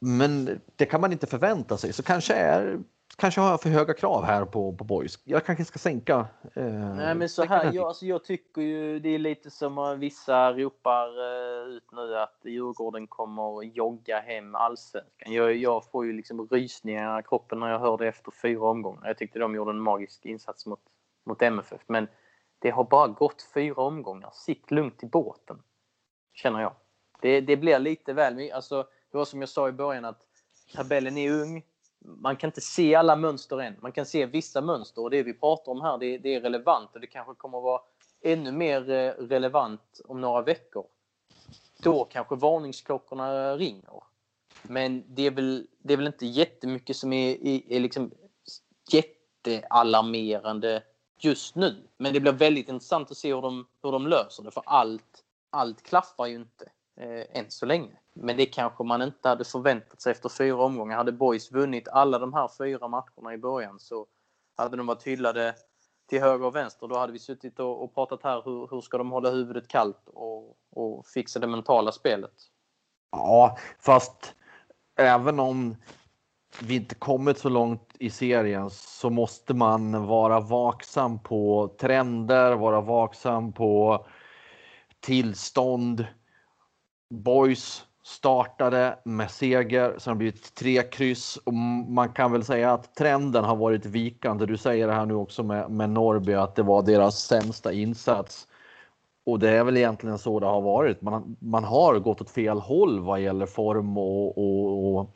Men 0.00 0.60
det 0.76 0.86
kan 0.86 1.00
man 1.00 1.12
inte 1.12 1.26
förvänta 1.26 1.76
sig. 1.76 1.92
Så 1.92 2.02
kanske, 2.02 2.34
är, 2.34 2.78
kanske 3.16 3.40
har 3.40 3.50
jag 3.50 3.60
för 3.60 3.68
höga 3.68 3.94
krav 3.94 4.24
här 4.24 4.44
på, 4.44 4.72
på 4.72 4.84
boys. 4.84 5.18
Jag 5.24 5.44
kanske 5.44 5.64
ska 5.64 5.78
sänka. 5.78 6.26
Eh, 6.54 6.64
Nej 6.94 7.14
men 7.14 7.28
så 7.28 7.44
här, 7.44 7.72
jag, 7.72 7.84
alltså, 7.84 8.06
jag 8.06 8.24
tycker 8.24 8.62
ju 8.62 8.98
det 8.98 9.08
är 9.08 9.18
lite 9.18 9.50
som 9.50 10.00
vissa 10.00 10.52
ropar 10.52 11.06
eh, 11.06 11.66
ut 11.66 11.92
nu 11.92 12.18
att 12.18 12.40
Djurgården 12.44 13.06
kommer 13.06 13.58
att 13.58 13.76
jogga 13.76 14.20
hem 14.20 14.54
allsvenskan. 14.54 15.32
Jag, 15.32 15.56
jag 15.56 15.84
får 15.90 16.06
ju 16.06 16.12
liksom 16.12 16.48
rysningar 16.48 17.20
i 17.20 17.22
kroppen 17.22 17.60
när 17.60 17.68
jag 17.68 17.78
hör 17.78 17.98
det 17.98 18.08
efter 18.08 18.32
fyra 18.42 18.64
omgångar. 18.64 19.06
Jag 19.06 19.18
tyckte 19.18 19.38
de 19.38 19.54
gjorde 19.54 19.70
en 19.70 19.80
magisk 19.80 20.26
insats 20.26 20.66
mot, 20.66 20.80
mot 21.24 21.42
MFF. 21.42 21.80
Men 21.86 22.08
det 22.58 22.70
har 22.70 22.84
bara 22.84 23.08
gått 23.08 23.48
fyra 23.54 23.82
omgångar. 23.82 24.30
Sitt 24.32 24.70
lugnt 24.70 25.02
i 25.02 25.06
båten. 25.06 25.62
Känner 26.32 26.60
jag. 26.60 26.72
Det, 27.20 27.40
det 27.40 27.56
blir 27.56 27.78
lite 27.78 28.12
väl 28.12 28.34
mycket. 28.34 28.56
Alltså, 28.56 28.86
det 29.10 29.18
var 29.18 29.24
som 29.24 29.40
jag 29.40 29.48
sa 29.48 29.68
i 29.68 29.72
början 29.72 30.04
att 30.04 30.20
tabellen 30.74 31.18
är 31.18 31.32
ung. 31.32 31.62
Man 32.04 32.36
kan 32.36 32.48
inte 32.48 32.60
se 32.60 32.94
alla 32.94 33.16
mönster 33.16 33.60
än. 33.60 33.76
Man 33.80 33.92
kan 33.92 34.06
se 34.06 34.26
vissa 34.26 34.60
mönster 34.60 35.02
och 35.02 35.10
det 35.10 35.22
vi 35.22 35.34
pratar 35.34 35.72
om 35.72 35.80
här 35.80 35.98
det, 35.98 36.18
det 36.18 36.34
är 36.34 36.40
relevant 36.40 36.94
och 36.94 37.00
det 37.00 37.06
kanske 37.06 37.34
kommer 37.34 37.58
att 37.58 37.64
vara 37.64 37.80
ännu 38.22 38.52
mer 38.52 38.90
eh, 38.90 39.12
relevant 39.12 40.00
om 40.04 40.20
några 40.20 40.42
veckor. 40.42 40.86
Då 41.82 42.04
kanske 42.04 42.34
varningsklockorna 42.34 43.56
ringer. 43.56 44.02
Men 44.62 45.04
det 45.06 45.26
är 45.26 45.30
väl, 45.30 45.66
det 45.78 45.92
är 45.92 45.96
väl 45.96 46.06
inte 46.06 46.26
jättemycket 46.26 46.96
som 46.96 47.12
är, 47.12 47.46
är, 47.46 47.72
är 47.72 47.80
liksom 47.80 48.10
jättealarmerande 48.90 50.82
just 51.18 51.54
nu. 51.54 51.88
Men 51.96 52.12
det 52.12 52.20
blir 52.20 52.32
väldigt 52.32 52.68
intressant 52.68 53.10
att 53.10 53.16
se 53.16 53.34
hur 53.34 53.42
de, 53.42 53.66
hur 53.82 53.92
de 53.92 54.06
löser 54.06 54.42
det 54.42 54.50
för 54.50 54.62
allt, 54.66 55.24
allt 55.50 55.82
klaffar 55.82 56.26
ju 56.26 56.34
inte 56.34 56.70
eh, 57.02 57.38
än 57.38 57.50
så 57.50 57.66
länge. 57.66 57.98
Men 58.14 58.36
det 58.36 58.46
kanske 58.46 58.84
man 58.84 59.02
inte 59.02 59.28
hade 59.28 59.44
förväntat 59.44 60.00
sig 60.00 60.12
efter 60.12 60.28
fyra 60.28 60.64
omgångar. 60.64 60.96
Hade 60.96 61.12
Boys 61.12 61.52
vunnit 61.52 61.88
alla 61.88 62.18
de 62.18 62.34
här 62.34 62.50
fyra 62.58 62.88
matcherna 62.88 63.34
i 63.34 63.38
början 63.38 63.80
så 63.80 64.06
hade 64.56 64.76
de 64.76 64.86
varit 64.86 65.02
hyllade 65.02 65.54
till 66.08 66.20
höger 66.20 66.46
och 66.46 66.54
vänster. 66.54 66.88
Då 66.88 66.98
hade 66.98 67.12
vi 67.12 67.18
suttit 67.18 67.58
och, 67.58 67.84
och 67.84 67.94
pratat 67.94 68.22
här 68.22 68.42
hur, 68.44 68.68
hur 68.70 68.80
ska 68.80 68.98
de 68.98 69.10
hålla 69.10 69.30
huvudet 69.30 69.68
kallt 69.68 70.02
och, 70.06 70.56
och 70.70 71.06
fixa 71.06 71.38
det 71.38 71.46
mentala 71.46 71.92
spelet. 71.92 72.34
Ja, 73.10 73.58
fast 73.78 74.34
även 74.96 75.40
om 75.40 75.76
vi 76.60 76.76
inte 76.76 76.94
kommit 76.94 77.38
så 77.38 77.48
långt 77.48 77.96
i 77.98 78.10
serien 78.10 78.70
så 78.70 79.10
måste 79.10 79.54
man 79.54 80.06
vara 80.06 80.40
vaksam 80.40 81.18
på 81.22 81.74
trender, 81.80 82.52
vara 82.56 82.80
vaksam 82.80 83.52
på 83.52 84.06
tillstånd. 85.00 86.06
Boys 87.12 87.86
startade 88.04 88.98
med 89.04 89.30
seger, 89.30 89.94
sen 89.98 90.10
har 90.10 90.14
det 90.14 90.18
blivit 90.18 90.54
tre 90.54 90.82
kryss 90.82 91.36
och 91.36 91.54
man 91.88 92.08
kan 92.08 92.32
väl 92.32 92.44
säga 92.44 92.72
att 92.72 92.94
trenden 92.94 93.44
har 93.44 93.56
varit 93.56 93.86
vikande. 93.86 94.46
Du 94.46 94.56
säger 94.56 94.86
det 94.86 94.92
här 94.92 95.06
nu 95.06 95.14
också 95.14 95.42
med, 95.42 95.70
med 95.70 95.90
Norrby 95.90 96.34
att 96.34 96.54
det 96.54 96.62
var 96.62 96.82
deras 96.82 97.18
sämsta 97.18 97.72
insats. 97.72 98.48
Och 99.26 99.38
det 99.38 99.50
är 99.50 99.64
väl 99.64 99.76
egentligen 99.76 100.18
så 100.18 100.40
det 100.40 100.46
har 100.46 100.60
varit. 100.60 101.02
Man, 101.02 101.36
man 101.40 101.64
har 101.64 101.98
gått 101.98 102.20
åt 102.20 102.30
fel 102.30 102.58
håll 102.58 103.00
vad 103.00 103.20
gäller 103.20 103.46
form 103.46 103.98
och, 103.98 104.38
och, 104.38 104.94
och 104.94 105.10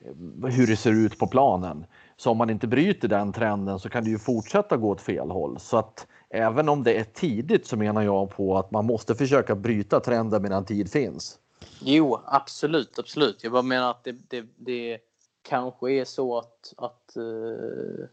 eh, 0.00 0.50
hur 0.50 0.66
det 0.66 0.76
ser 0.76 0.92
ut 0.92 1.18
på 1.18 1.26
planen. 1.26 1.86
Så 2.16 2.30
om 2.30 2.36
man 2.36 2.50
inte 2.50 2.66
bryter 2.66 3.08
den 3.08 3.32
trenden 3.32 3.78
så 3.78 3.88
kan 3.88 4.04
det 4.04 4.10
ju 4.10 4.18
fortsätta 4.18 4.76
gå 4.76 4.90
åt 4.90 5.00
fel 5.00 5.30
håll. 5.30 5.58
Så 5.60 5.76
att 5.76 6.06
även 6.30 6.68
om 6.68 6.84
det 6.84 6.94
är 6.94 7.04
tidigt 7.04 7.66
så 7.66 7.76
menar 7.76 8.02
jag 8.02 8.30
på 8.30 8.58
att 8.58 8.70
man 8.70 8.84
måste 8.84 9.14
försöka 9.14 9.54
bryta 9.54 10.00
trenden 10.00 10.42
medan 10.42 10.64
tid 10.64 10.92
finns. 10.92 11.38
Jo, 11.80 12.20
absolut, 12.24 12.98
absolut. 12.98 13.42
Jag 13.42 13.52
bara 13.52 13.62
menar 13.62 13.90
att 13.90 14.04
det, 14.04 14.12
det, 14.12 14.46
det 14.56 14.98
kanske 15.42 15.92
är 15.92 16.04
så 16.04 16.38
att, 16.38 16.74
att, 16.76 17.16
uh, 17.16 18.06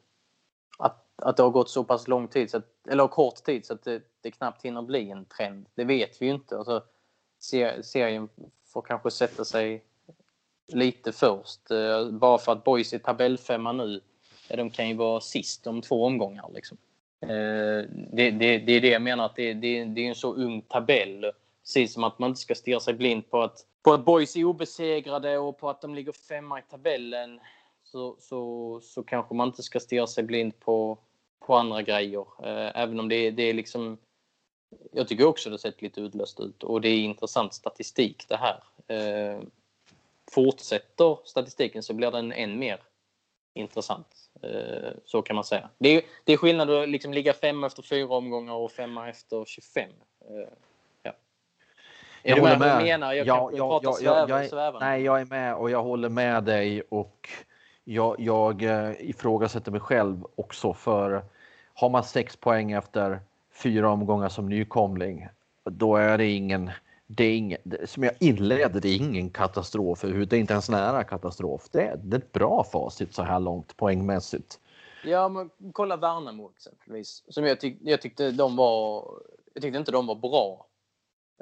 att, 0.77 1.05
att 1.15 1.37
det 1.37 1.43
har 1.43 1.49
gått 1.49 1.69
så 1.69 1.83
pass 1.83 2.07
lång 2.07 2.27
tid, 2.27 2.51
så 2.51 2.57
att, 2.57 2.87
eller 2.89 3.07
kort 3.07 3.35
tid, 3.43 3.65
så 3.65 3.73
att 3.73 3.83
det, 3.83 4.01
det 4.21 4.31
knappt 4.31 4.65
hinner 4.65 4.81
bli 4.81 5.11
en 5.11 5.25
trend. 5.25 5.65
Det 5.75 5.83
vet 5.83 6.21
vi 6.21 6.25
ju 6.25 6.31
inte. 6.31 6.57
Alltså, 6.57 6.83
serien 7.81 8.29
får 8.65 8.81
kanske 8.81 9.11
sätta 9.11 9.45
sig 9.45 9.83
lite 10.67 11.11
först. 11.11 11.71
Uh, 11.71 12.11
bara 12.11 12.37
för 12.37 12.51
att 12.51 12.63
Boys 12.63 12.93
är 12.93 12.99
tabellfemma 12.99 13.71
nu 13.71 14.01
ja, 14.47 14.55
de 14.55 14.69
kan 14.69 14.87
ju 14.89 14.95
vara 14.95 15.21
sist 15.21 15.67
om 15.67 15.81
två 15.81 16.05
omgångar. 16.05 16.49
Liksom. 16.53 16.77
Eh, 17.21 17.89
det, 18.13 18.31
det, 18.31 18.57
det, 18.57 18.73
är 18.73 18.81
det 18.81 18.89
jag 18.89 19.01
menar, 19.01 19.25
att 19.25 19.35
det, 19.35 19.53
det, 19.53 19.85
det 19.85 20.01
är 20.01 20.09
en 20.09 20.15
så 20.15 20.33
ung 20.33 20.61
tabell. 20.61 21.31
Precis 21.63 21.93
som 21.93 22.03
att 22.03 22.19
man 22.19 22.29
inte 22.29 22.41
ska 22.41 22.55
stirra 22.55 22.79
sig 22.79 22.93
blind 22.93 23.29
på 23.29 23.41
att, 23.41 23.65
på 23.81 23.93
att 23.93 24.05
boys 24.05 24.35
är 24.35 24.43
obesegrade 24.43 25.37
och 25.37 25.57
på 25.57 25.69
att 25.69 25.81
de 25.81 25.95
ligger 25.95 26.11
femma 26.11 26.59
i 26.59 26.61
tabellen. 26.61 27.39
Så, 27.83 28.15
så, 28.19 28.79
så 28.83 29.03
kanske 29.03 29.35
man 29.35 29.47
inte 29.47 29.63
ska 29.63 29.79
stirra 29.79 30.07
sig 30.07 30.23
blind 30.23 30.59
på, 30.59 30.97
på 31.39 31.55
andra 31.55 31.81
grejer. 31.81 32.25
Eh, 32.43 32.81
även 32.81 32.99
om 32.99 33.09
det, 33.09 33.31
det 33.31 33.43
är 33.43 33.53
liksom... 33.53 33.97
Jag 34.91 35.07
tycker 35.07 35.25
också 35.25 35.49
det 35.49 35.59
sett 35.59 35.81
lite 35.81 36.01
uddlöst 36.01 36.39
ut 36.39 36.63
och 36.63 36.81
det 36.81 36.89
är 36.89 36.99
intressant 36.99 37.53
statistik 37.53 38.25
det 38.27 38.37
här. 38.37 38.63
Eh, 38.87 39.41
fortsätter 40.31 41.17
statistiken 41.23 41.83
så 41.83 41.93
blir 41.93 42.11
den 42.11 42.31
än 42.31 42.59
mer 42.59 42.79
intressant. 43.57 44.07
Eh, 44.43 44.91
så 45.05 45.21
kan 45.21 45.35
man 45.35 45.43
säga. 45.45 45.69
Det 45.77 45.89
är, 45.89 46.01
det 46.23 46.33
är 46.33 46.37
skillnad 46.37 46.69
att 46.69 46.89
liksom 46.89 47.13
ligga 47.13 47.33
femma 47.33 47.67
efter 47.67 47.83
fyra 47.83 48.15
omgångar 48.15 48.53
och 48.53 48.71
femma 48.71 49.09
efter 49.09 49.45
25. 49.45 49.89
Ja. 51.03 51.11
Är 52.23 52.29
Jag 52.29 52.37
du 52.37 52.41
håller 52.41 52.59
med 52.59 52.69
jag 52.69 52.83
menar? 52.83 53.13
Jag 53.13 53.27
Ja, 53.27 53.37
kanske 53.37 53.57
ja, 53.57 53.79
pratar 53.79 54.03
ja, 54.05 54.19
ja, 54.19 54.25
sväv- 54.25 54.57
jag 54.59 54.75
är-. 54.75 54.79
Nej, 54.79 55.01
jag 55.03 55.21
är 55.21 55.25
med 55.25 55.55
och 55.55 55.71
jag 55.71 55.83
håller 55.83 56.09
med 56.09 56.43
dig 56.43 56.81
och 56.81 57.29
jag, 57.83 58.15
jag 58.19 58.63
eh, 58.63 58.91
ifrågasätter 59.09 59.71
mig 59.71 59.81
själv 59.81 60.25
också 60.35 60.73
för 60.73 61.23
har 61.73 61.89
man 61.89 62.03
sex 62.03 62.35
poäng 62.35 62.71
efter 62.71 63.19
fyra 63.63 63.89
omgångar 63.89 64.29
som 64.29 64.49
nykomling, 64.49 65.27
då 65.63 65.95
är 65.95 66.17
det 66.17 66.25
ingen, 66.25 66.71
det 67.07 67.23
är 67.23 67.37
ingen, 67.37 67.59
som 67.85 68.03
jag 68.03 68.13
inledde, 68.19 68.79
det 68.79 68.89
är 68.89 68.95
ingen 68.95 69.29
katastrof. 69.29 70.01
Det 70.01 70.35
är 70.35 70.39
inte 70.39 70.53
ens 70.53 70.69
nära 70.69 71.03
katastrof. 71.03 71.69
Det 71.71 71.81
är, 71.81 71.97
det 71.97 72.15
är 72.15 72.19
ett 72.19 72.31
bra 72.31 72.63
facit 72.63 73.13
så 73.13 73.23
här 73.23 73.39
långt 73.39 73.77
poängmässigt. 73.77 74.59
Ja, 75.03 75.29
men 75.29 75.49
kolla 75.71 75.97
Värnamo 75.97 76.51
exempelvis. 76.55 77.23
Som 77.29 77.45
jag, 77.45 77.59
tyck, 77.59 77.77
jag 77.81 78.01
tyckte 78.01 78.31
de 78.31 78.55
var... 78.55 79.05
Jag 79.53 79.63
tyckte 79.63 79.79
inte 79.79 79.91
de 79.91 80.07
var 80.07 80.15
bra 80.15 80.65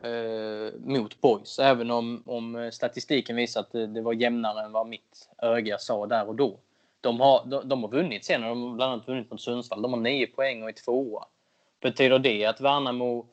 eh, 0.04 0.80
mot 0.80 1.22
boys. 1.22 1.60
Även 1.60 1.92
om, 1.92 2.24
om 2.26 2.70
statistiken 2.74 3.36
visar 3.36 3.60
att 3.60 3.72
det, 3.72 3.88
det 3.88 4.02
var 4.02 4.14
jämnare 4.14 4.66
än 4.66 4.72
vad 4.72 4.88
mitt 4.88 5.30
öga 5.38 5.78
sa 5.78 6.06
där 6.06 6.28
och 6.28 6.36
då. 6.36 6.58
De 7.02 7.20
har, 7.20 7.46
de, 7.46 7.70
de 7.70 7.84
har 7.84 7.90
vunnit 7.90 8.26
sen. 8.26 8.42
De 8.42 8.64
har 8.64 8.76
bland 8.76 8.94
annat 8.94 9.08
vunnit 9.08 9.32
mot 9.32 9.42
Sundsvall. 9.42 9.82
De 9.82 9.94
har 9.94 10.00
nio 10.00 10.28
poäng 10.28 10.64
och 10.64 10.70
är 10.70 10.74
tvåa. 10.74 11.26
Betyder 11.82 12.20
det 12.20 12.46
att 12.46 12.62
Värnamo 12.62 13.26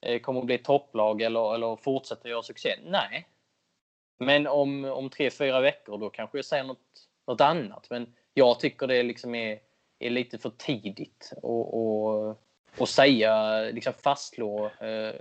Eh, 0.00 0.20
kommer 0.20 0.40
att 0.40 0.46
bli 0.46 0.54
ett 0.54 0.64
topplag 0.64 1.22
eller, 1.22 1.54
eller 1.54 1.76
fortsätta 1.76 2.28
göra 2.28 2.42
succé? 2.42 2.78
Nej. 2.84 3.28
Men 4.18 4.46
om, 4.46 4.84
om 4.84 5.10
tre, 5.10 5.30
fyra 5.30 5.60
veckor 5.60 5.98
då 5.98 6.10
kanske 6.10 6.38
jag 6.38 6.44
säger 6.44 6.64
något, 6.64 7.08
något 7.26 7.40
annat. 7.40 7.86
Men 7.90 8.14
jag 8.34 8.60
tycker 8.60 8.86
det 8.86 9.02
liksom 9.02 9.34
är, 9.34 9.58
är 9.98 10.10
lite 10.10 10.38
för 10.38 10.50
tidigt 10.50 11.32
att 11.36 11.44
och, 11.44 12.28
och 12.78 12.88
säga, 12.88 13.60
liksom 13.60 13.92
fastslå 13.92 14.66
eh, 14.66 15.14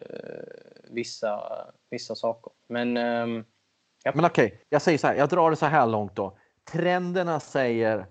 vissa, 0.84 1.42
vissa 1.90 2.16
saker. 2.16 2.54
Men 2.68 2.98
ehm, 2.98 3.46
Men 4.14 4.26
okej, 4.26 4.62
jag 4.70 4.82
säger 4.82 4.98
så 4.98 5.08
här, 5.08 5.16
jag 5.16 5.30
drar 5.30 5.50
det 5.50 5.56
så 5.56 5.66
här 5.66 5.88
långt 5.88 6.16
då. 6.16 6.38
Trenderna 6.72 7.40
säger 7.40 8.06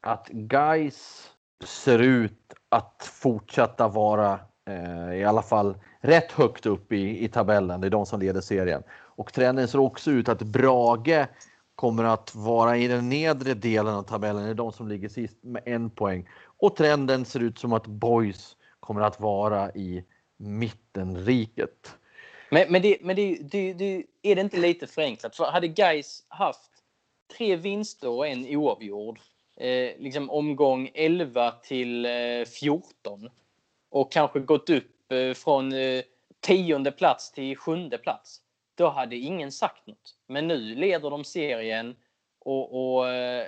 att 0.00 0.28
guys 0.28 1.30
ser 1.64 1.98
ut 1.98 2.54
att 2.68 3.10
fortsätta 3.12 3.88
vara 3.88 4.40
Eh, 4.68 5.14
i 5.14 5.24
alla 5.24 5.42
fall 5.42 5.74
rätt 6.00 6.32
högt 6.32 6.66
upp 6.66 6.92
i, 6.92 7.24
i 7.24 7.28
tabellen. 7.28 7.80
Det 7.80 7.86
är 7.86 7.90
de 7.90 8.06
som 8.06 8.20
leder 8.20 8.40
serien. 8.40 8.82
Och 8.90 9.32
trenden 9.32 9.68
ser 9.68 9.78
också 9.78 10.10
ut 10.10 10.28
att 10.28 10.42
Brage 10.42 11.26
kommer 11.74 12.04
att 12.04 12.34
vara 12.34 12.76
i 12.76 12.88
den 12.88 13.08
nedre 13.08 13.54
delen 13.54 13.94
av 13.94 14.02
tabellen. 14.02 14.44
Det 14.44 14.50
är 14.50 14.54
de 14.54 14.72
som 14.72 14.88
ligger 14.88 15.08
sist 15.08 15.36
med 15.42 15.62
en 15.66 15.90
poäng. 15.90 16.28
Och 16.58 16.76
trenden 16.76 17.24
ser 17.24 17.40
ut 17.40 17.58
som 17.58 17.72
att 17.72 17.86
Boys 17.86 18.56
kommer 18.80 19.00
att 19.00 19.20
vara 19.20 19.70
i 19.70 20.04
mittenriket. 20.36 21.96
Men, 22.50 22.72
men, 22.72 22.82
det, 22.82 22.96
men 23.00 23.16
det, 23.16 23.38
det, 23.42 23.72
det, 23.72 24.04
är 24.22 24.34
det 24.34 24.40
inte 24.40 24.56
lite 24.56 24.86
förenklat? 24.86 25.36
För 25.36 25.44
hade 25.44 25.68
Guys 25.68 26.24
haft 26.28 26.70
tre 27.36 27.56
vinster 27.56 28.08
och 28.08 28.26
en 28.26 28.56
oavgjord, 28.56 29.20
eh, 29.56 29.90
liksom 29.98 30.30
omgång 30.30 30.90
11 30.94 31.50
till 31.50 32.04
eh, 32.04 32.10
14 32.60 33.30
och 33.90 34.12
kanske 34.12 34.40
gått 34.40 34.70
upp 34.70 35.12
eh, 35.12 35.34
från 35.34 35.72
eh, 35.72 36.02
tionde 36.40 36.92
plats 36.92 37.32
till 37.32 37.56
sjunde 37.56 37.98
plats, 37.98 38.40
då 38.74 38.88
hade 38.88 39.16
ingen 39.16 39.52
sagt 39.52 39.86
något. 39.86 40.14
Men 40.26 40.48
nu 40.48 40.74
leder 40.74 41.10
de 41.10 41.24
serien 41.24 41.96
och, 42.40 42.96
och, 42.96 43.08
eh, 43.08 43.46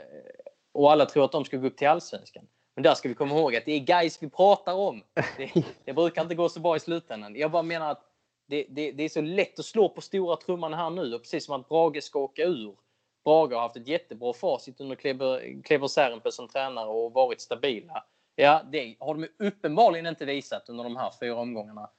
och 0.72 0.92
alla 0.92 1.06
tror 1.06 1.24
att 1.24 1.32
de 1.32 1.44
ska 1.44 1.56
gå 1.56 1.66
upp 1.66 1.76
till 1.76 1.88
allsvenskan. 1.88 2.44
Men 2.74 2.82
där 2.82 2.94
ska 2.94 3.08
vi 3.08 3.14
komma 3.14 3.34
ihåg 3.34 3.56
att 3.56 3.64
det 3.64 3.72
är 3.72 3.78
guys 3.78 4.22
vi 4.22 4.30
pratar 4.30 4.74
om. 4.74 5.02
Det, 5.36 5.52
det 5.84 5.92
brukar 5.92 6.22
inte 6.22 6.34
gå 6.34 6.48
så 6.48 6.60
bra 6.60 6.76
i 6.76 6.80
slutändan. 6.80 7.36
Jag 7.36 7.50
bara 7.50 7.62
menar 7.62 7.90
att 7.90 8.02
det, 8.46 8.66
det, 8.68 8.92
det 8.92 9.04
är 9.04 9.08
så 9.08 9.20
lätt 9.20 9.58
att 9.58 9.64
slå 9.64 9.88
på 9.88 10.00
stora 10.00 10.36
trumman 10.36 10.74
här 10.74 10.90
nu. 10.90 11.14
Och 11.14 11.20
precis 11.20 11.44
som 11.44 11.60
att 11.60 11.68
Brage 11.68 12.02
ska 12.02 12.18
åka 12.18 12.42
ur. 12.42 12.76
Brage 13.24 13.52
har 13.52 13.60
haft 13.60 13.76
ett 13.76 13.88
jättebra 13.88 14.32
facit 14.32 14.80
under 14.80 14.96
Kleber, 14.96 15.62
Kleber 15.62 15.86
Särenpää 15.86 16.30
som 16.30 16.48
tränare 16.48 16.88
och 16.88 17.12
varit 17.12 17.40
stabila. 17.40 18.04
Ja, 18.40 18.62
det 18.72 18.96
har 19.00 19.14
de 19.14 19.46
uppenbarligen 19.46 20.06
inte 20.06 20.24
visat 20.24 20.68
under 20.68 20.84
de 20.84 20.96
här 20.96 21.10
fyra 21.20 21.34
omgångarna. 21.36 21.90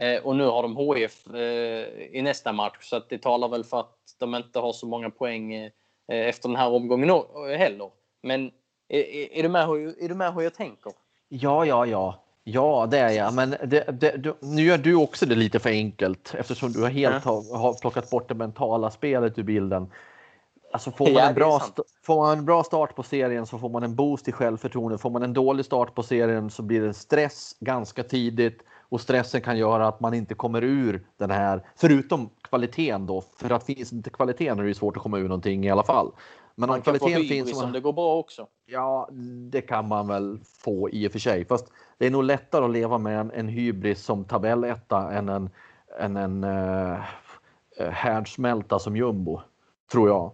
Eh, 0.00 0.22
och 0.22 0.36
nu 0.36 0.44
har 0.44 0.62
de 0.62 0.76
HF 0.76 1.26
eh, 1.34 2.16
i 2.16 2.22
nästa 2.22 2.52
match 2.52 2.76
så 2.80 3.02
det 3.08 3.18
talar 3.18 3.48
väl 3.48 3.64
för 3.64 3.80
att 3.80 3.96
de 4.18 4.34
inte 4.34 4.58
har 4.58 4.72
så 4.72 4.86
många 4.86 5.10
poäng 5.10 5.54
eh, 5.54 5.70
efter 6.06 6.48
den 6.48 6.56
här 6.56 6.68
omgången 6.70 7.10
o- 7.10 7.46
heller. 7.58 7.90
Men 8.22 8.50
är, 8.88 8.98
är, 8.98 9.32
är, 9.32 9.42
du 9.42 9.48
med 9.48 9.66
hur, 9.66 10.02
är 10.04 10.08
du 10.08 10.14
med 10.14 10.34
hur 10.34 10.42
jag 10.42 10.54
tänker? 10.54 10.92
Ja, 11.28 11.64
ja, 11.64 11.86
ja. 11.86 12.22
Ja, 12.44 12.88
det 12.90 12.98
är 12.98 13.10
jag. 13.10 13.34
Men 13.34 13.50
det, 13.50 14.00
det, 14.00 14.16
du, 14.16 14.34
nu 14.40 14.62
gör 14.62 14.78
du 14.78 14.94
också 14.94 15.26
det 15.26 15.34
lite 15.34 15.58
för 15.58 15.70
enkelt 15.70 16.34
eftersom 16.38 16.72
du 16.72 16.82
har 16.82 16.90
helt 16.90 17.24
har, 17.24 17.58
har 17.58 17.80
plockat 17.80 18.10
bort 18.10 18.28
det 18.28 18.34
mentala 18.34 18.90
spelet 18.90 19.38
ur 19.38 19.42
bilden. 19.42 19.90
Alltså 20.72 20.90
får 20.90 21.12
man, 21.12 21.22
en 21.22 21.34
bra, 21.34 21.60
får 22.02 22.16
man 22.16 22.38
en 22.38 22.44
bra 22.44 22.64
start 22.64 22.94
på 22.94 23.02
serien 23.02 23.46
så 23.46 23.58
får 23.58 23.68
man 23.68 23.82
en 23.82 23.94
boost 23.94 24.28
i 24.28 24.32
självförtroende. 24.32 24.98
Får 24.98 25.10
man 25.10 25.22
en 25.22 25.32
dålig 25.32 25.64
start 25.64 25.94
på 25.94 26.02
serien 26.02 26.50
så 26.50 26.62
blir 26.62 26.80
det 26.80 26.94
stress 26.94 27.56
ganska 27.60 28.02
tidigt 28.02 28.62
och 28.88 29.00
stressen 29.00 29.40
kan 29.40 29.58
göra 29.58 29.88
att 29.88 30.00
man 30.00 30.14
inte 30.14 30.34
kommer 30.34 30.64
ur 30.64 31.06
den 31.16 31.30
här, 31.30 31.66
förutom 31.76 32.30
kvaliteten 32.42 33.06
då, 33.06 33.24
för 33.36 33.50
att 33.50 33.64
finns 33.64 33.92
inte 33.92 34.10
kvaliteten 34.10 34.58
är 34.58 34.64
det 34.64 34.74
svårt 34.74 34.96
att 34.96 35.02
komma 35.02 35.18
ur 35.18 35.28
någonting 35.28 35.64
i 35.64 35.70
alla 35.70 35.82
fall. 35.82 36.12
Men 36.54 36.70
om 36.70 36.74
Man 36.74 36.82
kan 36.82 36.98
få 36.98 37.06
kvaliteten 37.06 37.46
finns... 37.46 37.52
och 37.52 37.58
om 37.58 37.62
man- 37.64 37.72
det 37.72 37.80
går 37.80 37.92
bra 37.92 38.16
också. 38.16 38.46
Ja, 38.66 39.08
det 39.50 39.60
kan 39.60 39.88
man 39.88 40.08
väl 40.08 40.40
få 40.44 40.90
i 40.90 41.08
och 41.08 41.12
för 41.12 41.18
sig. 41.18 41.44
Fast 41.44 41.72
det 41.98 42.06
är 42.06 42.10
nog 42.10 42.24
lättare 42.24 42.64
att 42.64 42.70
leva 42.70 42.98
med 42.98 43.20
en, 43.20 43.30
en 43.30 43.48
hybris 43.48 44.04
som 44.04 44.24
tabelletta 44.24 45.12
än 45.12 45.28
en, 45.28 45.50
än 46.00 46.16
en 46.16 46.44
uh, 46.44 46.98
härdsmälta 47.90 48.78
som 48.78 48.96
jumbo, 48.96 49.40
tror 49.92 50.08
jag. 50.08 50.32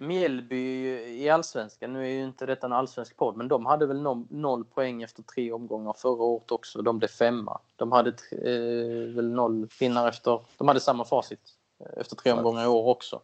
Mjällby 0.00 0.88
i 1.22 1.30
allsvenskan, 1.30 1.92
nu 1.92 2.04
är 2.04 2.10
ju 2.10 2.24
inte 2.24 2.46
detta 2.46 2.66
en 2.66 2.72
allsvensk 2.72 3.16
podd, 3.16 3.36
men 3.36 3.48
de 3.48 3.66
hade 3.66 3.86
väl 3.86 4.02
noll, 4.02 4.26
noll 4.30 4.64
poäng 4.64 5.02
efter 5.02 5.22
tre 5.22 5.52
omgångar 5.52 5.92
förra 5.92 6.22
året 6.22 6.52
också. 6.52 6.82
De 6.82 6.98
blev 6.98 7.08
femma. 7.08 7.60
De 7.76 7.92
hade 7.92 8.10
eh, 8.32 9.14
väl 9.14 9.30
noll 9.30 9.68
pinnar 9.78 10.08
efter, 10.08 10.40
de 10.58 10.68
hade 10.68 10.80
samma 10.80 11.04
facit 11.04 11.40
eh, 11.80 12.00
efter 12.00 12.16
tre 12.16 12.32
omgångar 12.32 12.64
i 12.64 12.66
år 12.66 12.86
också. 12.86 13.20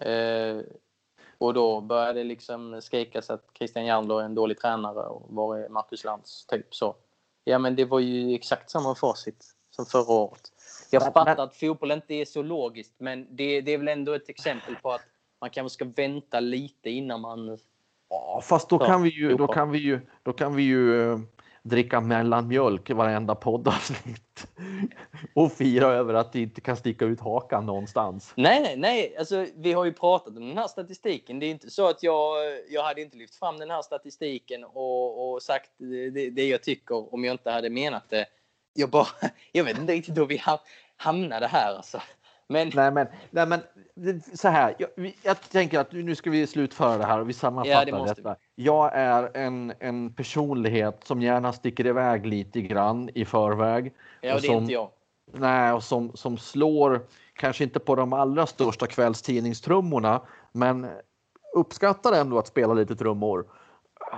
Eh, 0.00 0.60
och 1.38 1.54
då 1.54 1.80
började 1.80 2.20
det 2.20 2.24
liksom 2.24 2.82
skrikas 2.82 3.30
att 3.30 3.44
Christian 3.58 3.86
Järnlo 3.86 4.18
är 4.18 4.24
en 4.24 4.34
dålig 4.34 4.58
tränare 4.58 5.06
och 5.06 5.26
var 5.28 5.58
är 5.58 5.68
Marcus 5.68 6.04
Lantz, 6.04 6.46
typ 6.46 6.74
så. 6.74 6.94
Ja, 7.44 7.58
men 7.58 7.76
det 7.76 7.84
var 7.84 8.00
ju 8.00 8.34
exakt 8.34 8.70
samma 8.70 8.94
facit 8.94 9.44
som 9.70 9.86
förra 9.86 10.12
året. 10.12 10.52
Jag 10.90 11.02
fattar 11.02 11.36
att 11.36 11.56
fotboll 11.56 11.90
inte 11.90 12.14
är 12.14 12.24
så 12.24 12.42
logiskt, 12.42 12.94
men 12.98 13.36
det, 13.36 13.60
det 13.60 13.72
är 13.72 13.78
väl 13.78 13.88
ändå 13.88 14.12
ett 14.12 14.28
exempel 14.28 14.76
på 14.76 14.92
att 14.92 15.00
man 15.44 15.50
kanske 15.50 15.74
ska 15.74 15.84
vänta 15.96 16.40
lite 16.40 16.90
innan 16.90 17.20
man... 17.20 17.58
Ja, 18.10 18.40
fast 18.44 18.68
då 18.68 18.78
kan 18.78 19.02
vi 19.02 19.10
ju, 19.10 19.36
då 19.36 19.46
kan 19.46 19.70
vi 19.70 19.78
ju, 19.78 20.00
då 20.22 20.32
kan 20.32 20.54
vi 20.54 20.62
ju 20.62 21.18
dricka 21.62 22.00
mellanmjölk 22.00 22.90
i 22.90 22.92
varenda 22.92 23.34
poddavsnitt 23.34 24.46
och 25.34 25.52
fira 25.52 25.86
över 25.86 26.14
att 26.14 26.32
det 26.32 26.40
inte 26.40 26.60
kan 26.60 26.76
sticka 26.76 27.04
ut 27.04 27.20
hakan 27.20 27.66
någonstans. 27.66 28.32
Nej, 28.36 28.62
nej, 28.62 28.76
nej. 28.76 29.16
Alltså, 29.18 29.46
vi 29.56 29.72
har 29.72 29.84
ju 29.84 29.92
pratat 29.92 30.36
om 30.36 30.48
den 30.48 30.58
här 30.58 30.68
statistiken. 30.68 31.38
Det 31.38 31.46
är 31.46 31.50
inte 31.50 31.70
så 31.70 31.88
att 31.88 32.02
jag, 32.02 32.36
jag 32.70 32.82
hade 32.82 33.02
inte 33.02 33.16
lyft 33.16 33.34
fram 33.34 33.58
den 33.58 33.70
här 33.70 33.82
statistiken 33.82 34.64
och, 34.64 35.32
och 35.32 35.42
sagt 35.42 35.70
det, 36.12 36.30
det 36.30 36.48
jag 36.48 36.62
tycker 36.62 37.14
om 37.14 37.24
jag 37.24 37.34
inte 37.34 37.50
hade 37.50 37.70
menat 37.70 38.10
det. 38.10 38.26
Jag 38.74 38.90
bara, 38.90 39.06
jag 39.52 39.64
vet 39.64 39.78
inte 39.78 39.92
riktigt 39.92 40.18
hur 40.18 40.26
vi 40.26 40.36
ha- 40.38 40.62
hamnade 40.96 41.46
här 41.46 41.74
alltså. 41.76 42.00
Men 42.48 42.70
Nej, 42.74 42.90
men, 42.90 43.06
nej, 43.30 43.46
men 43.46 43.60
så 44.34 44.48
här. 44.48 44.74
Jag, 44.78 45.12
jag 45.22 45.40
tänker 45.40 45.78
att 45.78 45.92
nu 45.92 46.14
ska 46.14 46.30
vi 46.30 46.46
slutföra 46.46 46.98
det 46.98 47.04
här 47.04 47.20
och 47.20 47.28
vi 47.28 47.32
sammanfattar 47.32 47.86
Ja, 47.86 48.04
det 48.04 48.14
detta. 48.14 48.36
Jag 48.54 48.90
är 48.94 49.30
en, 49.36 49.72
en 49.80 50.14
personlighet 50.14 51.00
som 51.04 51.22
gärna 51.22 51.52
sticker 51.52 51.86
iväg 51.86 52.26
lite 52.26 52.60
grann 52.60 53.10
i 53.14 53.24
förväg. 53.24 53.92
ja, 54.20 54.34
och 54.34 54.40
det 54.40 54.46
är 54.46 54.50
som- 54.50 54.62
inte 54.62 54.72
jag. 54.72 54.90
Nej, 55.32 55.72
och 55.72 55.82
som, 55.82 56.12
som 56.16 56.38
slår, 56.38 57.00
kanske 57.34 57.64
inte 57.64 57.78
på 57.78 57.94
de 57.94 58.12
allra 58.12 58.46
största 58.46 58.86
kvällstidningstrummorna, 58.86 60.20
men 60.52 60.86
uppskattar 61.56 62.12
ändå 62.12 62.38
att 62.38 62.46
spela 62.46 62.74
lite 62.74 62.96
trummor. 62.96 63.46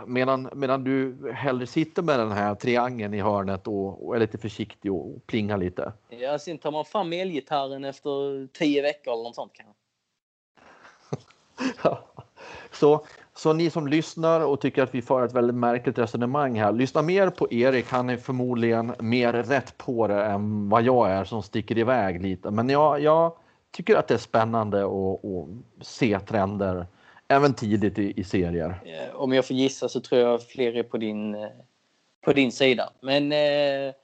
Medan, 0.07 0.49
medan 0.55 0.85
du 0.85 1.17
hellre 1.33 1.67
sitter 1.67 2.03
med 2.03 2.19
den 2.19 2.33
här 2.33 2.55
triangeln 2.55 3.15
i 3.15 3.21
hörnet 3.21 3.67
och, 3.67 4.07
och 4.07 4.17
är 4.17 4.21
lite 4.21 4.39
försiktig 4.39 4.93
och, 4.93 5.17
och 5.17 5.27
plingar 5.27 5.59
lite. 5.59 5.93
Ja, 6.09 6.39
sen 6.39 6.59
tar 6.59 6.71
man 6.71 6.85
fram 6.85 7.13
elgitarren 7.13 7.85
efter 7.85 8.47
tio 8.47 8.83
veckor 8.83 9.13
eller 9.13 9.23
något 9.23 9.35
sånt 9.35 9.53
kanske. 9.55 9.75
så, 12.73 13.05
så 13.35 13.53
ni 13.53 13.71
som 13.71 13.87
lyssnar 13.87 14.41
och 14.41 14.61
tycker 14.61 14.83
att 14.83 14.95
vi 14.95 15.03
för 15.03 15.25
ett 15.25 15.33
väldigt 15.33 15.57
märkligt 15.57 15.99
resonemang 15.99 16.59
här, 16.61 16.73
lyssna 16.73 17.03
mer 17.03 17.31
på 17.31 17.53
Erik. 17.53 17.89
Han 17.89 18.11
är 18.11 18.17
förmodligen 18.17 18.95
mer 19.01 19.33
rätt 19.33 19.79
på 19.79 20.07
det 20.07 20.25
än 20.25 20.69
vad 20.69 20.83
jag 20.83 21.11
är 21.11 21.25
som 21.25 21.43
sticker 21.43 21.79
iväg 21.79 22.23
lite. 22.23 22.51
Men 22.51 22.69
jag, 22.69 23.01
jag 23.01 23.37
tycker 23.71 23.97
att 23.97 24.09
det 24.09 24.15
är 24.15 24.19
spännande 24.19 24.85
att 24.85 25.87
se 25.87 26.21
trender 26.21 26.87
även 27.29 27.55
tidigt 27.55 27.99
i, 27.99 28.21
i, 28.21 28.25
serier. 28.25 28.81
Eh, 28.85 29.17
om 29.17 29.33
jag 29.33 29.47
får 29.47 29.57
gissa 29.57 29.89
så 29.89 30.01
tror 30.01 30.21
jag 30.21 30.43
fler 30.43 30.77
är 30.77 30.83
på 30.83 30.97
din, 30.99 31.35
eh, 31.35 31.49
på 32.25 32.33
din 32.33 32.53
sida. 32.53 32.93
Men 33.01 33.25
eh, 33.33 33.95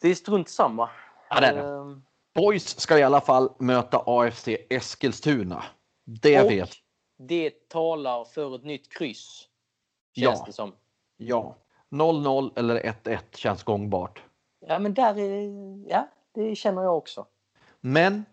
det 0.00 0.08
är 0.08 0.14
strunt 0.14 0.48
samma. 0.48 0.90
Ja, 1.30 1.40
det 1.40 1.46
är 1.46 1.54
det. 1.54 1.60
Eh, 1.60 1.96
Boys 2.34 2.80
ska 2.80 2.98
i 2.98 3.02
alla 3.02 3.20
fall 3.20 3.52
möta 3.58 4.02
AFC 4.06 4.48
Eskilstuna. 4.70 5.64
Det 6.04 6.42
och 6.42 6.50
vet 6.50 6.70
Det 7.18 7.68
talar 7.68 8.24
för 8.24 8.56
ett 8.56 8.64
nytt 8.64 8.92
kryss. 8.92 9.48
Känns 10.16 10.38
ja. 10.38 10.44
det 10.46 10.52
som. 10.52 10.72
Ja. 11.16 11.56
0-0 11.90 12.58
eller 12.58 12.80
1-1 12.80 13.18
känns 13.34 13.62
gångbart. 13.62 14.22
Ja, 14.60 14.78
men 14.78 14.94
där 14.94 15.18
är, 15.18 15.90
ja, 15.90 16.08
det 16.34 16.56
känner 16.56 16.82
jag 16.82 16.96
också. 16.96 17.26
Men 17.80 18.24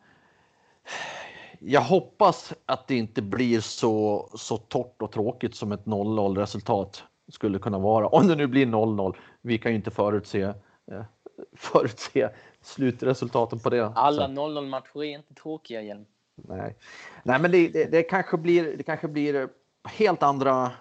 jag 1.65 1.81
hoppas 1.81 2.53
att 2.65 2.87
det 2.87 2.95
inte 2.95 3.21
blir 3.21 3.59
så, 3.59 4.29
så 4.35 4.57
torrt 4.57 5.01
och 5.01 5.11
tråkigt 5.11 5.55
som 5.55 5.71
ett 5.71 5.85
0-0 5.85 6.37
resultat 6.37 7.03
skulle 7.31 7.59
kunna 7.59 7.79
vara. 7.79 8.07
Om 8.07 8.27
det 8.27 8.35
nu 8.35 8.47
blir 8.47 8.65
0-0. 8.65 9.15
Vi 9.41 9.57
kan 9.57 9.71
ju 9.71 9.75
inte 9.75 9.91
förutse, 9.91 10.41
eh, 10.41 11.03
förutse 11.55 12.29
slutresultaten 12.61 13.59
på 13.59 13.69
det. 13.69 13.91
Alla 13.95 14.27
0-0 14.27 14.69
matcher 14.69 15.03
är 15.03 15.03
inte 15.03 15.33
tråkiga 15.33 15.81
igen. 15.81 16.05
Nej, 16.35 16.75
Nej 17.23 17.39
men 17.39 17.51
det, 17.51 17.67
det, 17.67 17.85
det, 17.85 18.03
kanske 18.03 18.37
blir, 18.37 18.77
det 18.77 18.83
kanske 18.83 19.07
blir 19.07 19.49
helt 19.83 20.23
andra 20.23 20.71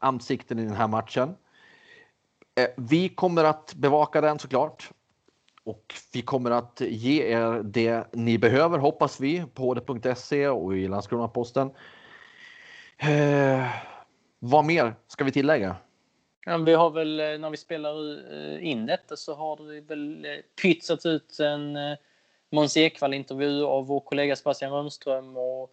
ansikten 0.00 0.58
i 0.58 0.64
den 0.64 0.76
här 0.76 0.88
matchen. 0.88 1.36
Eh, 2.60 2.68
vi 2.76 3.08
kommer 3.08 3.44
att 3.44 3.74
bevaka 3.74 4.20
den 4.20 4.38
såklart. 4.38 4.90
Och 5.64 5.94
vi 6.12 6.22
kommer 6.22 6.50
att 6.50 6.80
ge 6.80 7.22
er 7.22 7.62
det 7.62 8.04
ni 8.12 8.38
behöver 8.38 8.78
hoppas 8.78 9.20
vi 9.20 9.44
på 9.54 9.62
HD.se 9.62 10.48
och 10.48 10.76
i 10.76 10.88
Landskrona-Posten. 10.88 11.70
Eh, 12.98 13.66
vad 14.38 14.64
mer 14.64 14.94
ska 15.06 15.24
vi 15.24 15.32
tillägga? 15.32 15.76
Ja, 16.46 16.56
vi 16.56 16.74
har 16.74 16.90
väl 16.90 17.20
eh, 17.20 17.38
när 17.38 17.50
vi 17.50 17.56
spelar 17.56 17.94
eh, 18.32 18.66
in 18.66 18.86
detta 18.86 19.16
så 19.16 19.34
har 19.34 19.56
det 19.56 19.80
väl 19.80 20.24
eh, 20.24 20.30
pytsat 20.62 21.06
ut 21.06 21.40
en 21.40 21.78
Måns 22.52 22.76
Ekvall-intervju 22.76 23.64
av 23.64 23.86
vår 23.86 24.00
kollega 24.00 24.36
Sebastian 24.36 24.72
Rönnström 24.72 25.36
och 25.36 25.70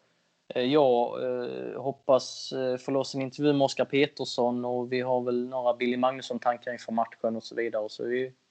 Eh, 0.55 0.63
jag 0.63 1.23
eh, 1.23 1.81
hoppas 1.81 2.51
eh, 2.51 2.77
få 2.77 2.91
loss 2.91 3.15
en 3.15 3.21
intervju 3.21 3.53
med 3.53 3.65
Oskar 3.65 3.85
Petersson 3.85 4.65
och 4.65 4.91
vi 4.91 5.01
har 5.01 5.21
väl 5.21 5.47
några 5.47 5.73
Billy 5.73 5.97
Magnusson-tankar 5.97 6.71
inför 6.71 6.91
matchen 6.91 7.35
och 7.35 7.43
så 7.43 7.55
vidare. 7.55 7.83
Och 7.83 7.91
så 7.91 8.03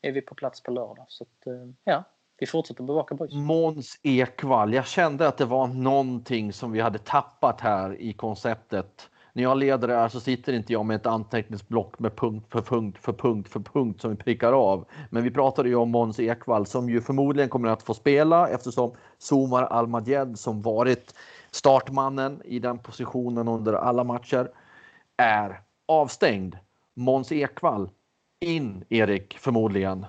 är 0.02 0.12
vi 0.12 0.20
på 0.20 0.34
plats 0.34 0.62
på 0.62 0.70
lördag. 0.70 1.04
Så 1.08 1.24
att, 1.24 1.54
ja, 1.84 2.04
vi 2.38 2.46
fortsätter 2.46 2.82
bevaka 2.82 3.14
boys. 3.14 3.32
Måns 3.34 4.00
Ekvall, 4.02 4.74
jag 4.74 4.86
kände 4.86 5.28
att 5.28 5.38
det 5.38 5.44
var 5.44 5.66
någonting 5.66 6.52
som 6.52 6.72
vi 6.72 6.80
hade 6.80 6.98
tappat 6.98 7.60
här 7.60 8.00
i 8.00 8.12
konceptet 8.12 9.10
när 9.36 9.42
jag 9.42 9.58
leder 9.58 9.88
det 9.88 9.94
här 9.94 10.08
så 10.08 10.20
sitter 10.20 10.52
inte 10.52 10.72
jag 10.72 10.86
med 10.86 10.96
ett 10.96 11.06
anteckningsblock 11.06 11.98
med 11.98 12.16
punkt 12.16 12.46
för 12.50 12.60
punkt 12.60 12.98
för 13.00 13.12
punkt 13.12 13.48
för 13.48 13.60
punkt 13.60 14.00
som 14.00 14.10
vi 14.10 14.16
prickar 14.16 14.52
av. 14.52 14.84
Men 15.10 15.22
vi 15.22 15.30
pratade 15.30 15.68
ju 15.68 15.74
om 15.74 15.90
Måns 15.90 16.20
Ekvall 16.20 16.66
som 16.66 16.88
ju 16.90 17.00
förmodligen 17.00 17.48
kommer 17.48 17.68
att 17.68 17.82
få 17.82 17.94
spela 17.94 18.48
eftersom 18.48 18.94
Somar 19.18 19.62
Almadjed 19.62 20.38
som 20.38 20.62
varit 20.62 21.14
startmannen 21.56 22.42
i 22.44 22.58
den 22.58 22.78
positionen 22.78 23.48
under 23.48 23.72
alla 23.72 24.04
matcher 24.04 24.50
är 25.16 25.60
avstängd. 25.86 26.56
Måns 26.94 27.32
Ekvall 27.32 27.90
in, 28.40 28.84
Erik, 28.88 29.38
förmodligen. 29.38 30.06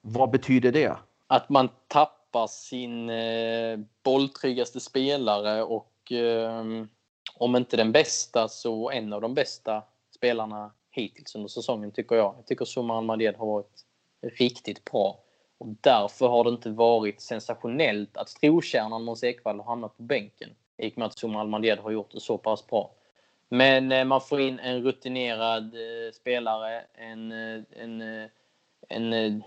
Vad 0.00 0.30
betyder 0.30 0.72
det? 0.72 0.96
Att 1.26 1.48
man 1.48 1.68
tappar 1.86 2.46
sin 2.46 3.10
eh, 3.10 3.78
bolltryggaste 4.02 4.80
spelare 4.80 5.62
och 5.62 6.12
eh, 6.12 6.64
om 7.36 7.56
inte 7.56 7.76
den 7.76 7.92
bästa 7.92 8.48
så 8.48 8.90
en 8.90 9.12
av 9.12 9.20
de 9.20 9.34
bästa 9.34 9.82
spelarna 10.16 10.70
hittills 10.90 11.34
under 11.34 11.48
säsongen 11.48 11.90
tycker 11.90 12.16
jag. 12.16 12.34
Jag 12.38 12.46
tycker 12.46 12.64
Suman 12.64 12.96
Almaded 12.96 13.36
har 13.36 13.46
varit 13.46 13.84
riktigt 14.22 14.84
bra. 14.84 15.18
Och 15.58 15.66
därför 15.80 16.28
har 16.28 16.44
det 16.44 16.50
inte 16.50 16.70
varit 16.70 17.20
sensationellt 17.20 18.16
att 18.16 18.28
trotjänaren 18.28 19.04
Måns 19.04 19.24
Ekvall 19.24 19.58
har 19.58 19.66
hamnat 19.66 19.96
på 19.96 20.02
bänken. 20.02 20.50
I 20.76 20.88
och 20.88 20.98
med 20.98 21.06
att 21.06 21.18
Somar 21.18 21.40
Almaded 21.40 21.78
har 21.78 21.90
gjort 21.90 22.10
det 22.12 22.20
så 22.20 22.38
pass 22.38 22.66
bra. 22.66 22.90
Men 23.48 23.92
eh, 23.92 24.04
man 24.04 24.20
får 24.20 24.40
in 24.40 24.58
en 24.58 24.82
rutinerad 24.82 25.64
eh, 25.74 26.12
spelare, 26.12 26.84
en, 26.94 27.32
eh, 27.32 27.62
en, 27.70 28.02
eh, 28.02 28.28
en, 28.88 29.12
en, 29.12 29.42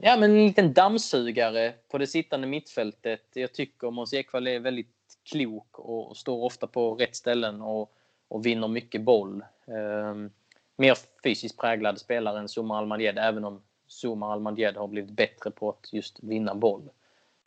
ja, 0.00 0.16
men 0.16 0.30
en 0.30 0.46
liten 0.46 0.72
dammsugare 0.72 1.74
på 1.88 1.98
det 1.98 2.06
sittande 2.06 2.46
mittfältet. 2.46 3.22
Jag 3.32 3.54
tycker 3.54 3.90
Måns 3.90 4.14
Ekvall 4.14 4.46
är 4.46 4.60
väldigt 4.60 4.94
klok 5.32 5.78
och 5.78 6.16
står 6.16 6.44
ofta 6.44 6.66
på 6.66 6.94
rätt 6.94 7.16
ställen 7.16 7.62
och, 7.62 7.92
och 8.28 8.46
vinner 8.46 8.68
mycket 8.68 9.02
boll. 9.02 9.44
Um, 9.66 10.30
mer 10.76 10.98
fysiskt 11.22 11.60
präglad 11.60 11.98
spelare 11.98 12.38
än 12.38 12.48
Zuma 12.48 12.78
Almadjed, 12.78 13.18
även 13.18 13.44
om 13.44 13.62
Zuma 14.02 14.32
Almadjed 14.32 14.76
har 14.76 14.88
blivit 14.88 15.10
bättre 15.10 15.50
på 15.50 15.68
att 15.70 15.92
just 15.92 16.22
vinna 16.22 16.54
boll. 16.54 16.90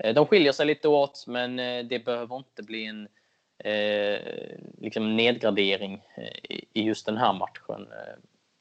Eh, 0.03 0.13
de 0.13 0.27
skiljer 0.27 0.51
sig 0.51 0.65
lite 0.65 0.87
åt, 0.87 1.23
men 1.27 1.59
eh, 1.59 1.85
det 1.85 1.99
behöver 1.99 2.37
inte 2.37 2.63
bli 2.63 2.85
en 2.85 3.07
eh, 3.57 4.19
liksom 4.77 5.15
nedgradering 5.15 6.01
i 6.73 6.83
just 6.83 7.05
den 7.05 7.17
här 7.17 7.33
matchen. 7.33 7.87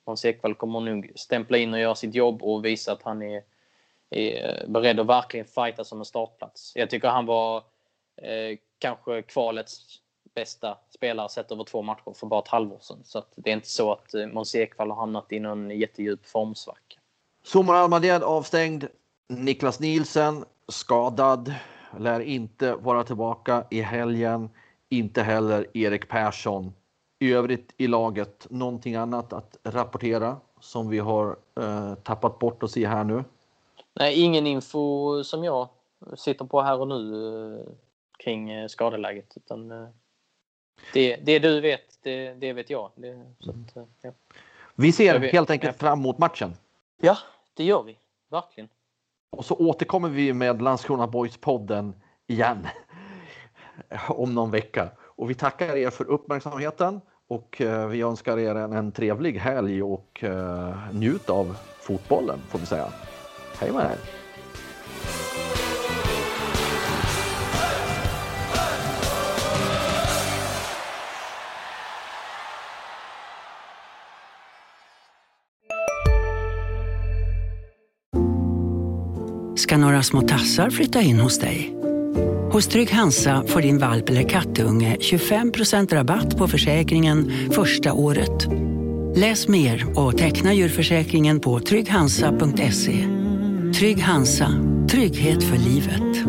Måns 0.07 0.24
Ekvall 0.24 0.55
kommer 0.55 0.80
nog 0.80 1.12
stämpla 1.14 1.59
in 1.59 1.74
och 1.74 1.80
göra 1.80 1.95
sitt 1.95 2.14
jobb 2.14 2.43
och 2.43 2.64
visa 2.64 2.93
att 2.93 3.03
han 3.03 3.22
är, 3.22 3.43
är 4.11 4.66
beredd 4.66 5.01
att 5.01 5.07
verkligen 5.07 5.47
fighta 5.47 5.84
som 5.84 5.99
en 5.99 6.05
startplats. 6.05 6.72
Jag 6.74 6.91
tycker 6.91 7.09
han 7.09 7.26
var 7.26 7.57
eh, 8.16 8.59
kanske 8.78 9.22
kvalets 9.22 10.01
bästa 10.34 10.78
spelare 10.91 11.28
sett 11.28 11.53
över 11.53 11.64
två 11.64 11.82
matcher 11.82 12.12
för 12.14 12.26
bara 12.26 12.41
ett 12.41 12.49
halvår 12.49 12.78
sedan. 12.80 13.01
Så 13.05 13.24
det 13.34 13.51
är 13.51 13.55
inte 13.55 13.68
så 13.68 13.93
att 13.93 14.14
Måns 14.32 14.55
Ekvall 14.55 14.91
har 14.91 14.97
hamnat 14.97 15.32
i 15.32 15.41
någon 15.41 15.70
jättedjup 15.70 16.26
formsvacka. 16.26 17.01
Somar 17.43 17.74
Almadén 17.74 18.22
avstängd. 18.22 18.86
Niklas 19.28 19.80
Nielsen 19.80 20.45
skadad. 20.70 21.54
Lär 21.98 22.20
inte 22.20 22.74
vara 22.74 23.04
tillbaka 23.04 23.64
i 23.70 23.80
helgen. 23.80 24.50
Inte 24.88 25.22
heller 25.22 25.66
Erik 25.76 26.08
Persson. 26.08 26.74
I 27.18 27.32
övrigt 27.32 27.74
i 27.76 27.86
laget 27.86 28.46
någonting 28.50 28.94
annat 28.94 29.32
att 29.32 29.56
rapportera 29.62 30.36
som 30.60 30.88
vi 30.88 30.98
har 30.98 31.36
eh, 31.60 31.94
tappat 31.94 32.38
bort 32.38 32.62
att 32.62 32.70
se 32.70 32.86
här 32.86 33.04
nu? 33.04 33.24
Nej, 33.94 34.20
ingen 34.20 34.46
info 34.46 35.24
som 35.24 35.44
jag 35.44 35.68
sitter 36.16 36.44
på 36.44 36.62
här 36.62 36.80
och 36.80 36.88
nu 36.88 37.14
eh, 37.56 37.72
kring 38.18 38.50
eh, 38.50 38.68
skadeläget. 38.68 39.36
Utan, 39.36 39.70
eh, 39.70 39.88
det, 40.92 41.16
det 41.16 41.38
du 41.38 41.60
vet, 41.60 41.98
det, 42.02 42.34
det 42.34 42.52
vet 42.52 42.70
jag. 42.70 42.90
Det, 42.94 43.10
att, 43.38 43.76
eh, 43.76 43.84
ja. 44.02 44.12
Vi 44.74 44.92
ser 44.92 45.18
helt 45.20 45.50
enkelt 45.50 45.78
fram 45.78 45.98
emot 45.98 46.18
matchen. 46.18 46.54
Ja, 47.00 47.18
det 47.54 47.64
gör 47.64 47.82
vi. 47.82 47.98
Verkligen. 48.28 48.68
Och 49.31 49.45
så 49.45 49.55
återkommer 49.55 50.09
vi 50.09 50.33
med 50.33 50.62
Landskrona 50.62 51.07
Boys-podden 51.07 51.93
igen 52.26 52.68
om 54.09 54.35
någon 54.35 54.51
vecka. 54.51 54.91
Och 54.99 55.31
vi 55.31 55.35
tackar 55.35 55.76
er 55.76 55.91
för 55.91 56.05
uppmärksamheten 56.05 57.01
och 57.28 57.61
eh, 57.61 57.89
vi 57.89 58.03
önskar 58.03 58.39
er 58.39 58.55
en, 58.55 58.93
trevlig 58.93 59.39
helg 59.39 59.83
och 59.83 60.24
eh, 60.24 60.76
njut 60.93 61.31
av 61.31 61.57
fotbollen 61.81 62.39
får 62.49 62.59
vi 62.59 62.66
säga. 62.66 62.89
Hej 63.61 63.72
med 63.72 63.85
er! 63.85 64.19
Ska 79.70 79.76
några 79.76 80.02
små 80.02 80.22
tassar 80.22 80.70
flytta 80.70 81.00
in 81.00 81.20
hos 81.20 81.38
dig. 81.38 81.74
Hos 82.52 82.66
Trygg 82.66 82.90
Hansa 82.90 83.44
får 83.46 83.60
din 83.60 83.78
valp 83.78 84.08
eller 84.08 84.28
kattunge 84.28 84.96
25% 85.00 85.94
rabatt 85.94 86.36
på 86.36 86.48
försäkringen 86.48 87.32
första 87.52 87.92
året. 87.92 88.46
Läs 89.16 89.48
mer 89.48 89.98
och 89.98 90.18
teckna 90.18 90.54
djurförsäkringen 90.54 91.40
på 91.40 91.60
trygghansa.se. 91.60 93.06
Trygg 93.78 94.02
Hansa, 94.02 94.48
trygghet 94.90 95.42
för 95.42 95.56
livet. 95.56 96.26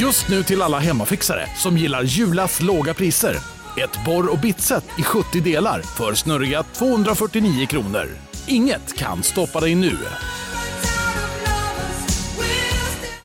Just 0.00 0.28
nu 0.28 0.42
till 0.42 0.62
alla 0.62 0.78
hemmafixare 0.78 1.46
som 1.56 1.76
gillar 1.76 2.02
Julas 2.02 2.62
låga 2.62 2.94
priser. 2.94 3.36
Ett 3.76 4.04
borr 4.06 4.32
och 4.32 4.38
bitset 4.38 4.84
i 4.98 5.02
70 5.02 5.40
delar 5.40 5.82
för 5.82 6.14
snurriga 6.14 6.62
249 6.62 7.66
kronor. 7.66 8.27
Inget 8.48 8.94
kan 8.96 9.22
stoppa 9.22 9.60
dig 9.60 9.74
nu. 9.74 9.92